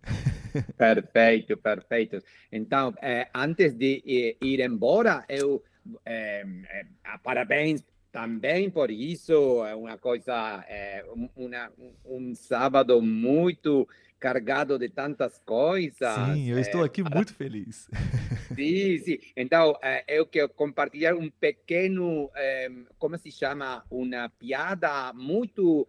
Perfeito, 0.76 1.56
perfeito. 1.56 2.22
Então, 2.52 2.94
é, 3.02 3.28
antes 3.34 3.74
de 3.74 4.36
ir 4.40 4.60
embora, 4.60 5.24
eu 5.28 5.62
é, 6.04 6.44
é, 6.68 6.84
parabéns 7.22 7.82
também 8.12 8.70
por 8.70 8.90
isso. 8.90 9.64
É 9.64 9.74
uma 9.74 9.96
coisa, 9.98 10.64
é, 10.68 11.04
uma, 11.36 11.72
um 12.04 12.34
sábado 12.34 13.00
muito 13.00 13.88
cargado 14.18 14.78
de 14.78 14.88
tantas 14.88 15.38
coisas. 15.38 16.14
Sim, 16.34 16.50
eu 16.50 16.58
estou 16.58 16.84
aqui 16.84 17.02
muito 17.02 17.34
feliz. 17.34 17.88
Sim, 18.54 18.98
sim. 18.98 19.18
Então, 19.36 19.78
eu 20.08 20.26
quero 20.26 20.48
compartilhar 20.48 21.14
um 21.14 21.30
pequeno, 21.30 22.28
como 22.98 23.16
se 23.16 23.30
chama, 23.30 23.84
uma 23.88 24.28
piada 24.28 25.12
muito 25.14 25.88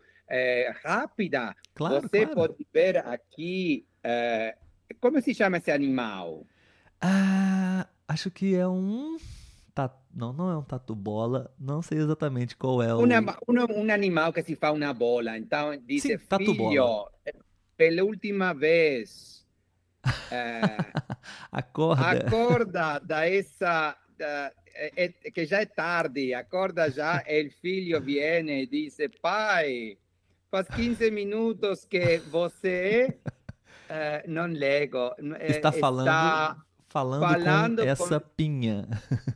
rápida. 0.84 1.55
Claro, 1.74 2.01
Você 2.01 2.28
claro. 2.28 2.36
pode 2.36 2.67
ver 2.72 2.97
aqui, 2.97 3.86
como 5.01 5.19
se 5.22 5.34
chama 5.34 5.57
esse 5.57 5.72
animal? 5.72 6.45
Ah, 7.01 7.88
acho 8.07 8.30
que 8.30 8.55
é 8.55 8.67
um... 8.67 9.17
Não, 10.14 10.34
não 10.34 10.51
é 10.51 10.57
um 10.57 10.64
tatu 10.64 10.93
bola, 10.93 11.53
não 11.59 11.82
sei 11.82 11.99
exatamente 11.99 12.55
qual 12.55 12.84
é 12.84 12.93
o... 12.93 12.99
Uma, 12.99 13.38
um, 13.47 13.82
um 13.82 13.91
animal 13.91 14.34
que 14.34 14.43
se 14.43 14.55
faz 14.55 14.76
uma 14.76 14.93
bola, 14.93 15.38
então 15.38 15.76
diz, 15.78 16.03
Sim, 16.03 16.18
tatu 16.18 16.53
bola 16.53 17.09
pela 17.82 18.03
última 18.03 18.53
vez. 18.53 19.43
É, 20.30 20.62
acorda. 21.51 22.28
Acorda 22.28 22.99
da 22.99 23.28
essa. 23.28 23.97
Da, 24.16 24.51
é, 24.76 25.05
é, 25.05 25.32
que 25.32 25.45
já 25.45 25.62
é 25.62 25.66
tarde, 25.66 26.32
acorda 26.36 26.91
já, 26.91 27.18
o 27.26 27.51
filho 27.59 27.99
vem 27.99 28.62
e 28.62 28.68
diz: 28.68 28.97
Pai, 29.20 29.97
faz 30.51 30.68
15 30.68 31.09
minutos 31.09 31.84
que 31.84 32.18
você 32.18 33.18
uh, 33.89 34.30
não 34.30 34.45
lego. 34.45 35.16
Está 35.39 35.72
falando. 35.72 36.07
Está 36.07 36.64
falando, 36.92 37.22
falando 37.22 37.78
com 37.78 37.88
essa 37.88 38.20
com... 38.20 38.30
pinha. 38.36 38.86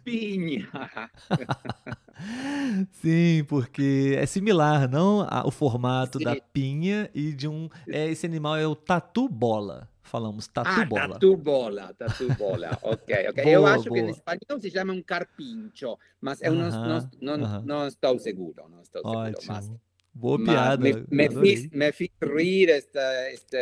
Pinha. 0.03 0.69
Sim, 2.91 3.45
porque 3.47 4.15
é 4.17 4.25
similar, 4.25 4.89
não? 4.89 5.25
O 5.45 5.51
formato 5.51 6.17
Sim. 6.17 6.25
da 6.25 6.35
pinha 6.35 7.09
e 7.13 7.31
de 7.33 7.47
um. 7.47 7.69
É, 7.87 8.09
esse 8.09 8.25
animal 8.25 8.57
é 8.57 8.67
o 8.67 8.75
tatu 8.75 9.29
bola. 9.29 9.87
Falamos 10.03 10.47
tatu 10.47 10.69
ah, 10.69 10.85
bola. 10.85 11.13
Tatu 11.13 11.37
bola, 11.37 11.93
tatu 11.97 12.33
bola. 12.35 12.77
ok, 12.83 13.29
ok. 13.29 13.43
Boa, 13.43 13.53
eu 13.53 13.65
acho 13.65 13.85
boa. 13.85 13.95
que 13.95 14.01
em 14.01 14.09
espanhol 14.09 14.59
se 14.59 14.69
chama 14.69 14.93
um 14.93 15.01
carpincho, 15.01 15.97
mas 16.21 16.41
eu 16.41 16.53
uh 16.53 16.55
-huh, 16.55 16.61
não, 16.61 17.09
não, 17.21 17.37
não, 17.37 17.43
uh 17.45 17.49
-huh. 17.49 17.65
não, 17.65 17.87
estou 17.87 18.19
seguro. 18.19 18.69
Não 18.69 18.81
estou 18.81 19.01
Ótimo. 19.03 19.41
seguro. 19.41 19.47
Mas 19.47 19.71
Boa 20.17 20.41
piada. 20.41 20.81
Me, 20.81 21.05
me, 21.11 21.29
fiz, 21.29 21.69
me 21.71 21.91
fiz 21.91 22.09
rir. 22.23 22.69
Esta, 22.69 23.01
esta, 23.01 23.57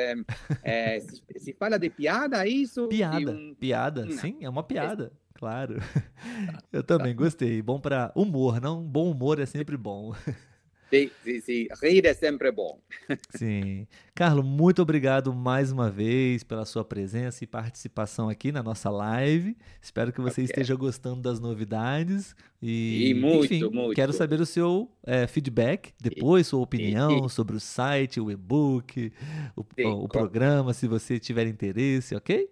é, 0.64 1.00
se, 1.00 1.24
se, 1.40 1.54
fala 1.54 1.80
de 1.80 1.90
piada, 1.90 2.46
isso? 2.46 2.88
Piada, 2.88 3.32
um... 3.32 3.56
piada, 3.56 4.06
não. 4.06 4.12
sim, 4.12 4.38
é 4.40 4.48
uma 4.48 4.62
piada, 4.62 5.12
é. 5.12 5.40
claro. 5.40 5.78
Eu 6.72 6.84
também 6.84 7.16
gostei. 7.16 7.60
Bom 7.60 7.80
para 7.80 8.12
humor, 8.16 8.62
não? 8.62 8.84
Bom 8.84 9.10
humor 9.10 9.40
é 9.40 9.48
sempre 9.48 9.76
bom. 9.76 10.14
Sim, 10.94 11.10
sim, 11.24 11.40
sim. 11.42 11.68
Rir 11.82 12.06
é 12.06 12.14
sempre 12.14 12.52
bom. 12.52 12.80
Sim. 13.36 13.88
Carlos, 14.14 14.46
muito 14.46 14.80
obrigado 14.80 15.34
mais 15.34 15.72
uma 15.72 15.90
vez 15.90 16.44
pela 16.44 16.66
sua 16.66 16.86
presença 16.86 17.44
e 17.44 17.48
participação 17.48 18.30
aqui 18.30 18.52
na 18.52 18.62
nossa 18.62 18.92
live. 18.92 19.58
Espero 19.82 20.14
que 20.14 20.22
você 20.22 20.42
okay. 20.42 20.44
esteja 20.44 20.76
gostando 20.76 21.20
das 21.20 21.40
novidades. 21.40 22.36
E, 22.62 23.10
e 23.10 23.14
muito, 23.16 23.46
enfim, 23.46 23.64
muito. 23.72 23.96
Quero 23.96 24.14
saber 24.14 24.40
o 24.40 24.46
seu 24.46 24.88
é, 25.04 25.26
feedback 25.26 25.94
depois, 26.00 26.46
sua 26.46 26.62
opinião 26.62 27.28
sobre 27.28 27.56
o 27.56 27.60
site, 27.60 28.22
o 28.22 28.30
e-book, 28.30 29.12
o, 29.56 29.62
o, 29.62 30.04
o 30.04 30.08
programa, 30.08 30.74
se 30.74 30.88
você 30.88 31.18
tiver 31.18 31.48
interesse, 31.48 32.16
ok? 32.16 32.48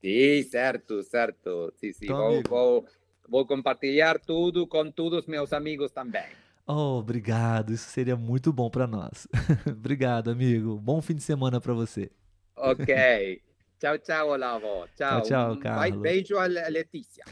Sim, 0.00 0.42
certo, 0.44 1.02
certo. 1.02 1.72
Sim, 1.74 1.92
sim. 1.92 2.04
Então, 2.04 2.40
vou, 2.48 2.82
vou 2.82 2.86
vou 3.28 3.46
compartilhar 3.46 4.18
tudo 4.20 4.66
com 4.66 4.90
todos 4.90 5.20
os 5.20 5.26
meus 5.26 5.52
amigos 5.52 5.90
também. 5.90 6.43
Oh, 6.66 6.98
obrigado. 6.98 7.72
Isso 7.72 7.90
seria 7.90 8.16
muito 8.16 8.52
bom 8.52 8.70
para 8.70 8.86
nós. 8.86 9.28
obrigado, 9.68 10.30
amigo. 10.30 10.78
Bom 10.80 11.00
fim 11.02 11.14
de 11.14 11.22
semana 11.22 11.60
para 11.60 11.74
você. 11.74 12.10
Ok. 12.56 13.42
tchau, 13.78 13.98
tchau, 13.98 14.28
Olavo. 14.30 14.88
Tchau, 14.96 15.22
tchau, 15.22 15.22
tchau 15.22 15.58
Carlos. 15.58 16.00
Beijo 16.00 16.38
a 16.38 16.46
Letícia. 16.46 17.24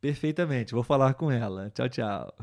Perfeitamente. 0.00 0.72
Vou 0.72 0.82
falar 0.82 1.14
com 1.14 1.30
ela. 1.30 1.70
Tchau, 1.70 1.88
tchau. 1.88 2.34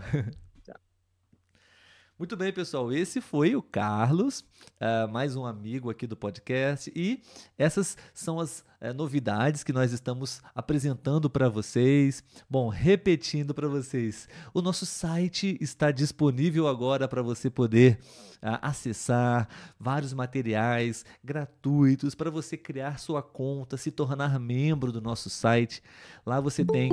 Muito 2.19 2.35
bem, 2.35 2.51
pessoal. 2.51 2.91
Esse 2.91 3.21
foi 3.21 3.55
o 3.55 3.61
Carlos, 3.61 4.39
uh, 4.81 5.07
mais 5.11 5.35
um 5.35 5.45
amigo 5.45 5.87
aqui 5.91 6.07
do 6.07 6.17
podcast. 6.17 6.91
E 6.95 7.21
essas 7.59 7.95
são 8.11 8.39
as 8.39 8.61
uh, 8.81 8.91
novidades 8.95 9.63
que 9.63 9.71
nós 9.71 9.93
estamos 9.93 10.41
apresentando 10.55 11.29
para 11.29 11.47
vocês. 11.47 12.23
Bom, 12.49 12.69
repetindo 12.69 13.53
para 13.53 13.67
vocês, 13.67 14.27
o 14.51 14.63
nosso 14.63 14.83
site 14.83 15.59
está 15.61 15.91
disponível 15.91 16.67
agora 16.67 17.07
para 17.07 17.21
você 17.21 17.51
poder 17.51 17.99
uh, 18.37 18.57
acessar 18.63 19.47
vários 19.79 20.11
materiais 20.11 21.05
gratuitos 21.23 22.15
para 22.15 22.31
você 22.31 22.57
criar 22.57 22.97
sua 22.97 23.21
conta, 23.21 23.77
se 23.77 23.91
tornar 23.91 24.39
membro 24.39 24.91
do 24.91 24.99
nosso 24.99 25.29
site. 25.29 25.83
Lá 26.25 26.41
você 26.41 26.65
tem 26.65 26.89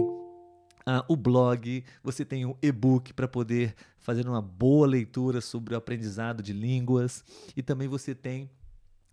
Uh, 0.87 1.01
o 1.09 1.16
blog, 1.16 1.82
você 2.03 2.26
tem 2.26 2.45
o 2.45 2.59
e-book 2.61 3.14
para 3.14 3.26
poder 3.26 3.74
fazer 3.99 4.28
uma 4.28 4.43
boa 4.43 4.87
leitura 4.87 5.41
sobre 5.41 5.74
o 5.74 5.78
aprendizado 5.78 6.43
de 6.43 6.53
línguas 6.53 7.24
e 7.57 7.62
também 7.62 7.89
você 7.89 8.14
tem 8.14 8.51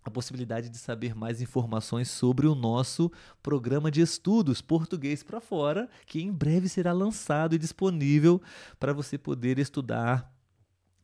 a 0.04 0.10
possibilidade 0.10 0.68
de 0.68 0.76
saber 0.76 1.14
mais 1.14 1.40
informações 1.40 2.10
sobre 2.10 2.46
o 2.46 2.54
nosso 2.54 3.10
programa 3.42 3.90
de 3.90 4.00
estudos 4.00 4.60
Português 4.60 5.22
para 5.22 5.40
Fora, 5.40 5.88
que 6.06 6.20
em 6.20 6.30
breve 6.30 6.68
será 6.68 6.92
lançado 6.92 7.54
e 7.54 7.58
disponível 7.58 8.42
para 8.78 8.92
você 8.92 9.16
poder 9.16 9.58
estudar 9.58 10.30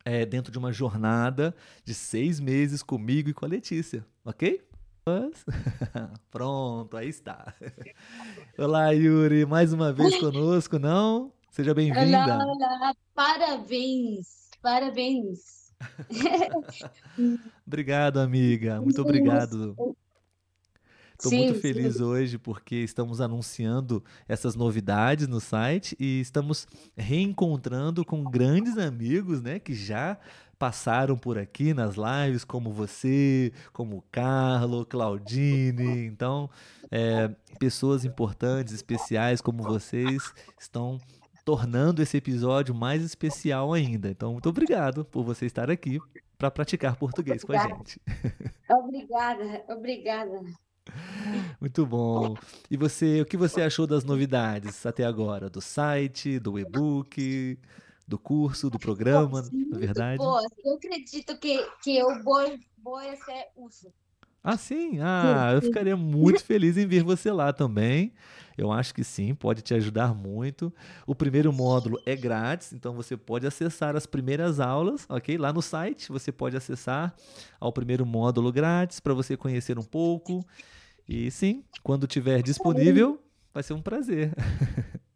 é, 0.05 0.25
dentro 0.25 0.51
de 0.51 0.57
uma 0.57 0.71
jornada 0.71 1.55
de 1.83 1.93
seis 1.93 2.39
meses 2.39 2.83
comigo 2.83 3.29
e 3.29 3.33
com 3.33 3.45
a 3.45 3.49
Letícia, 3.49 4.05
ok? 4.23 4.68
Pronto, 6.31 6.95
aí 6.95 7.09
está. 7.09 7.53
Olá, 8.57 8.91
Yuri, 8.91 9.45
mais 9.45 9.73
uma 9.73 9.91
vez 9.91 10.17
conosco, 10.17 10.77
não? 10.77 11.31
Seja 11.49 11.73
bem-vinda. 11.73 12.23
Olá, 12.23 12.45
olá, 12.45 12.95
parabéns, 13.13 14.49
parabéns. 14.61 15.73
obrigado, 17.65 18.19
amiga, 18.19 18.81
muito 18.81 19.01
obrigado. 19.01 19.75
Estou 21.13 21.33
muito 21.33 21.59
feliz 21.59 21.95
sim. 21.95 22.03
hoje 22.03 22.37
porque 22.37 22.77
estamos 22.77 23.19
anunciando 23.19 24.01
essas 24.27 24.55
novidades 24.55 25.27
no 25.27 25.41
site 25.41 25.95
e 25.99 26.21
estamos 26.21 26.65
reencontrando 26.95 28.05
com 28.05 28.23
grandes 28.23 28.77
amigos, 28.77 29.41
né, 29.41 29.59
que 29.59 29.73
já 29.73 30.17
passaram 30.59 31.17
por 31.17 31.37
aqui 31.37 31.73
nas 31.73 31.95
lives, 31.95 32.43
como 32.43 32.71
você, 32.71 33.53
como 33.71 33.97
o 33.97 34.03
Carlo, 34.11 34.85
Claudine. 34.85 36.05
Então, 36.05 36.49
é, 36.91 37.29
pessoas 37.57 38.03
importantes, 38.03 38.73
especiais 38.73 39.39
como 39.39 39.63
vocês 39.63 40.33
estão 40.59 40.99
tornando 41.45 42.01
esse 42.01 42.17
episódio 42.17 42.75
mais 42.75 43.01
especial 43.01 43.73
ainda. 43.73 44.09
Então, 44.09 44.33
muito 44.33 44.49
obrigado 44.49 45.05
por 45.05 45.23
você 45.23 45.45
estar 45.45 45.71
aqui 45.71 45.97
para 46.37 46.51
praticar 46.51 46.97
português 46.97 47.43
obrigada. 47.43 47.69
com 47.69 47.75
a 47.75 47.77
gente. 47.77 48.01
Obrigada, 48.69 49.63
obrigada. 49.69 50.41
Muito 51.59 51.85
bom. 51.85 52.35
E 52.69 52.75
você, 52.75 53.21
o 53.21 53.25
que 53.25 53.37
você 53.37 53.61
achou 53.61 53.87
das 53.87 54.03
novidades 54.03 54.85
até 54.85 55.05
agora? 55.05 55.49
Do 55.49 55.61
site, 55.61 56.37
do 56.37 56.59
e-book? 56.59 57.57
Do 58.09 58.17
curso, 58.17 58.71
do 58.71 58.79
programa, 58.79 59.47
na 59.53 59.77
verdade? 59.77 60.17
Boas. 60.17 60.43
Eu 60.65 60.73
acredito 60.73 61.37
que, 61.37 61.63
que 61.83 61.95
eu 61.95 62.23
vou, 62.23 62.57
vou 62.83 62.99
ser 62.99 63.45
uso. 63.55 63.93
Ah, 64.43 64.57
sim? 64.57 64.99
Ah, 64.99 65.51
eu 65.53 65.61
ficaria 65.61 65.95
muito 65.95 66.43
feliz 66.43 66.75
em 66.75 66.87
ver 66.87 67.03
você 67.03 67.31
lá 67.31 67.53
também. 67.53 68.13
Eu 68.57 68.71
acho 68.71 68.95
que 68.95 69.03
sim, 69.03 69.35
pode 69.35 69.61
te 69.61 69.75
ajudar 69.75 70.15
muito. 70.15 70.73
O 71.05 71.13
primeiro 71.13 71.53
módulo 71.53 72.01
é 72.05 72.15
grátis, 72.15 72.73
então 72.73 72.93
você 72.93 73.15
pode 73.15 73.45
acessar 73.45 73.95
as 73.95 74.07
primeiras 74.07 74.59
aulas, 74.59 75.05
ok? 75.07 75.37
Lá 75.37 75.53
no 75.53 75.61
site 75.61 76.11
você 76.11 76.31
pode 76.31 76.57
acessar 76.57 77.15
ao 77.59 77.71
primeiro 77.71 78.05
módulo 78.05 78.51
grátis 78.51 78.99
para 78.99 79.13
você 79.13 79.37
conhecer 79.37 79.77
um 79.77 79.83
pouco. 79.83 80.43
E 81.07 81.29
sim, 81.29 81.63
quando 81.83 82.07
tiver 82.07 82.41
disponível, 82.41 83.21
vai 83.53 83.61
ser 83.61 83.73
um 83.73 83.81
prazer. 83.81 84.33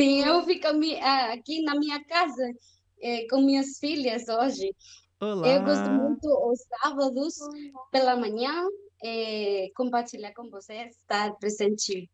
Sim, 0.00 0.22
eu 0.24 0.42
fico 0.44 0.66
aqui 0.66 1.60
na 1.60 1.74
minha 1.74 2.02
casa 2.02 2.50
é, 3.02 3.28
com 3.28 3.42
minhas 3.42 3.78
filhas 3.78 4.26
hoje. 4.30 4.74
Olá. 5.20 5.46
Eu 5.46 5.62
gosto 5.62 5.90
muito 5.90 6.26
os 6.26 6.64
sábados 6.80 7.34
pela 7.92 8.16
manhã 8.16 8.66
é, 9.04 9.70
compartilhar 9.76 10.32
com 10.32 10.48
vocês, 10.48 10.96
estar 10.96 11.34
presente 11.34 12.08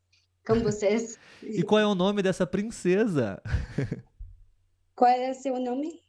com 0.45 0.59
vocês. 0.59 1.16
E 1.41 1.62
qual 1.62 1.78
é 1.78 1.87
o 1.87 1.95
nome 1.95 2.24
dessa 2.24 2.45
princesa? 2.45 3.41
Qual 4.97 5.11
é 5.11 5.30
o 5.30 5.34
seu 5.34 5.61
nome? 5.61 6.03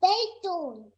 Peyton. 0.00 0.90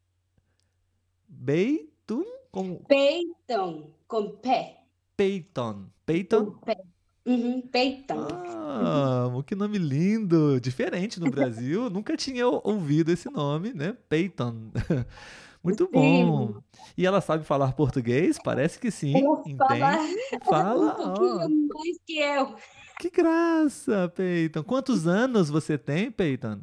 Peyton? 1.44 2.24
Com... 2.50 2.76
Peyton, 2.84 3.92
com 4.08 4.30
pé. 4.38 4.82
Peyton. 5.16 5.86
Peyton? 6.06 6.46
Com 6.46 6.60
pé. 6.62 6.89
Uhum, 7.30 7.60
Peyton. 7.60 8.26
Ah, 8.26 9.30
que 9.46 9.54
nome 9.54 9.78
lindo! 9.78 10.60
Diferente 10.60 11.20
no 11.20 11.30
Brasil, 11.30 11.88
nunca 11.90 12.16
tinha 12.16 12.44
ouvido 12.48 13.12
esse 13.12 13.30
nome, 13.30 13.72
né? 13.72 13.96
Peyton. 14.08 14.72
Muito 15.62 15.88
bom. 15.88 16.54
Sim. 16.54 16.62
E 16.96 17.06
ela 17.06 17.20
sabe 17.20 17.44
falar 17.44 17.72
português? 17.74 18.36
Parece 18.42 18.80
que 18.80 18.90
sim. 18.90 19.14
Entende? 19.46 20.40
Fala. 20.44 20.92
Um 20.92 21.14
pouquinho 21.14 21.68
oh. 21.70 21.78
mais 21.78 21.98
que 22.04 22.18
eu. 22.18 22.56
Que 22.98 23.10
graça, 23.10 24.08
Peyton. 24.08 24.64
Quantos 24.64 25.06
anos 25.06 25.50
você 25.50 25.78
tem, 25.78 26.10
Peyton? 26.10 26.60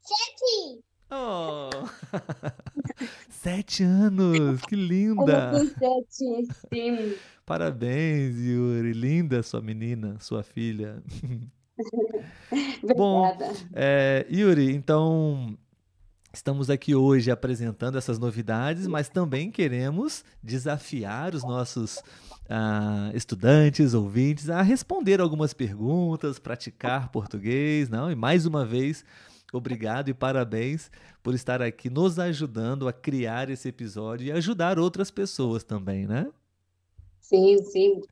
Sete. 0.00 0.84
Oh. 1.10 1.70
sete 3.28 3.82
anos, 3.82 4.60
que 4.62 4.76
linda. 4.76 5.52
Eu 5.54 5.66
sete, 5.66 6.48
sim. 6.72 7.14
Parabéns, 7.44 8.36
Yuri. 8.38 8.92
Linda 8.92 9.42
sua 9.42 9.60
menina, 9.60 10.16
sua 10.20 10.42
filha. 10.42 11.02
Bom, 12.96 13.36
é, 13.74 14.26
Yuri, 14.30 14.74
então 14.74 15.56
estamos 16.32 16.68
aqui 16.70 16.94
hoje 16.94 17.30
apresentando 17.30 17.96
essas 17.96 18.18
novidades, 18.18 18.86
mas 18.86 19.08
também 19.08 19.50
queremos 19.50 20.24
desafiar 20.42 21.34
os 21.34 21.42
nossos 21.42 21.96
uh, 21.96 23.14
estudantes, 23.14 23.94
ouvintes, 23.94 24.50
a 24.50 24.62
responder 24.62 25.20
algumas 25.20 25.54
perguntas, 25.54 26.38
praticar 26.38 27.10
português, 27.10 27.88
não? 27.88 28.10
E 28.10 28.14
mais 28.14 28.46
uma 28.46 28.64
vez, 28.64 29.04
obrigado 29.52 30.08
e 30.08 30.14
parabéns 30.14 30.90
por 31.22 31.34
estar 31.34 31.62
aqui 31.62 31.88
nos 31.88 32.18
ajudando 32.18 32.88
a 32.88 32.92
criar 32.92 33.50
esse 33.50 33.68
episódio 33.68 34.26
e 34.26 34.32
ajudar 34.32 34.78
outras 34.78 35.10
pessoas 35.10 35.64
também, 35.64 36.06
né? 36.06 36.30
Sim, 37.20 37.62
sim. 37.62 38.02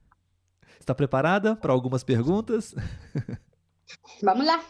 Está 0.81 0.95
preparada 0.95 1.57
para 1.57 1.73
algumas 1.73 2.03
perguntas? 2.03 2.75
Vamos 4.23 4.47
lá. 4.47 4.65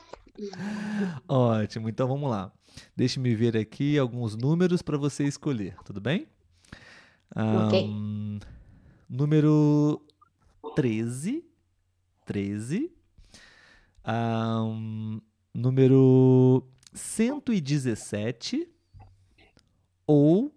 Ótimo, 1.29 1.89
então 1.89 2.09
vamos 2.09 2.29
lá. 2.29 2.53
Deixe-me 2.97 3.35
ver 3.37 3.57
aqui 3.57 3.97
alguns 3.97 4.37
números 4.37 4.83
para 4.83 4.99
você 4.99 5.25
escolher, 5.25 5.77
tudo 5.85 6.01
bem? 6.01 6.27
Um, 7.37 7.67
ok. 7.67 8.41
Número 9.09 10.05
13. 10.75 11.45
13. 12.25 12.93
Um, 14.07 15.21
número 15.55 16.66
117 16.92 18.68
ou 20.07 20.52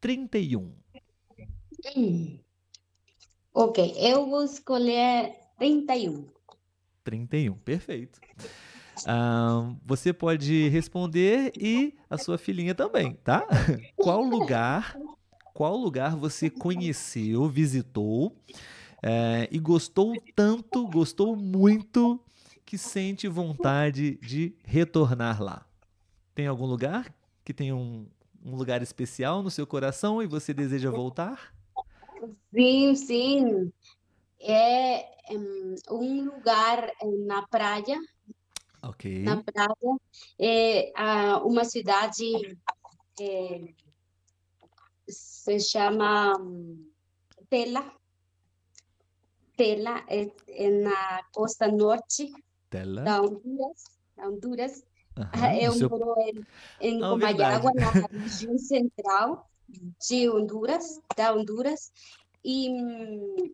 31. 0.00 0.72
Hum. 1.96 2.38
Ok, 3.54 3.94
eu 3.96 4.28
vou 4.28 4.42
escolher 4.44 5.36
31. 5.58 6.26
31, 7.04 7.54
perfeito. 7.58 8.20
Ah, 9.06 9.74
você 9.84 10.12
pode 10.12 10.68
responder 10.68 11.52
e 11.56 11.94
a 12.08 12.18
sua 12.18 12.36
filhinha 12.36 12.74
também, 12.74 13.14
tá? 13.22 13.46
Qual 13.96 14.22
lugar, 14.22 14.96
qual 15.52 15.76
lugar 15.76 16.16
você 16.16 16.50
conheceu, 16.50 17.48
visitou 17.48 18.36
é, 19.02 19.48
e 19.50 19.58
gostou 19.58 20.14
tanto, 20.34 20.88
gostou 20.88 21.36
muito 21.36 22.20
que 22.64 22.78
sente 22.78 23.28
vontade 23.28 24.16
de 24.16 24.54
retornar 24.64 25.42
lá? 25.42 25.66
Tem 26.34 26.46
algum 26.46 26.66
lugar 26.66 27.14
que 27.44 27.52
tem 27.52 27.72
um, 27.72 28.06
um 28.44 28.56
lugar 28.56 28.82
especial 28.82 29.42
no 29.42 29.50
seu 29.50 29.66
coração 29.66 30.22
e 30.22 30.26
você 30.26 30.52
deseja 30.52 30.90
voltar? 30.90 31.54
Sim, 32.52 32.94
sim. 32.94 33.72
é 34.40 35.08
um, 35.90 36.24
lugar 36.24 36.90
na 37.26 37.46
praia. 37.46 37.98
Ok. 38.82 39.22
Na 39.22 39.42
praia. 39.42 39.98
É 40.38 40.92
uma 41.42 41.64
cidade 41.64 42.58
é, 43.20 43.74
se 45.08 45.60
chama 45.60 46.34
Tela. 47.48 47.92
Tela 49.56 50.04
é, 50.08 50.30
é 50.48 50.70
na 50.70 51.22
costa 51.32 51.68
norte 51.68 52.28
Tela. 52.74 53.02
da 53.02 53.22
Honduras. 53.22 53.84
Da 54.16 54.28
Honduras. 54.28 54.84
Aham, 55.16 55.54
Eu 55.60 55.72
no 55.72 55.78
seu- 55.78 55.90
moro 55.90 56.14
em, 56.20 56.46
em 56.80 57.02
Ah, 57.02 57.08
Comayagua, 57.10 57.72
verdade. 57.72 58.00
na 58.00 58.18
região 58.20 58.58
central 58.58 59.48
de 60.08 60.28
Honduras, 60.28 61.00
da 61.16 61.32
Honduras, 61.34 61.92
e 62.44 62.68
hum, 62.70 63.52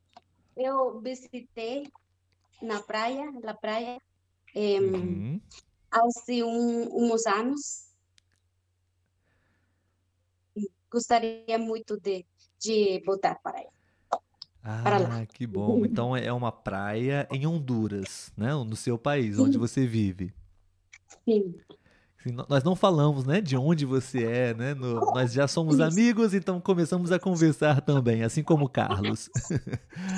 eu 0.57 1.01
visitei 1.01 1.87
na 2.63 2.83
praia, 2.83 3.31
na 3.43 3.55
praia, 3.55 4.01
em, 4.55 4.83
Uhum. 4.83 5.41
há 5.91 6.01
um, 6.05 7.13
uns 7.13 7.27
anos. 7.27 7.91
Gostaria 10.91 11.57
muito 11.59 11.97
de, 12.01 12.27
de 12.59 13.01
voltar 13.07 13.39
para 13.43 13.59
aí. 13.59 13.69
Para 14.63 14.99
lá. 14.99 15.21
Ah, 15.21 15.27
que 15.27 15.47
bom. 15.47 15.85
Então 15.85 16.17
é 16.17 16.33
uma 16.33 16.53
praia 16.53 17.27
em 17.31 17.47
Honduras, 17.47 18.33
né? 18.37 18.53
No 18.53 18.77
seu 18.77 18.99
país, 18.99 19.39
onde 19.39 19.55
Sim. 19.55 19.59
você 19.59 19.87
vive. 19.87 20.33
Sim, 21.25 21.55
no- 22.27 22.47
Nós 22.49 22.63
não 22.63 22.77
falamos, 22.77 23.25
né, 23.25 23.41
de 23.41 23.57
onde 23.57 23.87
você 23.87 24.25
é, 24.25 24.55
né? 24.55 24.75
no- 24.75 25.01
nós 25.15 25.33
já 25.33 25.49
somos 25.49 25.75
Isso. 25.77 25.83
amigos, 25.85 26.35
então 26.35 26.61
começamos 26.61 27.11
a 27.13 27.19
conversar 27.19 27.81
também, 27.81 28.23
assim 28.23 28.43
como 28.43 28.67
o 28.67 28.69
Carlos. 28.69 29.31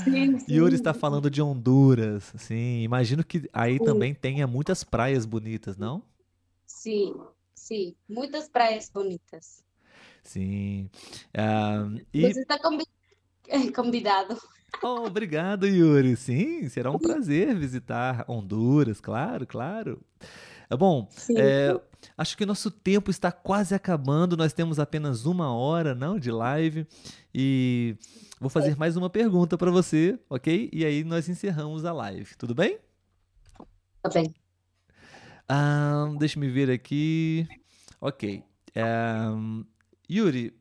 sim, 0.03 0.39
sim. 0.39 0.45
Yuri 0.49 0.75
está 0.75 0.93
falando 0.93 1.31
de 1.31 1.41
Honduras, 1.41 2.33
sim. 2.37 2.83
Imagino 2.83 3.23
que 3.25 3.49
aí 3.53 3.79
Sim. 3.79 3.85
também 3.85 4.15
tenha 4.15 4.47
muitas 4.49 4.83
praias 4.83 5.25
bonitas, 5.25 5.77
não? 5.77 6.03
Sim, 6.67 7.15
sim, 7.55 7.95
muitas 8.09 8.49
praias 8.49 8.91
bonitas. 8.93 9.63
Sim. 10.25 10.89
Ah, 11.37 11.89
e 12.13 12.33
Você 12.33 12.41
está 12.41 12.59
convi- 12.59 12.87
convidado. 13.75 14.37
Oh, 14.83 15.07
obrigado, 15.07 15.67
Yuri. 15.67 16.17
Sim, 16.17 16.69
será 16.69 16.91
um 16.91 16.99
prazer 16.99 17.55
visitar 17.57 18.25
Honduras, 18.29 19.01
claro, 19.01 19.47
claro. 19.47 20.01
É 20.69 20.77
bom, 20.77 21.07
é, 21.37 21.79
acho 22.17 22.37
que 22.37 22.47
nosso 22.47 22.71
tempo 22.71 23.11
está 23.11 23.31
quase 23.31 23.75
acabando. 23.75 24.37
Nós 24.37 24.53
temos 24.53 24.79
apenas 24.79 25.27
uma 25.27 25.55
hora, 25.55 25.95
não, 25.95 26.19
de 26.19 26.31
live. 26.31 26.87
E 27.35 27.97
vou 28.41 28.49
fazer 28.49 28.77
mais 28.77 28.97
uma 28.97 29.11
pergunta 29.11 29.59
para 29.59 29.71
você, 29.71 30.19
ok? 30.31 30.71
E 30.73 30.85
aí 30.85 31.05
nós 31.05 31.29
encerramos 31.29 31.85
a 31.85 31.93
live, 31.93 32.35
tudo 32.37 32.55
bem? 32.55 32.79
Tá 34.03 34.09
bem. 34.09 34.35
Ah, 35.49 36.11
deixa 36.19 36.41
me 36.41 36.49
ver 36.49 36.71
aqui. 36.71 37.47
Ok. 38.01 38.43
Ahn, 38.75 39.65
Yuri, 40.11 40.55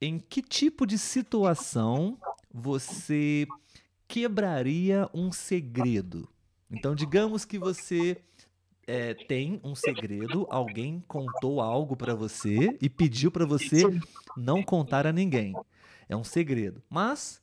em 0.00 0.18
que 0.18 0.42
tipo 0.42 0.86
de 0.86 0.96
situação 0.96 2.18
você 2.52 3.46
quebraria 4.08 5.08
um 5.12 5.30
segredo? 5.30 6.28
Então, 6.70 6.94
digamos 6.94 7.44
que 7.44 7.58
você 7.58 8.16
eh, 8.86 9.14
tem 9.14 9.60
um 9.62 9.74
segredo, 9.74 10.46
alguém 10.50 11.02
contou 11.06 11.60
algo 11.60 11.96
para 11.96 12.14
você 12.14 12.76
e 12.80 12.88
pediu 12.88 13.30
para 13.30 13.44
você 13.44 14.00
não 14.36 14.62
contar 14.62 15.06
a 15.06 15.12
ninguém. 15.12 15.54
É 16.08 16.16
um 16.16 16.24
segredo. 16.24 16.82
Mas 16.88 17.40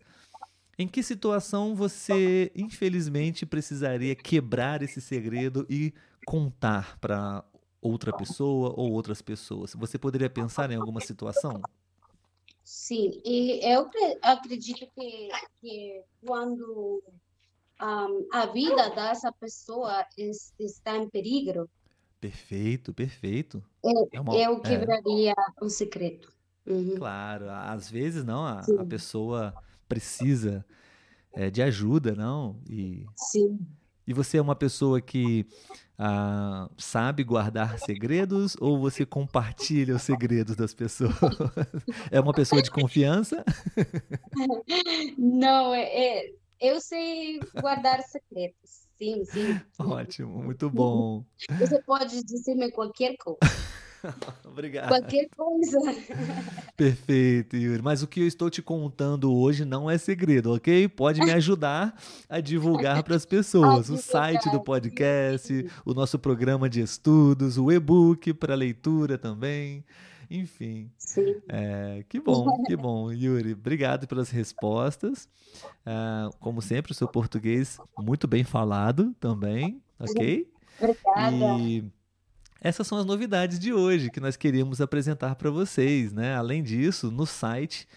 em 0.78 0.88
que 0.88 1.04
situação 1.04 1.76
você, 1.76 2.52
infelizmente, 2.56 3.46
precisaria 3.46 4.16
quebrar 4.16 4.82
esse 4.82 5.02
segredo 5.02 5.66
e 5.70 5.94
contar 6.26 6.98
para 7.00 7.44
outra 7.82 8.12
pessoa 8.14 8.74
ou 8.76 8.92
outras 8.92 9.22
pessoas? 9.22 9.74
Você 9.74 9.98
poderia 9.98 10.30
pensar 10.30 10.72
em 10.72 10.76
alguma 10.76 11.02
situação? 11.02 11.62
Sim, 12.70 13.12
e 13.24 13.62
eu 13.64 13.90
cre- 13.90 14.20
acredito 14.22 14.86
que, 14.94 15.30
que 15.62 16.04
quando 16.26 17.02
ahm, 17.80 18.28
a 18.34 18.46
vida 18.48 18.90
dessa 18.90 19.32
pessoa 19.32 20.06
es- 20.18 20.54
está 20.60 20.98
em 20.98 21.10
perigo, 21.10 21.70
Perfeito, 22.20 22.94
perfeito. 22.94 23.64
eu, 23.82 24.10
É 24.12 24.20
uma- 24.20 24.36
eu 24.36 24.58
é. 24.58 24.62
quebraria 24.68 25.34
o 25.62 25.70
segredo. 25.70 26.28
Uhum. 26.66 26.96
Claro, 26.98 27.50
às 27.50 27.90
vezes 27.90 28.26
não, 28.26 28.46
a, 28.46 28.60
a 28.60 28.84
pessoa 28.84 29.56
precisa 29.88 30.66
eh, 31.34 31.50
de 31.50 31.62
ajuda, 31.62 32.16
não? 32.16 32.60
E, 32.70 33.06
Sim, 33.16 33.60
e 34.06 34.14
você 34.14 34.38
é 34.40 34.42
uma 34.42 34.56
pessoa 34.58 35.00
que 35.00 35.46
ah, 36.00 36.70
sabe 36.78 37.24
guardar 37.24 37.80
segredos 37.80 38.56
ou 38.60 38.80
você 38.80 39.06
compartilha 39.06 39.96
os 39.96 40.04
segredos 40.04 40.56
das 40.56 40.74
pessoas? 40.74 41.12
É 42.12 42.20
uma 42.20 42.34
pessoa 42.34 42.62
de 42.62 42.70
confiança? 42.70 43.44
não, 45.18 45.74
é, 45.74 45.84
é- 45.84 46.32
eu 46.60 46.80
sei 46.82 47.40
guardar 47.60 48.02
segredos. 48.04 48.88
Sim, 48.98 49.24
sim. 49.26 49.60
Ótimo, 49.80 50.42
muito 50.44 50.70
bom. 50.70 51.24
Você 51.60 51.82
pode 51.84 52.24
dizer-me 52.24 52.72
qualquer 52.72 53.16
coisa, 53.18 53.40
Obrigado. 54.46 54.88
qualquer 54.90 55.28
coisa. 55.36 55.80
Perfeito, 56.76 57.56
Yuri. 57.56 57.82
Mas 57.82 58.02
o 58.02 58.08
que 58.08 58.22
eu 58.22 58.28
estou 58.28 58.50
te 58.50 58.62
contando 58.62 59.34
hoje 59.34 59.66
não 59.66 59.90
é 59.90 59.98
segredo, 59.98 60.54
ok? 60.54 60.88
Pode 60.88 61.20
me 61.22 61.32
ajudar 61.32 61.96
a 62.30 62.40
divulgar 62.40 63.04
para 63.04 63.16
as 63.16 63.26
pessoas. 63.26 63.90
O 63.98 63.98
site 63.98 64.50
do 64.52 64.60
podcast, 64.62 65.66
o 65.86 65.94
nosso 65.94 66.20
programa 66.20 66.70
de 66.70 66.82
estudos, 66.82 67.58
o 67.58 67.72
e-book 67.72 68.34
para 68.34 68.54
leitura 68.56 69.18
também. 69.18 69.84
Enfim, 70.30 70.92
Sim, 70.98 71.36
é, 71.48 72.04
que 72.10 72.20
bom, 72.20 72.64
que 72.64 72.76
bom, 72.76 73.12
Yuri. 73.12 73.54
Obrigado 73.54 74.08
pelas 74.08 74.30
respostas. 74.30 75.28
Ah, 75.86 76.30
como 76.40 76.62
sempre, 76.62 76.92
o 76.92 76.96
seu 76.96 77.08
português 77.08 77.80
muito 77.98 78.28
bem 78.28 78.44
falado 78.44 79.16
também, 79.20 79.82
ok? 79.98 80.52
obrigada. 80.80 81.60
E 81.62 81.92
essas 82.62 82.88
são 82.88 82.98
as 82.98 83.06
novidades 83.06 83.60
de 83.60 83.74
hoje 83.74 84.10
que 84.10 84.20
nós 84.20 84.36
queríamos 84.36 84.82
apresentar 84.82 85.36
para 85.36 85.50
vocês, 85.50 86.14
né? 86.14 86.36
Além 86.36 86.64
disso, 86.64 87.12
no 87.12 87.26
site 87.26 87.88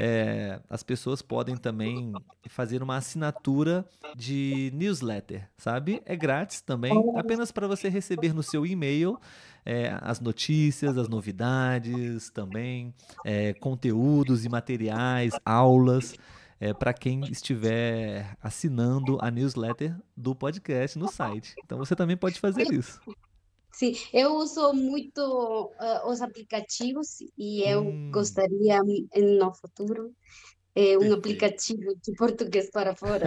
é, 0.00 0.60
as 0.70 0.84
pessoas 0.84 1.20
podem 1.20 1.56
também 1.56 2.12
fazer 2.48 2.84
uma 2.84 2.96
assinatura 2.96 3.84
de 4.14 4.70
newsletter, 4.72 5.48
sabe? 5.56 6.00
É 6.06 6.14
grátis 6.14 6.60
também, 6.60 6.92
apenas 7.16 7.50
para 7.50 7.66
você 7.66 7.88
receber 7.88 8.32
no 8.32 8.42
seu 8.42 8.64
e-mail 8.64 9.18
é, 9.66 9.98
as 10.00 10.20
notícias, 10.20 10.96
as 10.96 11.08
novidades, 11.08 12.30
também 12.30 12.94
é, 13.24 13.54
conteúdos 13.54 14.44
e 14.44 14.48
materiais, 14.48 15.32
aulas. 15.44 16.14
para 16.78 16.92
quem 16.92 17.20
estiver 17.30 18.36
assinando 18.42 19.18
a 19.20 19.30
newsletter 19.30 19.96
do 20.16 20.34
podcast 20.34 20.98
no 20.98 21.08
site. 21.08 21.54
Então 21.64 21.78
você 21.78 21.94
também 21.94 22.16
pode 22.16 22.38
fazer 22.40 22.72
isso. 22.72 23.00
Sim, 23.72 23.92
eu 24.12 24.34
uso 24.34 24.72
muito 24.72 25.74
eh, 25.80 26.02
os 26.06 26.20
aplicativos 26.20 27.18
e 27.36 27.62
eu 27.62 27.84
Hum. 27.84 28.10
gostaria 28.12 28.80
no 28.82 29.54
futuro 29.54 30.12
eh, 30.74 30.98
um 30.98 31.12
aplicativo 31.12 31.94
de 32.02 32.14
português 32.16 32.70
para 32.70 32.94
fora. 32.96 33.26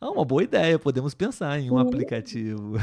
Ah, 0.00 0.10
uma 0.10 0.24
boa 0.24 0.42
ideia, 0.42 0.78
podemos 0.78 1.14
pensar 1.14 1.58
em 1.60 1.70
um 1.70 1.78
aplicativo. 1.78 2.74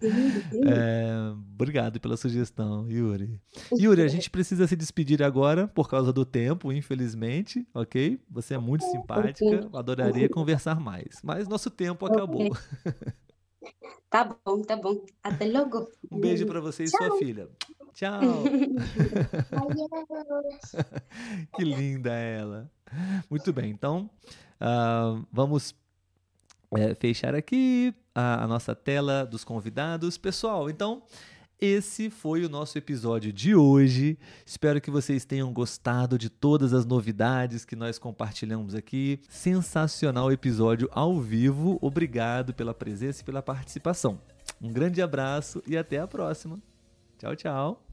Sim, 0.00 0.42
sim. 0.50 0.60
É, 0.66 1.30
obrigado 1.54 2.00
pela 2.00 2.16
sugestão, 2.16 2.90
Yuri. 2.90 3.40
Yuri, 3.78 4.02
a 4.02 4.08
gente 4.08 4.30
precisa 4.30 4.66
se 4.66 4.76
despedir 4.76 5.22
agora 5.22 5.68
por 5.68 5.88
causa 5.88 6.12
do 6.12 6.24
tempo, 6.24 6.72
infelizmente, 6.72 7.66
ok? 7.74 8.18
Você 8.30 8.54
é 8.54 8.58
muito 8.58 8.84
simpática, 8.84 9.56
eu 9.72 9.76
adoraria 9.78 10.28
conversar 10.28 10.80
mais, 10.80 11.20
mas 11.22 11.48
nosso 11.48 11.70
tempo 11.70 12.06
acabou. 12.06 12.56
Tá 14.10 14.36
bom, 14.44 14.62
tá 14.62 14.76
bom. 14.76 15.04
Até 15.22 15.46
logo. 15.46 15.88
Um 16.10 16.20
beijo 16.20 16.46
para 16.46 16.60
você 16.60 16.84
e 16.84 16.88
sua 16.88 17.18
filha. 17.18 17.48
Tchau. 17.94 18.20
Que 21.54 21.64
linda 21.64 22.12
ela. 22.12 22.70
Muito 23.30 23.52
bem, 23.52 23.70
então 23.70 24.10
ah, 24.60 25.20
vamos 25.32 25.74
é, 26.76 26.94
fechar 26.94 27.34
aqui 27.34 27.94
a, 28.14 28.44
a 28.44 28.46
nossa 28.46 28.74
tela 28.74 29.24
dos 29.24 29.44
convidados. 29.44 30.18
Pessoal, 30.18 30.70
então 30.70 31.02
esse 31.60 32.10
foi 32.10 32.44
o 32.44 32.48
nosso 32.48 32.76
episódio 32.76 33.32
de 33.32 33.54
hoje. 33.54 34.18
Espero 34.44 34.80
que 34.80 34.90
vocês 34.90 35.24
tenham 35.24 35.52
gostado 35.52 36.18
de 36.18 36.28
todas 36.28 36.72
as 36.72 36.84
novidades 36.84 37.64
que 37.64 37.76
nós 37.76 37.98
compartilhamos 37.98 38.74
aqui. 38.74 39.20
Sensacional 39.28 40.32
episódio 40.32 40.88
ao 40.92 41.20
vivo. 41.20 41.78
Obrigado 41.80 42.52
pela 42.52 42.74
presença 42.74 43.22
e 43.22 43.24
pela 43.24 43.42
participação. 43.42 44.20
Um 44.60 44.72
grande 44.72 45.00
abraço 45.00 45.62
e 45.66 45.76
até 45.76 45.98
a 45.98 46.06
próxima. 46.06 46.58
Tchau, 47.18 47.36
tchau. 47.36 47.83